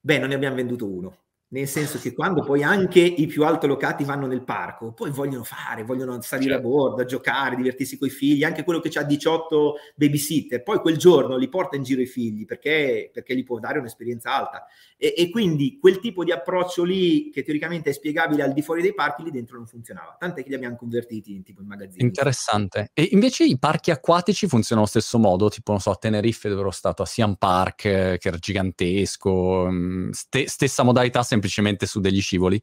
Beh, 0.01 0.19
non 0.19 0.29
ne 0.29 0.35
abbiamo 0.35 0.57
venduto 0.57 0.87
uno 0.87 1.25
nel 1.49 1.69
senso 1.69 1.99
che 1.99 2.13
quando 2.13 2.43
poi 2.43 2.63
anche 2.63 3.01
i 3.01 3.27
più 3.27 3.45
altolocati 3.45 4.03
vanno 4.03 4.27
nel 4.27 4.43
parco, 4.43 4.93
poi 4.93 5.11
vogliono 5.11 5.45
fare, 5.45 5.85
vogliono 5.85 6.21
salire 6.21 6.55
certo. 6.55 6.67
a 6.67 6.71
bordo, 6.71 7.05
giocare, 7.05 7.57
divertirsi 7.57 7.97
con 7.97 8.09
i 8.09 8.11
figli, 8.11 8.43
anche 8.43 8.65
quello 8.65 8.81
che 8.81 8.91
ha 8.99 9.03
18 9.03 9.75
babysitter, 9.95 10.63
poi 10.63 10.79
quel 10.81 10.97
giorno 10.97 11.37
li 11.37 11.49
porta 11.49 11.77
in 11.77 11.83
giro 11.83 12.01
i 12.01 12.07
figli 12.07 12.45
perché, 12.45 13.11
perché 13.13 13.37
gli 13.37 13.45
può 13.45 13.59
dare 13.61 13.79
un'esperienza 13.79 14.35
alta. 14.35 14.67
E, 14.97 15.15
e, 15.17 15.31
quindi 15.31 15.79
quel 15.79 15.99
tipo 16.01 16.25
di 16.25 16.33
approccio 16.33 16.83
lì, 16.83 17.31
che 17.31 17.43
teoricamente 17.43 17.91
è 17.91 17.93
spiegabile 17.93 18.43
al 18.43 18.53
di 18.53 18.63
fuori 18.63 18.81
dei 18.81 18.95
parchi, 18.95 19.23
lì 19.23 19.31
dentro 19.31 19.57
non 19.57 19.67
funzionava. 19.67 20.17
Tant'è 20.19 20.43
che 20.43 20.49
li 20.49 20.55
abbiamo 20.55 20.77
convertiti 20.77 21.35
in 21.35 21.43
tipo 21.43 21.61
in 21.61 21.67
magazzini. 21.67 22.05
Interessante. 22.05 22.91
E 22.95 23.09
invece 23.13 23.45
i 23.45 23.59
parchi 23.59 23.91
acquatici 23.91 24.47
funzionano 24.47 24.87
allo 24.87 25.01
stesso 25.01 25.19
modo, 25.19 25.49
tipo, 25.51 25.73
non 25.73 25.81
so, 25.81 25.91
a 25.91 25.97
Tenerife 25.97 26.49
dove 26.49 26.63
ero 26.63 26.71
stato, 26.71 27.03
a 27.03 27.07
Siam 27.07 27.35
Park, 27.35 27.85
eh, 27.85 28.19
che 28.19 28.29
era 28.29 28.39
gigantesco, 28.39 29.69
mm, 29.71 30.11
st- 30.11 30.45
stessa 30.45 30.83
modalità, 30.83 31.23
sempre 31.23 31.44
semplicemente 31.45 31.87
su 31.87 32.01
degli 32.01 32.21
scivoli? 32.21 32.63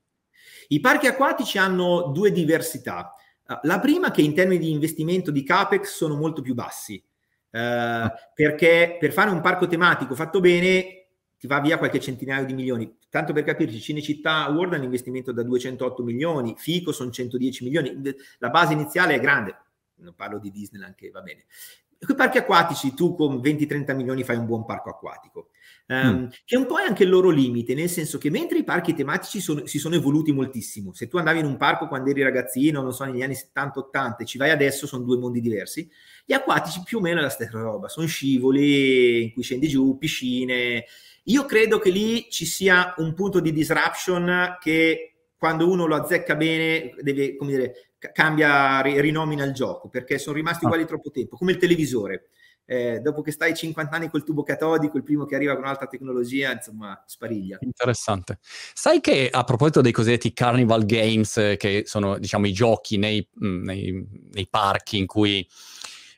I 0.69 0.79
parchi 0.79 1.07
acquatici 1.07 1.57
hanno 1.57 2.11
due 2.13 2.31
diversità. 2.31 3.13
Uh, 3.47 3.59
la 3.63 3.79
prima 3.79 4.11
che 4.11 4.21
in 4.21 4.33
termini 4.33 4.59
di 4.59 4.71
investimento 4.71 5.31
di 5.31 5.43
CAPEX 5.43 5.95
sono 5.95 6.15
molto 6.15 6.41
più 6.41 6.53
bassi, 6.53 6.95
uh, 7.51 8.09
perché 8.33 8.97
per 8.99 9.11
fare 9.11 9.29
un 9.29 9.41
parco 9.41 9.67
tematico 9.67 10.15
fatto 10.15 10.39
bene 10.39 11.07
ti 11.37 11.47
va 11.47 11.59
via 11.59 11.77
qualche 11.77 11.99
centinaio 11.99 12.45
di 12.45 12.53
milioni. 12.53 12.97
Tanto 13.09 13.33
per 13.33 13.43
capirci, 13.43 13.79
Cinecittà 13.79 14.47
World 14.49 14.73
ha 14.73 14.77
un 14.77 14.83
investimento 14.83 15.31
da 15.31 15.43
208 15.43 16.03
milioni, 16.03 16.53
Fico 16.57 16.91
sono 16.91 17.09
110 17.09 17.63
milioni, 17.63 17.99
la 18.37 18.49
base 18.49 18.73
iniziale 18.73 19.15
è 19.15 19.19
grande, 19.19 19.57
non 19.95 20.13
parlo 20.15 20.39
di 20.39 20.51
Disneyland 20.51 20.95
che 20.95 21.09
va 21.09 21.21
bene. 21.21 21.45
Con 21.99 22.15
i 22.15 22.17
parchi 22.17 22.37
acquatici 22.37 22.93
tu 22.93 23.15
con 23.15 23.37
20-30 23.37 23.95
milioni 23.95 24.23
fai 24.23 24.37
un 24.37 24.45
buon 24.45 24.65
parco 24.65 24.89
acquatico 24.89 25.49
um, 25.91 26.21
mm. 26.21 26.25
che 26.45 26.55
un 26.55 26.65
po' 26.65 26.79
è 26.79 26.83
anche 26.83 27.03
il 27.03 27.09
loro 27.09 27.29
limite, 27.29 27.73
nel 27.73 27.89
senso 27.89 28.17
che 28.17 28.29
mentre 28.29 28.57
i 28.57 28.63
parchi 28.63 28.93
tematici 28.93 29.39
sono, 29.39 29.65
si 29.65 29.77
sono 29.77 29.95
evoluti 29.95 30.31
moltissimo, 30.31 30.93
se 30.93 31.07
tu 31.07 31.17
andavi 31.17 31.39
in 31.39 31.45
un 31.45 31.57
parco 31.57 31.87
quando 31.87 32.09
eri 32.09 32.23
ragazzino, 32.23 32.81
non 32.81 32.93
so, 32.93 33.03
negli 33.03 33.21
anni 33.21 33.35
70-80 33.35 34.15
e 34.19 34.25
ci 34.25 34.37
vai 34.37 34.49
adesso, 34.49 34.87
sono 34.87 35.03
due 35.03 35.17
mondi 35.17 35.41
diversi, 35.41 35.89
gli 36.25 36.33
acquatici 36.33 36.81
più 36.83 36.99
o 36.99 37.01
meno 37.01 37.19
è 37.19 37.21
la 37.21 37.29
stessa 37.29 37.59
roba, 37.59 37.89
sono 37.89 38.07
scivoli 38.07 39.23
in 39.23 39.33
cui 39.33 39.43
scendi 39.43 39.67
giù, 39.67 39.97
piscine. 39.97 40.85
Io 41.25 41.45
credo 41.45 41.77
che 41.77 41.89
lì 41.89 42.27
ci 42.29 42.45
sia 42.45 42.93
un 42.97 43.13
punto 43.13 43.39
di 43.39 43.51
disruption 43.51 44.57
che 44.59 45.13
quando 45.37 45.69
uno 45.69 45.85
lo 45.85 45.95
azzecca 45.95 46.35
bene 46.35 46.93
deve, 47.01 47.35
come 47.35 47.51
dire, 47.51 47.73
cambia, 48.13 48.81
rinomina 48.81 49.43
il 49.43 49.53
gioco, 49.53 49.89
perché 49.89 50.17
sono 50.17 50.35
rimasti 50.35 50.65
ah. 50.65 50.67
uguali 50.67 50.85
troppo 50.85 51.11
tempo, 51.11 51.35
come 51.35 51.51
il 51.51 51.57
televisore 51.57 52.29
eh, 52.71 53.01
dopo 53.01 53.21
che 53.21 53.31
stai 53.31 53.53
50 53.53 53.93
anni 53.93 54.09
col 54.09 54.23
tubo 54.23 54.43
catodico, 54.43 54.95
il 54.95 55.03
primo 55.03 55.25
che 55.25 55.35
arriva 55.35 55.55
con 55.55 55.63
un'altra 55.63 55.87
tecnologia, 55.87 56.53
insomma, 56.53 57.03
spariglia. 57.05 57.57
Interessante. 57.59 58.37
Sai 58.41 59.01
che 59.01 59.27
a 59.29 59.43
proposito 59.43 59.81
dei 59.81 59.91
cosiddetti 59.91 60.31
Carnival 60.31 60.85
Games, 60.85 61.35
eh, 61.35 61.57
che 61.57 61.83
sono, 61.85 62.17
diciamo, 62.17 62.47
i 62.47 62.53
giochi 62.53 62.95
nei, 62.95 63.27
nei, 63.39 64.07
nei 64.31 64.47
parchi 64.49 64.99
in 64.99 65.05
cui 65.05 65.45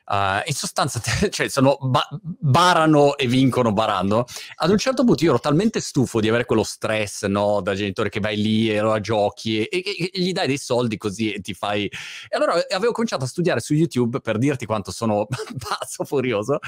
Uh, 0.06 0.42
in 0.44 0.52
sostanza, 0.52 1.00
cioè, 1.30 1.48
sono 1.48 1.78
ba- 1.80 2.06
barano 2.20 3.16
e 3.16 3.26
vincono 3.26 3.72
barando. 3.72 4.26
Ad 4.56 4.70
un 4.70 4.76
certo 4.76 5.02
punto 5.02 5.24
io 5.24 5.30
ero 5.30 5.40
talmente 5.40 5.80
stufo 5.80 6.20
di 6.20 6.28
avere 6.28 6.44
quello 6.44 6.62
stress, 6.62 7.24
no, 7.24 7.62
da 7.62 7.74
genitore 7.74 8.10
che 8.10 8.20
vai 8.20 8.36
lì 8.36 8.70
e 8.70 8.78
allora 8.78 9.00
giochi 9.00 9.64
e, 9.64 9.68
e, 9.70 10.10
e, 10.12 10.20
gli 10.20 10.32
dai 10.32 10.46
dei 10.46 10.58
soldi 10.58 10.98
così 10.98 11.32
e 11.32 11.40
ti 11.40 11.54
fai... 11.54 11.84
E 11.84 12.36
allora 12.36 12.54
avevo 12.70 12.92
cominciato 12.92 13.24
a 13.24 13.26
studiare 13.26 13.60
su 13.60 13.72
YouTube 13.72 14.20
per 14.20 14.36
dirti 14.36 14.66
quanto 14.66 14.90
sono 14.90 15.26
pazzo, 15.56 16.04
furioso. 16.04 16.58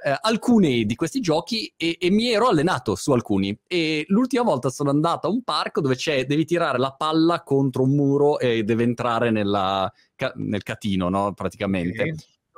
Eh, 0.00 0.16
alcuni 0.20 0.86
di 0.86 0.94
questi 0.94 1.20
giochi 1.20 1.72
e, 1.76 1.98
e, 2.00 2.08
mi 2.10 2.30
ero 2.30 2.46
allenato 2.46 2.94
su 2.94 3.10
alcuni 3.10 3.58
e 3.66 4.04
l'ultima 4.08 4.44
volta 4.44 4.70
sono 4.70 4.90
andato 4.90 5.26
a 5.26 5.30
un 5.30 5.42
parco 5.42 5.80
dove 5.80 5.96
c'è 5.96 6.24
devi 6.24 6.44
tirare 6.44 6.78
la 6.78 6.92
palla 6.92 7.42
contro 7.42 7.82
un 7.82 7.96
muro 7.96 8.38
e 8.38 8.62
deve 8.62 8.84
entrare 8.84 9.32
nella, 9.32 9.92
nel 10.36 10.62
catino 10.62 11.08
no? 11.08 11.34
praticamente 11.34 12.02
okay 12.02 12.14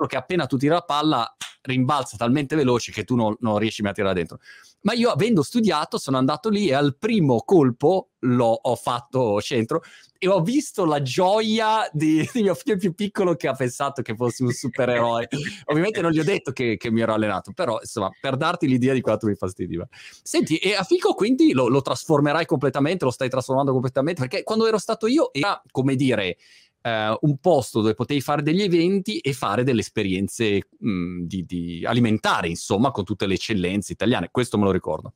che 0.07 0.17
appena 0.17 0.47
tu 0.47 0.57
tiri 0.57 0.73
la 0.73 0.83
palla 0.83 1.37
rimbalza 1.63 2.17
talmente 2.17 2.57
veloce 2.57 2.93
che 2.93 3.05
tu 3.05 3.17
non, 3.17 3.35
non 3.41 3.59
riesci 3.59 3.83
mai 3.83 3.91
a 3.93 3.95
tirare 3.95 4.15
dentro. 4.15 4.39
Ma 4.83 4.95
io 4.95 5.11
avendo 5.11 5.43
studiato 5.43 5.99
sono 5.99 6.17
andato 6.17 6.49
lì 6.49 6.69
e 6.69 6.75
al 6.75 6.97
primo 6.97 7.43
colpo 7.45 8.11
l'ho 8.21 8.59
ho 8.63 8.77
fatto 8.77 9.41
centro 9.41 9.83
e 10.19 10.29
ho 10.29 10.43
visto 10.43 10.85
la 10.85 11.03
gioia 11.03 11.89
di, 11.93 12.27
di, 12.33 12.43
mio 12.43 12.55
figlio 12.55 12.77
più 12.77 12.95
piccolo 12.95 13.35
che 13.35 13.49
ha 13.49 13.55
pensato 13.55 14.01
che 14.01 14.15
fossi 14.15 14.43
un 14.43 14.53
supereroe. 14.53 15.29
Ovviamente 15.67 16.01
non 16.01 16.13
gli 16.13 16.19
ho 16.19 16.25
detto 16.25 16.53
che, 16.53 16.77
che, 16.79 16.91
mi 16.91 17.03
ero 17.03 17.13
allenato, 17.13 17.53
però 17.53 17.79
insomma 17.81 18.11
per 18.19 18.37
darti 18.37 18.67
l'idea 18.67 18.95
di 18.95 19.03
quanto 19.03 19.27
mi 19.27 19.35
fastidiva. 19.35 19.87
Senti, 20.23 20.57
e 20.57 20.75
a 20.75 20.83
Fico 20.83 21.15
quindi 21.15 21.53
lo, 21.53 21.69
lo 21.69 21.83
trasformerai 21.83 22.47
completamente, 22.47 23.05
lo 23.05 23.11
stai 23.11 23.29
trasformando 23.29 23.73
completamente? 23.73 24.21
Perché 24.23 24.43
quando 24.45 24.67
ero 24.67 24.79
stato 24.79 25.07
io 25.07 25.33
era 25.33 25.61
come 25.71 25.95
dire 25.95 26.39
eh, 26.83 27.19
un 27.21 27.39
posto 27.39 27.81
dove 27.81 27.95
potevi 27.95 28.21
fare 28.21 28.43
degli 28.43 28.63
eventi 28.63 29.19
e 29.19 29.33
fare 29.33 29.65
delle 29.65 29.81
esperienze 29.81 30.69
mh, 30.79 31.23
di, 31.23 31.45
di 31.45 31.85
alimentari, 31.85 32.51
insomma, 32.51 32.91
con 32.91 33.05
tutte 33.05 33.27
le 33.27 33.35
eccellenze 33.35 33.93
italiane. 33.93 34.29
Questo 34.31 34.59
me 34.59 34.65
lo 34.65 34.73
ricordo. 34.73 35.15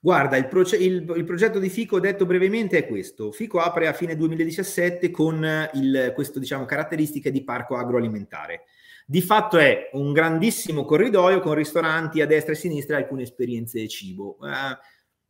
Guarda, 0.00 0.36
il, 0.36 0.46
proce- 0.46 0.76
il, 0.76 1.10
il, 1.16 1.24
progetto 1.24 1.58
di 1.58 1.68
FICO, 1.68 1.98
detto 1.98 2.26
brevemente, 2.26 2.78
è 2.78 2.86
questo. 2.86 3.32
FICO 3.32 3.58
apre 3.58 3.88
a 3.88 3.92
fine 3.92 4.14
2017 4.14 5.10
con 5.10 5.68
il, 5.74 6.12
questo, 6.14 6.38
diciamo, 6.38 6.64
caratteristiche 6.64 7.30
di 7.30 7.42
parco 7.42 7.76
agroalimentare. 7.76 8.64
Di 9.04 9.22
fatto 9.22 9.58
è 9.58 9.90
un 9.92 10.12
grandissimo 10.12 10.84
corridoio 10.84 11.40
con 11.40 11.54
ristoranti 11.54 12.20
a 12.20 12.26
destra 12.26 12.52
e 12.52 12.56
a 12.56 12.58
sinistra 12.58 12.96
e 12.96 13.02
alcune 13.02 13.22
esperienze 13.22 13.86
cibo. 13.88 14.36
Uh, 14.40 14.76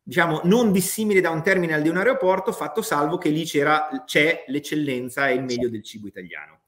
diciamo, 0.07 0.39
non 0.45 0.71
dissimile 0.71 1.19
da 1.19 1.31
un 1.31 1.43
terminal 1.43 1.81
di 1.81 1.89
un 1.89 1.97
aeroporto, 1.97 2.53
fatto 2.53 2.81
salvo 2.81 3.17
che 3.17 3.27
lì 3.27 3.43
c'è 3.43 4.45
l'eccellenza 4.47 5.27
e 5.27 5.33
il 5.33 5.43
meglio 5.43 5.69
del 5.69 5.83
cibo 5.83 6.07
italiano. 6.07 6.61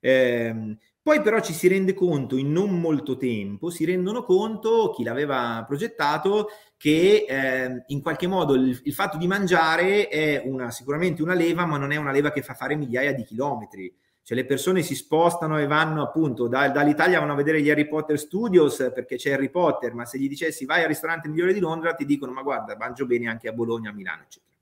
Eh, 0.00 0.78
poi 1.02 1.20
però 1.20 1.40
ci 1.40 1.52
si 1.52 1.68
rende 1.68 1.92
conto 1.92 2.38
in 2.38 2.50
non 2.50 2.80
molto 2.80 3.18
tempo, 3.18 3.68
si 3.68 3.84
rendono 3.84 4.22
conto 4.22 4.90
chi 4.96 5.04
l'aveva 5.04 5.62
progettato 5.66 6.48
che 6.78 7.26
eh, 7.28 7.84
in 7.88 8.00
qualche 8.00 8.26
modo 8.26 8.54
il, 8.54 8.80
il, 8.82 8.94
fatto 8.94 9.18
di 9.18 9.26
mangiare 9.26 10.08
è 10.08 10.42
una, 10.46 10.70
sicuramente 10.70 11.20
una 11.20 11.34
leva, 11.34 11.66
ma 11.66 11.76
non 11.76 11.92
è 11.92 11.96
una 11.96 12.12
leva 12.12 12.32
che 12.32 12.40
fa 12.40 12.54
fare 12.54 12.74
migliaia 12.74 13.12
di 13.12 13.24
chilometri. 13.24 13.94
Cioè 14.28 14.36
le 14.36 14.44
persone 14.44 14.82
si 14.82 14.94
spostano 14.94 15.58
e 15.58 15.66
vanno 15.66 16.02
appunto 16.02 16.48
da, 16.48 16.68
dall'Italia 16.68 17.18
vanno 17.18 17.32
a 17.32 17.34
vedere 17.34 17.62
gli 17.62 17.70
Harry 17.70 17.88
Potter 17.88 18.18
Studios 18.18 18.90
perché 18.94 19.16
c'è 19.16 19.32
Harry 19.32 19.48
Potter, 19.48 19.94
ma 19.94 20.04
se 20.04 20.18
gli 20.18 20.28
dicessi 20.28 20.66
vai 20.66 20.82
al 20.82 20.88
ristorante 20.88 21.30
migliore 21.30 21.54
di 21.54 21.60
Londra 21.60 21.94
ti 21.94 22.04
dicono 22.04 22.32
ma 22.32 22.42
guarda, 22.42 22.76
mangio 22.76 23.06
bene 23.06 23.26
anche 23.26 23.48
a 23.48 23.52
Bologna, 23.52 23.88
a 23.88 23.94
Milano, 23.94 24.24
eccetera. 24.24 24.52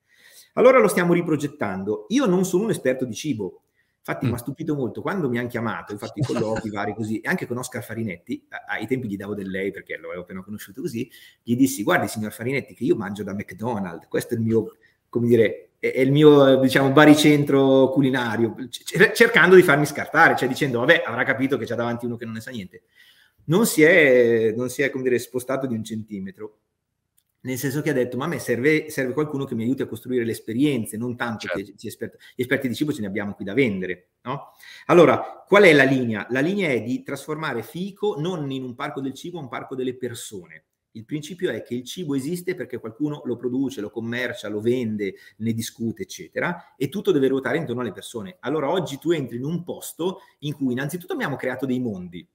Allora 0.53 0.79
lo 0.79 0.87
stiamo 0.87 1.15
riprogettando. 1.15 2.07
Io 2.11 2.27
non 2.27 2.45
sono 2.45 2.63
un 2.63 2.71
esperto 2.71 3.05
di 3.05 3.15
cibo, 3.15 3.63
infatti 3.99 4.27
mm. 4.27 4.29
mi 4.29 4.35
ha 4.37 4.39
stupito 4.39 4.77
molto 4.77 5.03
quando 5.03 5.29
mi 5.29 5.37
hanno 5.41 5.49
chiamato, 5.49 5.95
ho 5.95 5.99
fatto 5.99 6.21
i 6.21 6.23
colloqui 6.23 6.71
vari 6.71 6.95
così, 6.95 7.19
e 7.19 7.29
anche 7.29 7.49
con 7.49 7.59
Oscar 7.59 7.83
Farinetti, 7.83 8.47
ai 8.69 8.87
tempi 8.87 9.09
gli 9.09 9.17
davo 9.17 9.35
del 9.35 9.51
lei 9.51 9.73
perché 9.73 9.97
lo 9.97 10.07
avevo 10.07 10.23
appena 10.23 10.45
conosciuto 10.45 10.81
così, 10.81 11.11
gli 11.43 11.57
dissi 11.57 11.83
guardi 11.83 12.07
signor 12.07 12.31
Farinetti 12.31 12.73
che 12.73 12.85
io 12.85 12.95
mangio 12.95 13.25
da 13.25 13.35
McDonald's, 13.35 14.07
questo 14.07 14.35
è 14.35 14.37
il 14.37 14.45
mio, 14.45 14.77
come 15.09 15.27
dire, 15.27 15.66
è 15.93 16.01
il 16.01 16.13
mio 16.13 16.57
diciamo 16.57 16.91
baricentro 16.91 17.91
culinario, 17.91 18.55
cercando 19.13 19.57
di 19.57 19.63
farmi 19.63 19.87
scartare, 19.87 20.37
cioè 20.37 20.49
dicendo 20.49 20.81
vabbè 20.81 21.03
avrà 21.05 21.25
capito 21.25 21.57
che 21.57 21.65
c'è 21.65 21.75
davanti 21.75 22.07
uno 22.07 22.17
che 22.17 22.25
non 22.25 22.35
ne 22.35 22.41
sa 22.41 22.51
niente. 22.51 22.83
Non 23.47 23.67
si 23.67 23.83
è, 23.83 24.53
non 24.57 24.69
si 24.69 24.83
è 24.83 24.91
come 24.91 25.05
dire, 25.05 25.19
spostato 25.19 25.67
di 25.67 25.75
un 25.75 25.85
centimetro, 25.85 26.59
nel 27.47 27.59
senso 27.59 27.81
che 27.81 27.91
ha 27.91 27.93
detto 27.93 28.17
ma 28.17 28.25
a 28.25 28.29
me 28.29 28.41
serve, 28.41 28.91
serve 28.91 29.13
qualcuno 29.13 29.45
che 29.45 29.55
mi 29.55 29.63
aiuti 29.63 29.83
a 29.83 29.87
costruire 29.87 30.25
le 30.25 30.33
esperienze, 30.33 30.97
non 30.97 31.17
tanto 31.17 31.47
certo. 31.47 31.59
che 31.59 31.75
gli 31.79 31.87
esperti, 31.87 32.17
gli 32.35 32.41
esperti 32.41 32.69
di 32.69 32.75
cibo 32.75 32.93
ce 32.93 33.01
ne 33.01 33.07
abbiamo 33.07 33.35
qui 33.35 33.45
da 33.45 33.55
vendere. 33.55 34.09
No? 34.23 34.53
Allora, 34.87 35.45
qual 35.47 35.63
è 35.63 35.73
la 35.73 35.85
linea? 35.85 36.27
La 36.31 36.41
linea 36.41 36.71
è 36.71 36.83
di 36.83 37.05
trasformare 37.05 37.63
Fico 37.63 38.17
non 38.19 38.51
in 38.51 38.65
un 38.65 38.75
parco 38.75 39.01
del 39.01 39.15
cibo, 39.15 39.37
ma 39.37 39.45
un 39.45 39.49
parco 39.49 39.77
delle 39.77 39.97
persone. 39.97 40.65
Il 40.97 41.05
principio 41.05 41.51
è 41.51 41.63
che 41.63 41.75
il 41.75 41.85
cibo 41.85 42.15
esiste 42.15 42.55
perché 42.55 42.79
qualcuno 42.79 43.21
lo 43.27 43.37
produce, 43.37 43.83
lo 43.83 43.91
commercia, 43.91 44.49
lo 44.49 44.61
vende, 44.61 45.15
ne 45.39 45.53
discute, 45.53 46.03
eccetera, 46.03 46.75
e 46.75 46.89
tutto 46.89 47.13
deve 47.13 47.29
ruotare 47.29 47.59
intorno 47.59 47.83
alle 47.83 47.93
persone. 47.93 48.39
Allora 48.41 48.71
oggi 48.71 48.99
tu 48.99 49.11
entri 49.11 49.37
in 49.37 49.45
un 49.45 49.63
posto 49.63 50.21
in 50.41 50.55
cui 50.55 50.73
innanzitutto 50.73 51.13
abbiamo 51.13 51.37
creato 51.37 51.67
dei 51.67 51.79
mondi. 51.81 52.27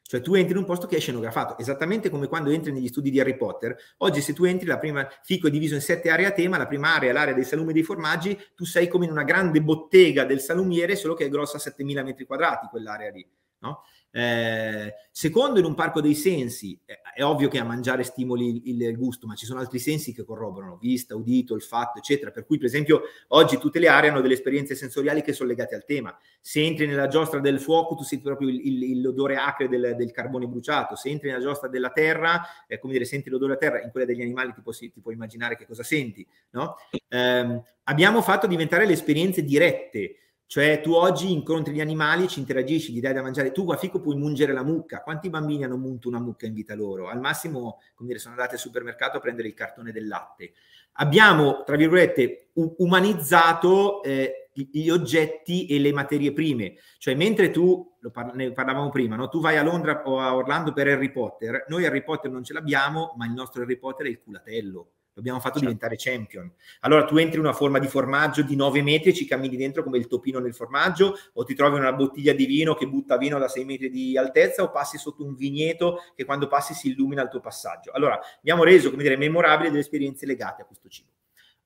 Cioè 0.00 0.20
tu 0.20 0.34
entri 0.34 0.52
in 0.52 0.58
un 0.58 0.64
posto 0.64 0.86
che 0.86 0.96
è 0.96 1.00
scenografato, 1.00 1.58
esattamente 1.58 2.10
come 2.10 2.28
quando 2.28 2.50
entri 2.50 2.72
negli 2.72 2.88
studi 2.88 3.10
di 3.10 3.20
Harry 3.20 3.36
Potter. 3.36 3.76
Oggi 3.98 4.20
se 4.20 4.32
tu 4.32 4.44
entri, 4.44 4.66
la 4.66 4.78
prima 4.78 5.06
fico 5.22 5.46
è 5.46 5.50
diviso 5.50 5.74
in 5.74 5.80
sette 5.80 6.10
aree 6.10 6.26
a 6.26 6.32
tema, 6.32 6.58
la 6.58 6.66
prima 6.66 6.94
area 6.94 7.10
è 7.10 7.12
l'area 7.12 7.34
dei 7.34 7.44
salumi 7.44 7.70
e 7.70 7.74
dei 7.74 7.82
formaggi, 7.82 8.38
tu 8.54 8.64
sei 8.64 8.88
come 8.88 9.04
in 9.04 9.10
una 9.10 9.24
grande 9.24 9.62
bottega 9.62 10.24
del 10.24 10.40
salumiere, 10.40 10.96
solo 10.96 11.14
che 11.14 11.26
è 11.26 11.28
grossa 11.28 11.58
7000 11.58 12.02
metri 12.02 12.24
quadrati 12.24 12.66
quell'area 12.68 13.10
lì. 13.10 13.26
No? 13.60 13.84
Eh, 14.10 14.92
secondo, 15.10 15.58
in 15.58 15.64
un 15.64 15.74
parco 15.74 16.02
dei 16.02 16.14
sensi, 16.14 16.78
eh, 16.84 17.00
è 17.14 17.22
ovvio 17.22 17.48
che 17.48 17.58
a 17.58 17.64
mangiare 17.64 18.02
stimoli 18.02 18.62
il, 18.64 18.82
il, 18.82 18.96
gusto, 18.96 19.26
ma 19.26 19.34
ci 19.34 19.46
sono 19.46 19.60
altri 19.60 19.78
sensi 19.78 20.12
che 20.12 20.24
corroborano, 20.24 20.78
vista, 20.80 21.14
udito, 21.14 21.54
olfatto, 21.54 21.98
eccetera. 21.98 22.30
Per 22.30 22.46
cui, 22.46 22.56
per 22.56 22.66
esempio, 22.66 23.02
oggi 23.28 23.58
tutte 23.58 23.78
le 23.78 23.88
aree 23.88 24.10
hanno 24.10 24.20
delle 24.20 24.34
esperienze 24.34 24.74
sensoriali 24.74 25.22
che 25.22 25.32
sono 25.32 25.48
legate 25.48 25.74
al 25.74 25.84
tema. 25.84 26.16
Se 26.40 26.62
entri 26.62 26.86
nella 26.86 27.08
giostra 27.08 27.40
del 27.40 27.60
fuoco, 27.60 27.94
tu 27.94 28.02
senti 28.02 28.24
proprio 28.24 28.48
il, 28.48 28.82
il, 28.82 29.00
l'odore 29.00 29.36
acre 29.36 29.68
del, 29.68 29.94
del, 29.96 30.10
carbone 30.10 30.46
bruciato. 30.46 30.96
Se 30.96 31.08
entri 31.10 31.28
nella 31.28 31.42
giostra 31.42 31.68
della 31.68 31.90
terra, 31.90 32.42
è 32.66 32.78
come 32.78 32.94
dire, 32.94 33.04
senti 33.04 33.28
l'odore 33.28 33.56
della 33.56 33.72
terra, 33.72 33.84
in 33.84 33.90
quella 33.90 34.06
degli 34.06 34.22
animali 34.22 34.52
ti, 34.54 34.62
può, 34.62 34.72
ti 34.72 34.92
puoi 35.00 35.14
immaginare 35.14 35.56
che 35.56 35.66
cosa 35.66 35.82
senti. 35.82 36.26
No? 36.50 36.76
Eh, 37.08 37.62
abbiamo 37.84 38.22
fatto 38.22 38.46
diventare 38.46 38.86
le 38.86 38.92
esperienze 38.92 39.42
dirette 39.42 40.16
cioè 40.52 40.82
tu 40.82 40.92
oggi 40.92 41.32
incontri 41.32 41.72
gli 41.72 41.80
animali, 41.80 42.28
ci 42.28 42.38
interagisci, 42.38 42.92
gli 42.92 43.00
dai 43.00 43.14
da 43.14 43.22
mangiare. 43.22 43.52
Tu 43.52 43.70
a 43.70 43.76
Fico 43.78 44.02
puoi 44.02 44.16
mungere 44.16 44.52
la 44.52 44.62
mucca. 44.62 45.00
Quanti 45.00 45.30
bambini 45.30 45.64
hanno 45.64 45.78
munto 45.78 46.08
una 46.08 46.20
mucca 46.20 46.44
in 46.44 46.52
vita 46.52 46.74
loro? 46.74 47.08
Al 47.08 47.20
massimo, 47.20 47.80
come 47.94 48.08
dire, 48.08 48.18
sono 48.18 48.34
andati 48.34 48.52
al 48.52 48.60
supermercato 48.60 49.16
a 49.16 49.20
prendere 49.20 49.48
il 49.48 49.54
cartone 49.54 49.92
del 49.92 50.06
latte. 50.06 50.52
Abbiamo, 50.96 51.62
tra 51.64 51.74
virgolette, 51.76 52.48
umanizzato 52.52 54.02
eh, 54.02 54.50
gli 54.52 54.90
oggetti 54.90 55.64
e 55.68 55.78
le 55.78 55.90
materie 55.90 56.34
prime. 56.34 56.74
Cioè, 56.98 57.14
mentre 57.14 57.50
tu, 57.50 57.90
par- 58.12 58.34
ne 58.34 58.52
parlavamo 58.52 58.90
prima, 58.90 59.16
no? 59.16 59.30
tu 59.30 59.40
vai 59.40 59.56
a 59.56 59.62
Londra 59.62 60.02
o 60.04 60.20
a 60.20 60.36
Orlando 60.36 60.74
per 60.74 60.86
Harry 60.86 61.10
Potter, 61.10 61.64
noi 61.68 61.86
Harry 61.86 62.04
Potter 62.04 62.30
non 62.30 62.44
ce 62.44 62.52
l'abbiamo, 62.52 63.14
ma 63.16 63.24
il 63.24 63.32
nostro 63.32 63.62
Harry 63.62 63.78
Potter 63.78 64.04
è 64.04 64.10
il 64.10 64.20
culatello 64.20 64.90
L'abbiamo 65.14 65.40
fatto 65.40 65.58
certo. 65.58 65.66
diventare 65.66 65.96
champion. 65.98 66.50
Allora 66.80 67.04
tu 67.04 67.18
entri 67.18 67.36
in 67.36 67.44
una 67.44 67.52
forma 67.52 67.78
di 67.78 67.86
formaggio 67.86 68.42
di 68.42 68.56
9 68.56 68.82
metri 68.82 69.10
e 69.10 69.14
ci 69.14 69.26
cammini 69.26 69.56
dentro 69.56 69.82
come 69.82 69.98
il 69.98 70.06
topino 70.06 70.38
nel 70.38 70.54
formaggio, 70.54 71.14
o 71.34 71.44
ti 71.44 71.54
trovi 71.54 71.78
una 71.78 71.92
bottiglia 71.92 72.32
di 72.32 72.46
vino 72.46 72.74
che 72.74 72.88
butta 72.88 73.18
vino 73.18 73.38
da 73.38 73.48
6 73.48 73.64
metri 73.64 73.90
di 73.90 74.16
altezza, 74.16 74.62
o 74.62 74.70
passi 74.70 74.96
sotto 74.96 75.24
un 75.24 75.34
vigneto 75.34 75.98
che 76.14 76.24
quando 76.24 76.48
passi 76.48 76.72
si 76.72 76.88
illumina 76.88 77.22
il 77.22 77.28
tuo 77.28 77.40
passaggio. 77.40 77.92
Allora 77.92 78.18
abbiamo 78.38 78.64
reso, 78.64 78.90
come 78.90 79.02
dire, 79.02 79.16
memorabili 79.16 79.68
delle 79.68 79.80
esperienze 79.80 80.24
legate 80.24 80.62
a 80.62 80.64
questo 80.64 80.88
cibo. 80.88 81.10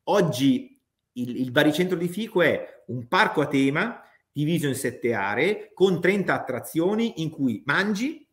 Oggi 0.05 0.77
il, 1.13 1.41
il 1.41 1.51
baricentro 1.51 1.97
di 1.97 2.09
Fico 2.09 2.43
è 2.43 2.83
un 2.87 3.07
parco 3.07 3.41
a 3.43 3.47
tema 3.47 4.03
diviso 4.33 4.67
in 4.67 4.75
sette 4.75 5.15
aree 5.15 5.71
con 5.73 6.01
30 6.01 6.35
attrazioni 6.35 7.23
in 7.23 7.31
cui 7.31 7.63
mangi, 7.65 8.29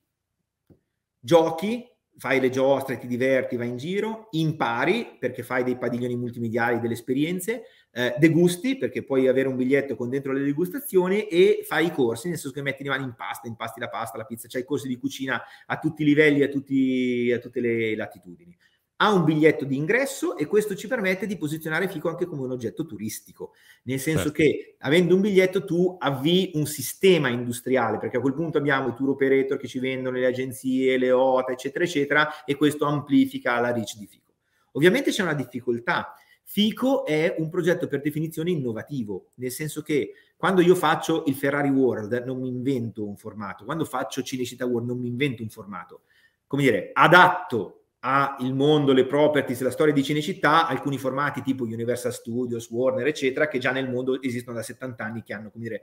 giochi, 1.18 1.90
fai 2.18 2.40
le 2.40 2.50
giostre, 2.50 2.98
ti 2.98 3.08
diverti, 3.08 3.56
vai 3.56 3.70
in 3.70 3.78
giro, 3.78 4.28
impari 4.32 5.18
perché 5.20 5.44
fai 5.44 5.64
dei 5.64 5.78
padiglioni 5.78 6.16
multimediali, 6.16 6.80
delle 6.80 6.94
esperienze, 6.94 7.64
eh, 7.92 8.16
degusti 8.18 8.78
perché 8.78 9.04
puoi 9.04 9.28
avere 9.28 9.48
un 9.48 9.56
biglietto 9.56 9.96
con 9.96 10.10
dentro 10.10 10.32
le 10.32 10.44
degustazioni 10.44 11.28
e 11.28 11.64
fai 11.68 11.88
i 11.88 11.92
corsi, 11.92 12.30
nel 12.30 12.38
senso 12.38 12.54
che 12.54 12.62
metti 12.62 12.84
le 12.84 12.90
mani 12.90 13.04
in 13.04 13.16
pasta, 13.16 13.48
impasti 13.48 13.80
la 13.80 13.90
pasta, 13.90 14.18
la 14.18 14.26
pizza, 14.26 14.48
c'hai 14.48 14.64
corsi 14.64 14.88
di 14.88 14.98
cucina 14.98 15.42
a 15.66 15.78
tutti 15.78 16.04
i 16.04 16.06
livelli, 16.06 16.44
a, 16.44 16.48
tutti, 16.48 17.32
a 17.34 17.40
tutte 17.40 17.60
le 17.60 17.96
latitudini 17.96 18.56
ha 18.98 19.12
un 19.12 19.24
biglietto 19.24 19.66
di 19.66 19.76
ingresso 19.76 20.38
e 20.38 20.46
questo 20.46 20.76
ci 20.76 20.88
permette 20.88 21.26
di 21.26 21.38
posizionare 21.38 21.90
Fico 21.90 22.10
anche 22.10 22.26
come 22.26 22.44
un 22.44 22.52
oggetto 22.52 22.86
turistico, 22.86 23.54
nel 23.84 24.00
senso 24.00 24.32
certo. 24.32 24.38
che 24.38 24.76
avendo 24.80 25.16
un 25.16 25.22
biglietto 25.22 25.66
tu 25.66 25.96
avvii 26.00 26.52
un 26.54 26.66
sistema 26.66 27.28
industriale, 27.30 27.98
perché 27.98 28.18
a 28.18 28.22
quel 28.22 28.34
punto 28.34 28.58
abbiamo 28.58 28.90
i 28.90 28.94
tour 28.94 29.10
operator 29.10 29.58
che 29.58 29.68
ci 29.68 29.80
vendono 29.80 30.18
le 30.18 30.26
agenzie, 30.26 30.98
le 30.98 31.12
OTA, 31.12 31.52
eccetera, 31.52 31.84
eccetera, 31.84 32.44
e 32.46 32.56
questo 32.56 32.86
amplifica 32.86 33.60
la 33.60 33.72
reach 33.72 33.98
di 33.98 34.08
Fico. 34.08 34.34
Ovviamente 34.74 35.12
c'è 35.12 35.24
una 35.24 35.34
difficoltà. 35.34 36.14
Fico 36.46 37.06
è 37.06 37.36
un 37.38 37.50
progetto 37.50 37.88
per 37.88 38.02
definizione 38.02 38.52
innovativo, 38.52 39.32
nel 39.36 39.52
senso 39.52 39.82
che 39.82 40.14
quando 40.36 40.62
io 40.62 40.76
faccio 40.76 41.24
il 41.28 41.36
Ferrari 41.36 41.70
World 41.70 42.24
non 42.26 42.40
mi 42.40 42.50
invento 42.50 43.08
un 43.08 43.16
formato, 43.16 43.66
quando 43.66 43.86
faccio 43.86 44.22
Cinecittà 44.22 44.66
World 44.66 44.88
non 44.88 45.00
mi 45.00 45.08
invento 45.08 45.42
un 45.42 45.50
formato. 45.50 46.02
Come 46.46 46.64
dire, 46.64 46.90
adatto 46.94 47.83
ha 48.06 48.36
il 48.42 48.54
mondo, 48.54 48.92
le 48.92 49.06
properties, 49.06 49.62
la 49.62 49.72
storia 49.72 49.94
di 49.94 50.04
Cinecittà, 50.04 50.68
alcuni 50.68 50.98
formati 50.98 51.42
tipo 51.42 51.64
Universal 51.64 52.14
Studios, 52.14 52.70
Warner, 52.70 53.08
eccetera, 53.08 53.48
che 53.48 53.60
già 53.60 53.72
nel 53.72 53.90
mondo 53.90 54.22
esistono 54.22 54.58
da 54.58 54.64
70 54.64 55.04
anni, 55.04 55.24
che 55.24 55.34
hanno, 55.34 55.50
come 55.50 55.64
dire, 55.64 55.82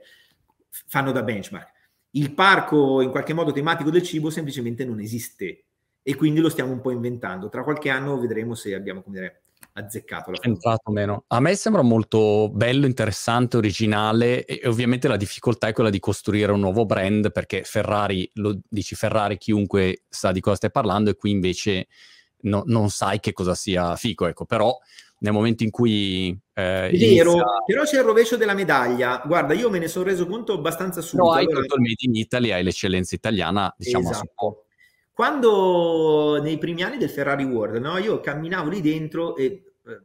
fanno 0.69 1.11
da 1.11 1.23
benchmark. 1.23 1.71
Il 2.11 2.33
parco 2.33 3.01
in 3.01 3.09
qualche 3.09 3.33
modo 3.33 3.51
tematico 3.51 3.89
del 3.89 4.03
cibo 4.03 4.29
semplicemente 4.29 4.85
non 4.85 4.99
esiste 4.99 5.63
e 6.03 6.15
quindi 6.15 6.41
lo 6.41 6.49
stiamo 6.49 6.71
un 6.71 6.81
po' 6.81 6.91
inventando. 6.91 7.49
Tra 7.49 7.63
qualche 7.63 7.89
anno 7.89 8.19
vedremo 8.19 8.53
se 8.53 8.75
abbiamo, 8.75 9.01
come 9.01 9.17
dire, 9.17 9.40
azzeccato. 9.73 10.31
Entrato 10.41 10.91
meno. 10.91 11.23
A 11.27 11.39
me 11.39 11.55
sembra 11.55 11.81
molto 11.81 12.49
bello, 12.49 12.85
interessante, 12.85 13.57
originale 13.57 14.45
e 14.45 14.67
ovviamente 14.67 15.07
la 15.07 15.17
difficoltà 15.17 15.67
è 15.67 15.73
quella 15.73 15.89
di 15.89 15.99
costruire 15.99 16.51
un 16.51 16.59
nuovo 16.59 16.85
brand 16.85 17.31
perché 17.31 17.63
Ferrari, 17.63 18.29
lo 18.35 18.59
dici 18.67 18.95
Ferrari, 18.95 19.37
chiunque 19.37 20.03
sa 20.09 20.31
di 20.31 20.39
cosa 20.39 20.55
stai 20.57 20.71
parlando 20.71 21.09
e 21.09 21.15
qui 21.15 21.31
invece 21.31 21.87
no, 22.41 22.63
non 22.65 22.89
sai 22.89 23.19
che 23.19 23.33
cosa 23.33 23.55
sia 23.55 23.95
Fico, 23.95 24.27
ecco, 24.27 24.45
però 24.45 24.77
nel 25.19 25.33
momento 25.33 25.63
in 25.63 25.69
cui... 25.69 26.29
Eh, 26.53 26.89
Vero, 26.91 27.31
inizia... 27.31 27.43
però 27.65 27.83
c'è 27.83 27.97
il 27.97 28.03
rovescio 28.03 28.37
della 28.37 28.55
medaglia. 28.55 29.21
Guarda, 29.25 29.53
io 29.53 29.69
me 29.69 29.77
ne 29.77 29.87
sono 29.87 30.05
reso 30.05 30.25
conto 30.25 30.53
abbastanza 30.53 31.01
subito. 31.01 31.27
No, 31.27 31.33
hai 31.33 31.45
allora... 31.45 31.61
tutto 31.61 31.75
il 31.75 31.81
Made 31.81 31.95
in 31.99 32.15
Italy, 32.15 32.51
hai 32.51 32.63
l'eccellenza 32.63 33.15
italiana, 33.15 33.73
diciamo. 33.77 34.09
Esatto. 34.09 34.65
Quando 35.13 36.39
nei 36.41 36.57
primi 36.57 36.83
anni 36.83 36.97
del 36.97 37.09
Ferrari 37.09 37.43
World, 37.43 37.81
no, 37.81 37.97
io 37.97 38.19
camminavo 38.19 38.69
lì 38.69 38.81
dentro 38.81 39.35
e 39.35 39.43
eh, 39.85 40.01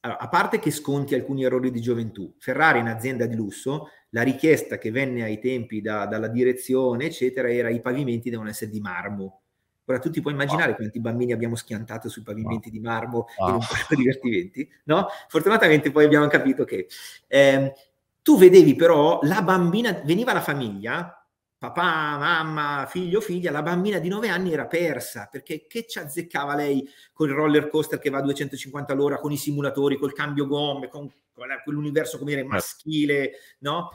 a 0.00 0.28
parte 0.28 0.58
che 0.58 0.70
sconti 0.70 1.14
alcuni 1.14 1.44
errori 1.44 1.70
di 1.70 1.80
gioventù, 1.80 2.34
Ferrari 2.38 2.78
è 2.78 2.82
un'azienda 2.82 3.26
di 3.26 3.36
lusso, 3.36 3.88
la 4.10 4.22
richiesta 4.22 4.78
che 4.78 4.90
venne 4.90 5.22
ai 5.22 5.38
tempi 5.38 5.80
da, 5.80 6.06
dalla 6.06 6.28
direzione, 6.28 7.06
eccetera, 7.06 7.50
era 7.50 7.68
i 7.70 7.80
pavimenti 7.80 8.30
devono 8.30 8.48
essere 8.48 8.70
di 8.70 8.80
marmo. 8.80 9.40
Ora 9.86 9.98
tu 9.98 10.10
ti 10.10 10.20
puoi 10.20 10.32
immaginare 10.32 10.68
wow. 10.68 10.76
quanti 10.76 11.00
bambini 11.00 11.32
abbiamo 11.32 11.56
schiantato 11.56 12.08
sui 12.08 12.22
pavimenti 12.22 12.68
wow. 12.68 12.78
di 12.78 12.80
marmo 12.80 13.26
wow. 13.36 13.48
in 13.48 13.54
un 13.54 13.60
parco 13.60 13.94
divertimenti, 13.94 14.68
no? 14.84 15.08
Fortunatamente 15.28 15.90
poi 15.90 16.04
abbiamo 16.04 16.26
capito 16.26 16.64
che 16.64 16.86
eh, 17.26 17.72
tu 18.22 18.38
vedevi 18.38 18.74
però 18.74 19.20
la 19.22 19.42
bambina, 19.42 20.00
veniva 20.04 20.32
la 20.32 20.40
famiglia, 20.40 21.23
papà, 21.70 22.18
mamma, 22.18 22.86
figlio, 22.88 23.20
figlia, 23.20 23.50
la 23.50 23.62
bambina 23.62 23.98
di 23.98 24.08
9 24.08 24.28
anni 24.28 24.52
era 24.52 24.66
persa 24.66 25.28
perché 25.30 25.66
che 25.66 25.86
ci 25.86 25.98
azzeccava 25.98 26.54
lei 26.54 26.86
con 27.12 27.28
il 27.28 27.34
roller 27.34 27.68
coaster 27.68 27.98
che 27.98 28.10
va 28.10 28.18
a 28.18 28.22
250 28.22 28.92
all'ora, 28.92 29.18
con 29.18 29.32
i 29.32 29.36
simulatori, 29.36 29.96
col 29.96 30.12
cambio 30.12 30.46
gomme, 30.46 30.88
con, 30.88 31.10
quell'universo 31.64 32.18
come 32.18 32.30
dire 32.30 32.42
certo. 32.42 32.56
maschile, 32.56 33.30
no? 33.60 33.90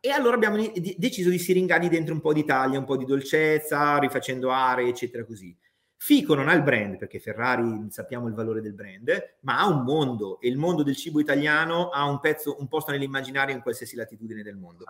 E 0.00 0.10
allora 0.10 0.36
abbiamo 0.36 0.56
deciso 0.96 1.30
di 1.30 1.38
siringargli 1.38 1.88
dentro 1.88 2.14
un 2.14 2.20
po' 2.20 2.32
di 2.32 2.44
taglia, 2.44 2.78
un 2.78 2.84
po' 2.84 2.96
di 2.96 3.04
dolcezza, 3.04 3.98
rifacendo 3.98 4.50
aree, 4.50 4.88
eccetera, 4.88 5.24
così. 5.24 5.56
Fico 5.96 6.34
non 6.34 6.48
ha 6.48 6.52
il 6.52 6.62
brand, 6.62 6.96
perché 6.98 7.18
Ferrari 7.18 7.86
sappiamo 7.90 8.28
il 8.28 8.34
valore 8.34 8.60
del 8.60 8.74
brand, 8.74 9.36
ma 9.40 9.58
ha 9.58 9.66
un 9.66 9.82
mondo 9.82 10.38
e 10.40 10.48
il 10.48 10.58
mondo 10.58 10.82
del 10.82 10.94
cibo 10.94 11.18
italiano 11.18 11.88
ha 11.88 12.04
un 12.04 12.20
pezzo, 12.20 12.56
un 12.60 12.68
posto 12.68 12.92
nell'immaginario 12.92 13.54
in 13.54 13.62
qualsiasi 13.62 13.96
latitudine 13.96 14.42
del 14.42 14.56
mondo. 14.56 14.84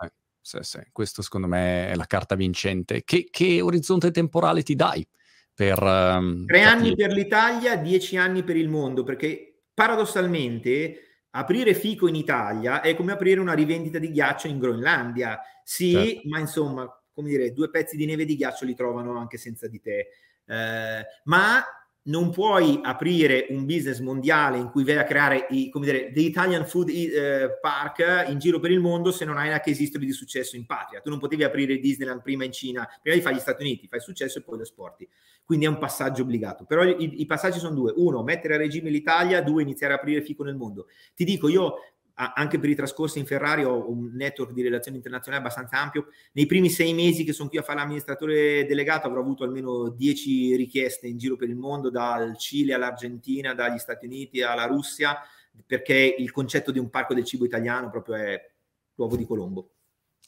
Sì, 0.47 0.59
sì. 0.61 0.79
Questo 0.93 1.21
secondo 1.21 1.45
me 1.45 1.89
è 1.89 1.95
la 1.95 2.05
carta 2.05 2.35
vincente. 2.35 3.03
Che, 3.03 3.27
che 3.29 3.59
orizzonte 3.59 4.11
temporale 4.11 4.63
ti 4.63 4.75
dai? 4.75 5.05
Per, 5.53 5.83
um, 5.83 6.45
Tre 6.45 6.61
anni 6.61 6.95
per 6.95 7.11
l'Italia, 7.11 7.75
dieci 7.75 8.15
anni 8.15 8.43
per 8.43 8.55
il 8.55 8.69
mondo, 8.69 9.03
perché 9.03 9.63
paradossalmente 9.73 11.25
aprire 11.31 11.73
Fico 11.73 12.07
in 12.07 12.15
Italia 12.15 12.79
è 12.79 12.95
come 12.95 13.11
aprire 13.11 13.41
una 13.41 13.51
rivendita 13.51 13.99
di 13.99 14.09
ghiaccio 14.09 14.47
in 14.47 14.57
Groenlandia. 14.57 15.37
Sì, 15.65 15.91
certo. 15.91 16.29
ma 16.29 16.39
insomma, 16.39 17.03
come 17.11 17.27
dire, 17.27 17.51
due 17.51 17.69
pezzi 17.69 17.97
di 17.97 18.05
neve 18.05 18.23
di 18.23 18.37
ghiaccio 18.37 18.63
li 18.63 18.73
trovano 18.73 19.17
anche 19.17 19.37
senza 19.37 19.67
di 19.67 19.81
te. 19.81 20.07
Eh, 20.45 21.05
ma 21.25 21.61
non 22.07 22.29
puoi 22.31 22.79
aprire 22.83 23.47
un 23.49 23.65
business 23.65 23.99
mondiale 23.99 24.57
in 24.57 24.69
cui 24.69 24.83
vai 24.83 24.97
a 24.97 25.03
creare 25.03 25.47
i, 25.49 25.69
come 25.69 25.85
dire, 25.85 26.11
the 26.11 26.21
Italian 26.21 26.65
Food 26.65 26.89
eh, 26.89 27.57
Park 27.61 28.27
in 28.29 28.39
giro 28.39 28.59
per 28.59 28.71
il 28.71 28.79
mondo 28.79 29.11
se 29.11 29.25
non 29.25 29.37
hai 29.37 29.47
una 29.47 29.59
case 29.59 29.89
di 29.89 30.11
successo 30.11 30.55
in 30.55 30.65
patria. 30.65 31.01
Tu 31.01 31.09
non 31.09 31.19
potevi 31.19 31.43
aprire 31.43 31.77
Disneyland 31.77 32.21
prima 32.21 32.45
in 32.45 32.51
Cina, 32.51 32.87
prima 33.01 33.15
di 33.15 33.21
fare 33.21 33.35
gli 33.35 33.39
Stati 33.39 33.63
Uniti, 33.63 33.87
fai 33.87 33.99
successo 33.99 34.39
e 34.39 34.41
poi 34.41 34.57
lo 34.57 34.63
esporti. 34.63 35.07
Quindi 35.43 35.65
è 35.65 35.69
un 35.69 35.77
passaggio 35.77 36.23
obbligato. 36.23 36.65
Però 36.65 36.83
i, 36.83 37.21
i 37.21 37.25
passaggi 37.25 37.59
sono 37.59 37.75
due. 37.75 37.93
Uno, 37.95 38.23
mettere 38.23 38.55
a 38.55 38.57
regime 38.57 38.89
l'Italia, 38.89 39.41
due, 39.41 39.61
iniziare 39.61 39.93
a 39.93 39.97
aprire 39.97 40.21
fico 40.21 40.43
nel 40.43 40.55
mondo. 40.55 40.87
Ti 41.13 41.23
dico, 41.23 41.47
io 41.47 41.75
anche 42.17 42.57
per 42.57 42.69
i 42.69 42.75
trascorsi 42.75 43.19
in 43.19 43.27
Ferrari 43.27 43.63
ho 43.63 43.89
un 43.89 44.09
network 44.13 44.51
di 44.51 44.63
relazioni 44.63 44.97
internazionali 44.97 45.43
abbastanza 45.43 45.77
ampio. 45.79 46.07
Nei 46.31 46.47
primi 46.47 46.69
sei 46.69 46.93
mesi 46.93 47.23
che 47.23 47.31
sono 47.31 47.47
qui 47.47 47.59
a 47.59 47.61
fare 47.61 47.77
l'amministratore 47.77 48.65
delegato 48.65 49.05
avrò 49.05 49.21
avuto 49.21 49.43
almeno 49.43 49.89
dieci 49.89 50.55
richieste 50.55 51.07
in 51.07 51.17
giro 51.17 51.35
per 51.35 51.49
il 51.49 51.55
mondo, 51.55 51.91
dal 51.91 52.35
Cile 52.37 52.73
all'Argentina, 52.73 53.53
dagli 53.53 53.77
Stati 53.77 54.07
Uniti 54.07 54.41
alla 54.41 54.65
Russia, 54.65 55.17
perché 55.63 56.15
il 56.17 56.31
concetto 56.31 56.71
di 56.71 56.79
un 56.79 56.89
parco 56.89 57.13
del 57.13 57.23
cibo 57.23 57.45
italiano 57.45 57.91
proprio 57.91 58.15
è 58.15 58.51
l'uovo 58.95 59.15
di 59.15 59.25
Colombo. 59.25 59.71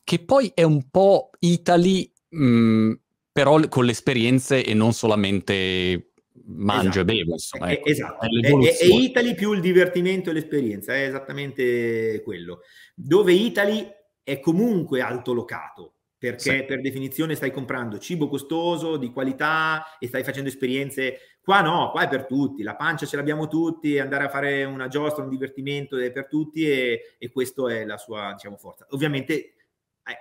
Che 0.03 0.19
poi 0.19 0.51
è 0.53 0.63
un 0.63 0.89
po' 0.91 1.31
Italy, 1.39 2.11
mh, 2.29 2.93
però 3.31 3.59
con 3.67 3.85
le 3.85 3.91
esperienze 3.91 4.63
e 4.63 4.73
non 4.75 4.93
solamente 4.93 6.08
mangio 6.55 6.89
esatto. 6.89 6.99
e 6.99 7.05
bevo, 7.05 7.31
insomma. 7.33 7.71
Ecco, 7.71 7.87
esatto. 7.87 8.25
È, 8.25 8.27
è, 8.27 8.77
è, 8.77 8.85
Italy 8.85 9.35
più 9.35 9.53
il 9.53 9.61
divertimento 9.61 10.29
e 10.29 10.33
l'esperienza, 10.33 10.95
è 10.95 11.07
esattamente 11.07 12.21
quello. 12.23 12.61
Dove 12.95 13.33
Italy 13.33 13.87
è 14.23 14.39
comunque 14.39 15.01
altolocato, 15.01 15.93
perché 16.17 16.57
sì. 16.59 16.63
per 16.63 16.81
definizione 16.81 17.35
stai 17.35 17.51
comprando 17.51 17.97
cibo 17.99 18.27
costoso, 18.27 18.97
di 18.97 19.11
qualità 19.11 19.97
e 19.99 20.07
stai 20.07 20.23
facendo 20.23 20.49
esperienze. 20.49 21.17
Qua 21.41 21.61
no, 21.61 21.89
qua 21.91 22.03
è 22.03 22.07
per 22.07 22.25
tutti, 22.25 22.61
la 22.61 22.75
pancia 22.75 23.05
ce 23.05 23.15
l'abbiamo 23.15 23.47
tutti, 23.47 23.97
andare 23.97 24.25
a 24.25 24.29
fare 24.29 24.65
una 24.65 24.87
giostra, 24.87 25.23
un 25.23 25.29
divertimento 25.29 25.97
è 25.97 26.11
per 26.11 26.27
tutti 26.27 26.69
e, 26.69 27.15
e 27.17 27.31
questa 27.31 27.71
è 27.71 27.85
la 27.85 27.97
sua 27.97 28.33
diciamo, 28.33 28.57
forza. 28.57 28.85
Ovviamente 28.89 29.53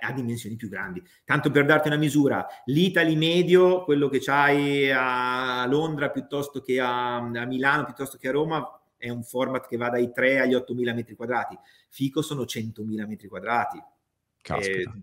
a 0.00 0.12
dimensioni 0.12 0.56
più 0.56 0.68
grandi. 0.68 1.02
Tanto 1.24 1.50
per 1.50 1.64
darti 1.64 1.88
una 1.88 1.96
misura, 1.96 2.46
l'Italy 2.66 3.16
medio, 3.16 3.84
quello 3.84 4.08
che 4.08 4.18
c'hai 4.20 4.90
a 4.90 5.66
Londra 5.66 6.10
piuttosto 6.10 6.60
che 6.60 6.80
a, 6.80 7.16
a 7.16 7.46
Milano, 7.46 7.84
piuttosto 7.84 8.18
che 8.18 8.28
a 8.28 8.32
Roma, 8.32 8.80
è 8.96 9.08
un 9.10 9.22
format 9.22 9.66
che 9.68 9.76
va 9.76 9.88
dai 9.88 10.12
3 10.12 10.40
agli 10.40 10.54
8.000 10.54 10.94
metri 10.94 11.14
quadrati. 11.14 11.56
Fico 11.88 12.20
sono 12.20 12.42
100.000 12.42 13.06
metri 13.06 13.28
quadrati, 13.28 13.80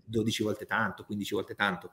12 0.04 0.42
volte 0.42 0.66
tanto, 0.66 1.04
15 1.04 1.34
volte 1.34 1.54
tanto. 1.54 1.92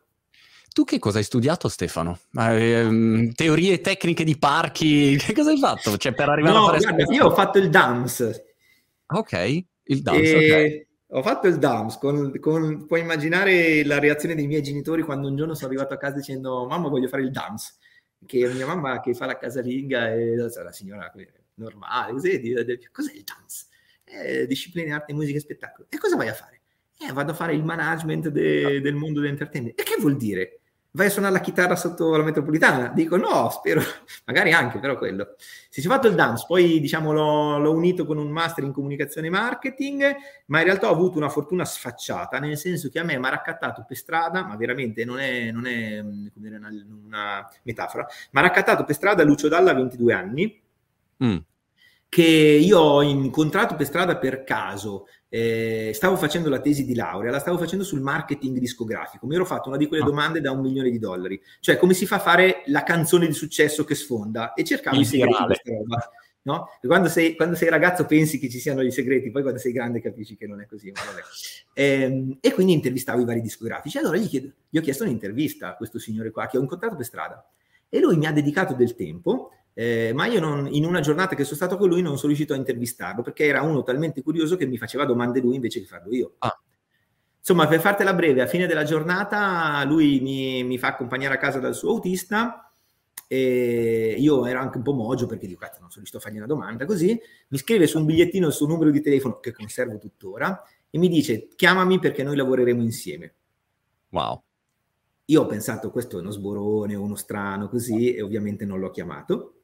Tu 0.73 0.83
che 0.85 0.97
cosa 0.97 1.19
hai 1.19 1.23
studiato, 1.23 1.69
Stefano? 1.69 2.19
Eh, 2.35 3.31
teorie 3.35 3.79
tecniche 3.79 4.23
di 4.23 4.37
parchi? 4.37 5.15
Che 5.21 5.33
cosa 5.33 5.51
hai 5.51 5.59
fatto? 5.59 5.97
Cioè, 5.97 6.13
per 6.13 6.29
arrivare 6.29 6.55
no, 6.55 6.63
a 6.63 6.71
fare 6.71 6.79
guarda, 6.79 7.13
io 7.13 7.25
ho 7.27 7.31
fatto 7.31 7.59
il 7.59 7.69
DAMS. 7.69 8.43
Ok, 9.05 9.65
il 9.83 10.01
DAMS, 10.01 10.29
e... 10.29 10.35
ok 10.35 10.91
ho 11.15 11.21
fatto 11.21 11.47
il 11.47 11.57
DAMS, 11.57 11.97
con, 11.97 12.39
con, 12.39 12.87
puoi 12.87 13.01
immaginare 13.01 13.85
la 13.85 13.99
reazione 13.99 14.33
dei 14.33 14.47
miei 14.47 14.63
genitori 14.63 15.03
quando 15.03 15.27
un 15.27 15.35
giorno 15.35 15.53
sono 15.53 15.67
arrivato 15.67 15.93
a 15.93 15.97
casa 15.97 16.15
dicendo 16.15 16.65
mamma 16.65 16.87
voglio 16.87 17.07
fare 17.07 17.21
il 17.21 17.31
DAMS, 17.31 17.77
che 18.25 18.51
mia 18.53 18.65
mamma 18.65 18.99
che 18.99 19.13
fa 19.13 19.27
la 19.27 19.37
casalinga 19.37 20.11
e 20.11 20.35
la 20.35 20.71
signora 20.71 21.11
normale, 21.55 22.13
così, 22.13 22.53
cos'è 22.91 23.13
il 23.13 23.23
DAMS? 23.23 23.69
Eh, 24.05 24.47
discipline 24.47 24.91
arte, 24.91 25.13
musica 25.13 25.37
e 25.37 25.41
spettacolo. 25.41 25.87
E 25.89 25.97
cosa 25.97 26.15
vai 26.15 26.29
a 26.29 26.33
fare? 26.33 26.61
Eh, 26.97 27.11
vado 27.11 27.31
a 27.31 27.35
fare 27.35 27.53
il 27.53 27.63
management 27.63 28.29
de, 28.29 28.81
del 28.81 28.95
mondo 28.95 29.19
dell'entertainment. 29.19 29.79
E 29.79 29.83
che 29.83 29.97
vuol 29.99 30.17
dire? 30.17 30.61
Vai 30.95 31.07
a 31.07 31.09
suonare 31.09 31.33
la 31.33 31.39
chitarra 31.39 31.75
sotto 31.75 32.15
la 32.15 32.23
metropolitana? 32.23 32.89
Dico 32.89 33.17
no, 33.17 33.49
spero, 33.49 33.81
magari 34.25 34.51
anche, 34.51 34.79
però 34.79 34.97
quello. 34.97 35.35
Si 35.69 35.79
è 35.79 35.83
fatto 35.83 36.07
il 36.07 36.15
dance, 36.15 36.45
poi 36.47 36.79
diciamo 36.79 37.11
l'ho, 37.11 37.57
l'ho, 37.57 37.71
unito 37.71 38.05
con 38.05 38.17
un 38.17 38.29
master 38.29 38.63
in 38.63 38.71
comunicazione 38.71 39.27
e 39.27 39.31
marketing, 39.31 40.15
ma 40.47 40.59
in 40.59 40.65
realtà 40.65 40.89
ho 40.89 40.93
avuto 40.93 41.17
una 41.17 41.29
fortuna 41.29 41.65
sfacciata, 41.65 42.39
nel 42.39 42.57
senso 42.57 42.89
che 42.89 42.99
a 42.99 43.03
me 43.03 43.17
mi 43.17 43.25
ha 43.25 43.29
raccattato 43.29 43.83
per 43.87 43.97
strada, 43.97 44.43
ma 44.43 44.55
veramente 44.55 45.03
non 45.03 45.19
è, 45.19 45.51
non 45.51 45.65
è 45.65 46.01
dire, 46.33 46.57
una, 46.57 46.69
una, 47.05 47.49
metafora, 47.63 48.07
mi 48.31 48.39
ha 48.39 48.43
raccattato 48.43 48.83
per 48.83 48.95
strada 48.95 49.23
Lucio 49.23 49.47
Dalla 49.47 49.71
a 49.71 49.75
22 49.75 50.13
anni, 50.13 50.61
mm. 51.23 51.37
Che 52.13 52.21
io 52.21 52.77
ho 52.77 53.01
incontrato 53.01 53.73
per 53.73 53.87
strada 53.87 54.17
per 54.17 54.43
caso, 54.43 55.07
eh, 55.29 55.93
stavo 55.95 56.15
facendo 56.15 56.47
la 56.47 56.61
tesi 56.61 56.85
di 56.85 56.93
laurea, 56.93 57.31
la 57.31 57.39
stavo 57.39 57.57
facendo 57.57 57.83
sul 57.83 58.01
marketing 58.01 58.59
discografico, 58.59 59.25
mi 59.25 59.33
ero 59.33 59.45
fatto 59.45 59.69
una 59.69 59.79
di 59.79 59.87
quelle 59.87 60.03
ah. 60.03 60.05
domande 60.05 60.39
da 60.39 60.51
un 60.51 60.61
milione 60.61 60.91
di 60.91 60.99
dollari, 60.99 61.41
cioè 61.59 61.75
come 61.75 61.95
si 61.95 62.05
fa 62.05 62.17
a 62.17 62.19
fare 62.19 62.61
la 62.67 62.83
canzone 62.83 63.25
di 63.25 63.33
successo 63.33 63.83
che 63.83 63.95
sfonda 63.95 64.53
e 64.53 64.63
cercavo 64.63 64.99
i 64.99 65.05
segreti 65.05 65.37
di 65.39 65.45
questa 65.45 65.71
roba. 65.71 66.09
No? 66.43 66.67
Quando, 66.81 67.09
sei, 67.09 67.35
quando, 67.35 67.55
sei, 67.55 67.69
ragazzo 67.69 68.05
pensi 68.05 68.37
che 68.37 68.47
ci 68.47 68.59
siano 68.59 68.83
i 68.83 68.91
segreti, 68.91 69.31
poi 69.31 69.41
quando 69.41 69.59
sei 69.59 69.71
grande 69.71 69.99
capisci 69.99 70.35
che 70.35 70.45
non 70.45 70.61
è 70.61 70.67
così. 70.67 70.91
E, 71.73 71.83
ehm, 71.83 72.37
e, 72.41 72.51
quindi 72.51 72.73
intervistavo 72.73 73.21
i 73.21 73.25
vari 73.25 73.41
discografici. 73.41 73.97
Allora 73.97 74.17
gli, 74.17 74.27
chiedo, 74.27 74.51
gli 74.69 74.77
ho 74.77 74.81
chiesto 74.81 75.03
un'intervista 75.03 75.69
a 75.69 75.75
questo 75.75 75.97
signore 75.97 76.29
qua 76.29 76.45
che 76.45 76.57
ho 76.57 76.61
incontrato 76.61 76.95
per 76.95 77.05
strada 77.05 77.43
e 77.89 77.99
lui 77.99 78.17
mi 78.17 78.25
ha 78.25 78.31
dedicato 78.31 78.73
del 78.73 78.93
tempo 78.93 79.51
eh, 79.73 80.11
ma 80.13 80.27
io 80.27 80.39
non, 80.39 80.67
in 80.71 80.85
una 80.85 80.99
giornata 80.99 81.35
che 81.35 81.43
sono 81.43 81.55
stato 81.55 81.77
con 81.77 81.89
lui 81.89 82.01
non 82.01 82.15
sono 82.17 82.27
riuscito 82.27 82.53
a 82.53 82.57
intervistarlo 82.57 83.23
perché 83.23 83.45
era 83.45 83.61
uno 83.61 83.81
talmente 83.81 84.21
curioso 84.21 84.55
che 84.55 84.67
mi 84.67 84.77
faceva 84.77 85.05
domande 85.05 85.39
lui 85.39 85.55
invece 85.55 85.79
che 85.79 85.85
farlo 85.85 86.13
io. 86.13 86.35
Ah. 86.39 86.57
Insomma, 87.39 87.67
per 87.67 87.81
fartela 87.81 88.13
breve, 88.13 88.41
a 88.41 88.47
fine 88.47 88.67
della 88.67 88.83
giornata 88.83 89.83
lui 89.83 90.19
mi, 90.21 90.63
mi, 90.63 90.77
fa 90.77 90.89
accompagnare 90.89 91.33
a 91.33 91.37
casa 91.37 91.59
dal 91.59 91.75
suo 91.75 91.89
autista 91.89 92.71
e 93.27 94.15
io 94.17 94.45
ero 94.45 94.59
anche 94.59 94.77
un 94.77 94.83
po' 94.83 94.93
mogio 94.93 95.25
perché 95.25 95.47
dico, 95.47 95.59
cazzo, 95.59 95.79
non 95.81 95.89
sono 95.89 96.05
riuscito 96.05 96.17
a 96.17 96.21
fargli 96.21 96.37
una 96.37 96.45
domanda 96.45 96.85
così, 96.85 97.19
mi 97.47 97.57
scrive 97.57 97.87
su 97.87 97.97
un 97.97 98.05
bigliettino 98.05 98.47
il 98.47 98.53
suo 98.53 98.67
numero 98.67 98.91
di 98.91 99.01
telefono 99.01 99.39
che 99.39 99.51
conservo 99.51 99.97
tuttora 99.97 100.63
e 100.89 100.97
mi 100.99 101.09
dice 101.09 101.47
chiamami 101.55 101.99
perché 101.99 102.23
noi 102.23 102.35
lavoreremo 102.35 102.81
insieme. 102.81 103.33
Wow. 104.09 104.41
Io 105.25 105.41
ho 105.41 105.45
pensato 105.45 105.89
questo 105.89 106.17
è 106.17 106.21
uno 106.21 106.31
sborone, 106.31 106.95
uno 106.95 107.15
strano 107.15 107.67
così 107.67 108.13
e 108.13 108.21
ovviamente 108.21 108.65
non 108.65 108.79
l'ho 108.79 108.91
chiamato. 108.91 109.62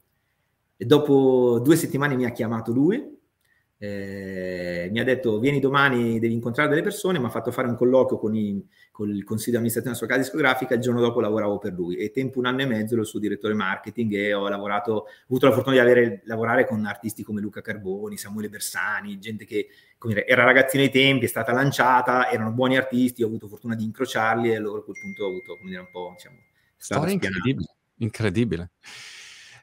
E 0.82 0.86
dopo 0.86 1.59
due 1.61 1.75
settimane 1.75 2.15
mi 2.15 2.23
ha 2.23 2.32
chiamato 2.32 2.71
lui, 2.71 3.17
eh, 3.82 4.88
mi 4.89 4.99
ha 5.01 5.03
detto 5.03 5.39
vieni 5.39 5.59
domani, 5.59 6.19
devi 6.19 6.34
incontrare 6.34 6.69
delle 6.69 6.82
persone, 6.82 7.19
mi 7.19 7.25
ha 7.25 7.30
fatto 7.30 7.51
fare 7.51 7.67
un 7.67 7.75
colloquio 7.75 8.17
con, 8.17 8.34
i, 8.34 8.65
con 8.89 9.09
il 9.09 9.25
consiglio 9.25 9.51
di 9.51 9.57
amministrazione 9.57 9.97
della 9.97 10.07
sua 10.07 10.07
casa 10.07 10.21
discografica, 10.21 10.75
il 10.75 10.80
giorno 10.80 11.01
dopo 11.01 11.19
lavoravo 11.19 11.57
per 11.57 11.73
lui 11.73 11.97
e 11.97 12.11
tempo 12.11 12.39
un 12.39 12.45
anno 12.45 12.61
e 12.61 12.65
mezzo 12.65 12.93
ero 12.93 13.01
il 13.01 13.09
suo 13.09 13.19
direttore 13.19 13.55
marketing 13.55 14.13
e 14.13 14.34
ho 14.34 14.47
lavorato, 14.47 14.93
ho 14.93 15.05
avuto 15.25 15.47
la 15.47 15.53
fortuna 15.53 15.75
di 15.75 15.82
avere, 15.82 16.21
lavorare 16.23 16.65
con 16.65 16.86
artisti 16.86 17.23
come 17.23 17.41
Luca 17.41 17.59
Carboni, 17.59 18.15
Samuele 18.15 18.47
Bersani, 18.47 19.19
gente 19.19 19.43
che 19.43 19.67
dire, 20.01 20.25
era 20.25 20.45
ragazzino 20.45 20.82
ai 20.82 20.91
tempi, 20.91 21.25
è 21.25 21.27
stata 21.30 21.51
lanciata, 21.51 22.32
erano 22.32 22.51
buoni 22.51 22.77
artisti, 22.77 23.21
ho 23.21 23.27
avuto 23.27 23.49
fortuna 23.49 23.75
di 23.75 23.84
incrociarli 23.84 24.49
e 24.49 24.55
allora 24.55 24.80
a 24.80 24.84
quel 24.84 24.97
punto 25.01 25.25
ho 25.25 25.27
avuto 25.27 25.57
come 25.57 25.71
dire, 25.71 25.82
un 25.82 25.89
po' 25.91 26.13
diciamo, 26.15 26.38
storia 26.77 27.11
incredibile, 27.11 27.75
incredibile. 27.97 28.71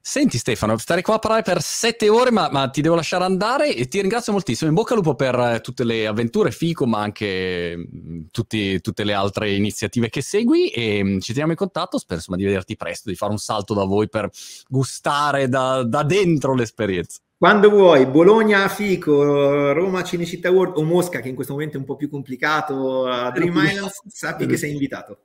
Senti 0.09 0.39
Stefano, 0.39 0.79
stare 0.79 1.03
qua 1.03 1.17
a 1.17 1.19
parlare 1.19 1.43
per 1.43 1.61
sette 1.61 2.09
ore, 2.09 2.31
ma, 2.31 2.49
ma, 2.49 2.69
ti 2.69 2.81
devo 2.81 2.95
lasciare 2.95 3.25
andare 3.25 3.75
e 3.75 3.89
ti 3.89 4.01
ringrazio 4.01 4.31
moltissimo. 4.31 4.69
In 4.69 4.77
bocca 4.77 4.93
al 4.93 5.01
lupo 5.01 5.17
per 5.17 5.35
eh, 5.35 5.61
tutte 5.61 5.83
le 5.83 6.07
avventure 6.07 6.53
FICO, 6.53 6.87
ma 6.87 7.01
anche 7.01 7.75
mm, 7.77 8.27
tutti, 8.31 8.81
tutte 8.81 9.03
le 9.03 9.15
altre 9.15 9.51
iniziative 9.51 10.09
che 10.09 10.23
segui 10.23 10.69
e 10.69 11.03
mm, 11.03 11.19
ci 11.19 11.33
teniamo 11.33 11.51
in 11.51 11.57
contatto. 11.57 11.99
Spero 11.99 12.21
insomma 12.21 12.37
di 12.37 12.45
vederti 12.45 12.77
presto, 12.77 13.11
di 13.11 13.17
fare 13.17 13.33
un 13.33 13.39
salto 13.39 13.75
da 13.75 13.83
voi 13.83 14.09
per 14.09 14.31
gustare 14.69 15.49
da, 15.49 15.83
da 15.83 16.05
dentro 16.05 16.55
l'esperienza. 16.55 17.19
Quando 17.37 17.69
vuoi, 17.69 18.07
Bologna 18.07 18.69
Fico, 18.69 19.73
Roma 19.73 20.05
Cinecittà 20.05 20.53
World 20.53 20.77
o 20.77 20.85
Mosca, 20.85 21.19
che 21.19 21.31
in 21.31 21.35
questo 21.35 21.55
momento 21.55 21.79
è 21.79 21.81
un 21.81 21.85
po' 21.85 21.97
più 21.97 22.09
complicato, 22.09 23.09
a 23.09 23.33
Dream 23.33 23.57
Islands, 23.57 24.03
sappi 24.07 24.47
che 24.47 24.57
sei 24.57 24.71
invitato. 24.71 25.19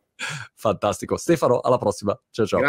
Fantastico. 0.56 1.18
Stefano, 1.18 1.60
alla 1.60 1.78
prossima. 1.78 2.20
Ciao 2.32 2.48
ciao. 2.48 2.58
Grazie. 2.58 2.60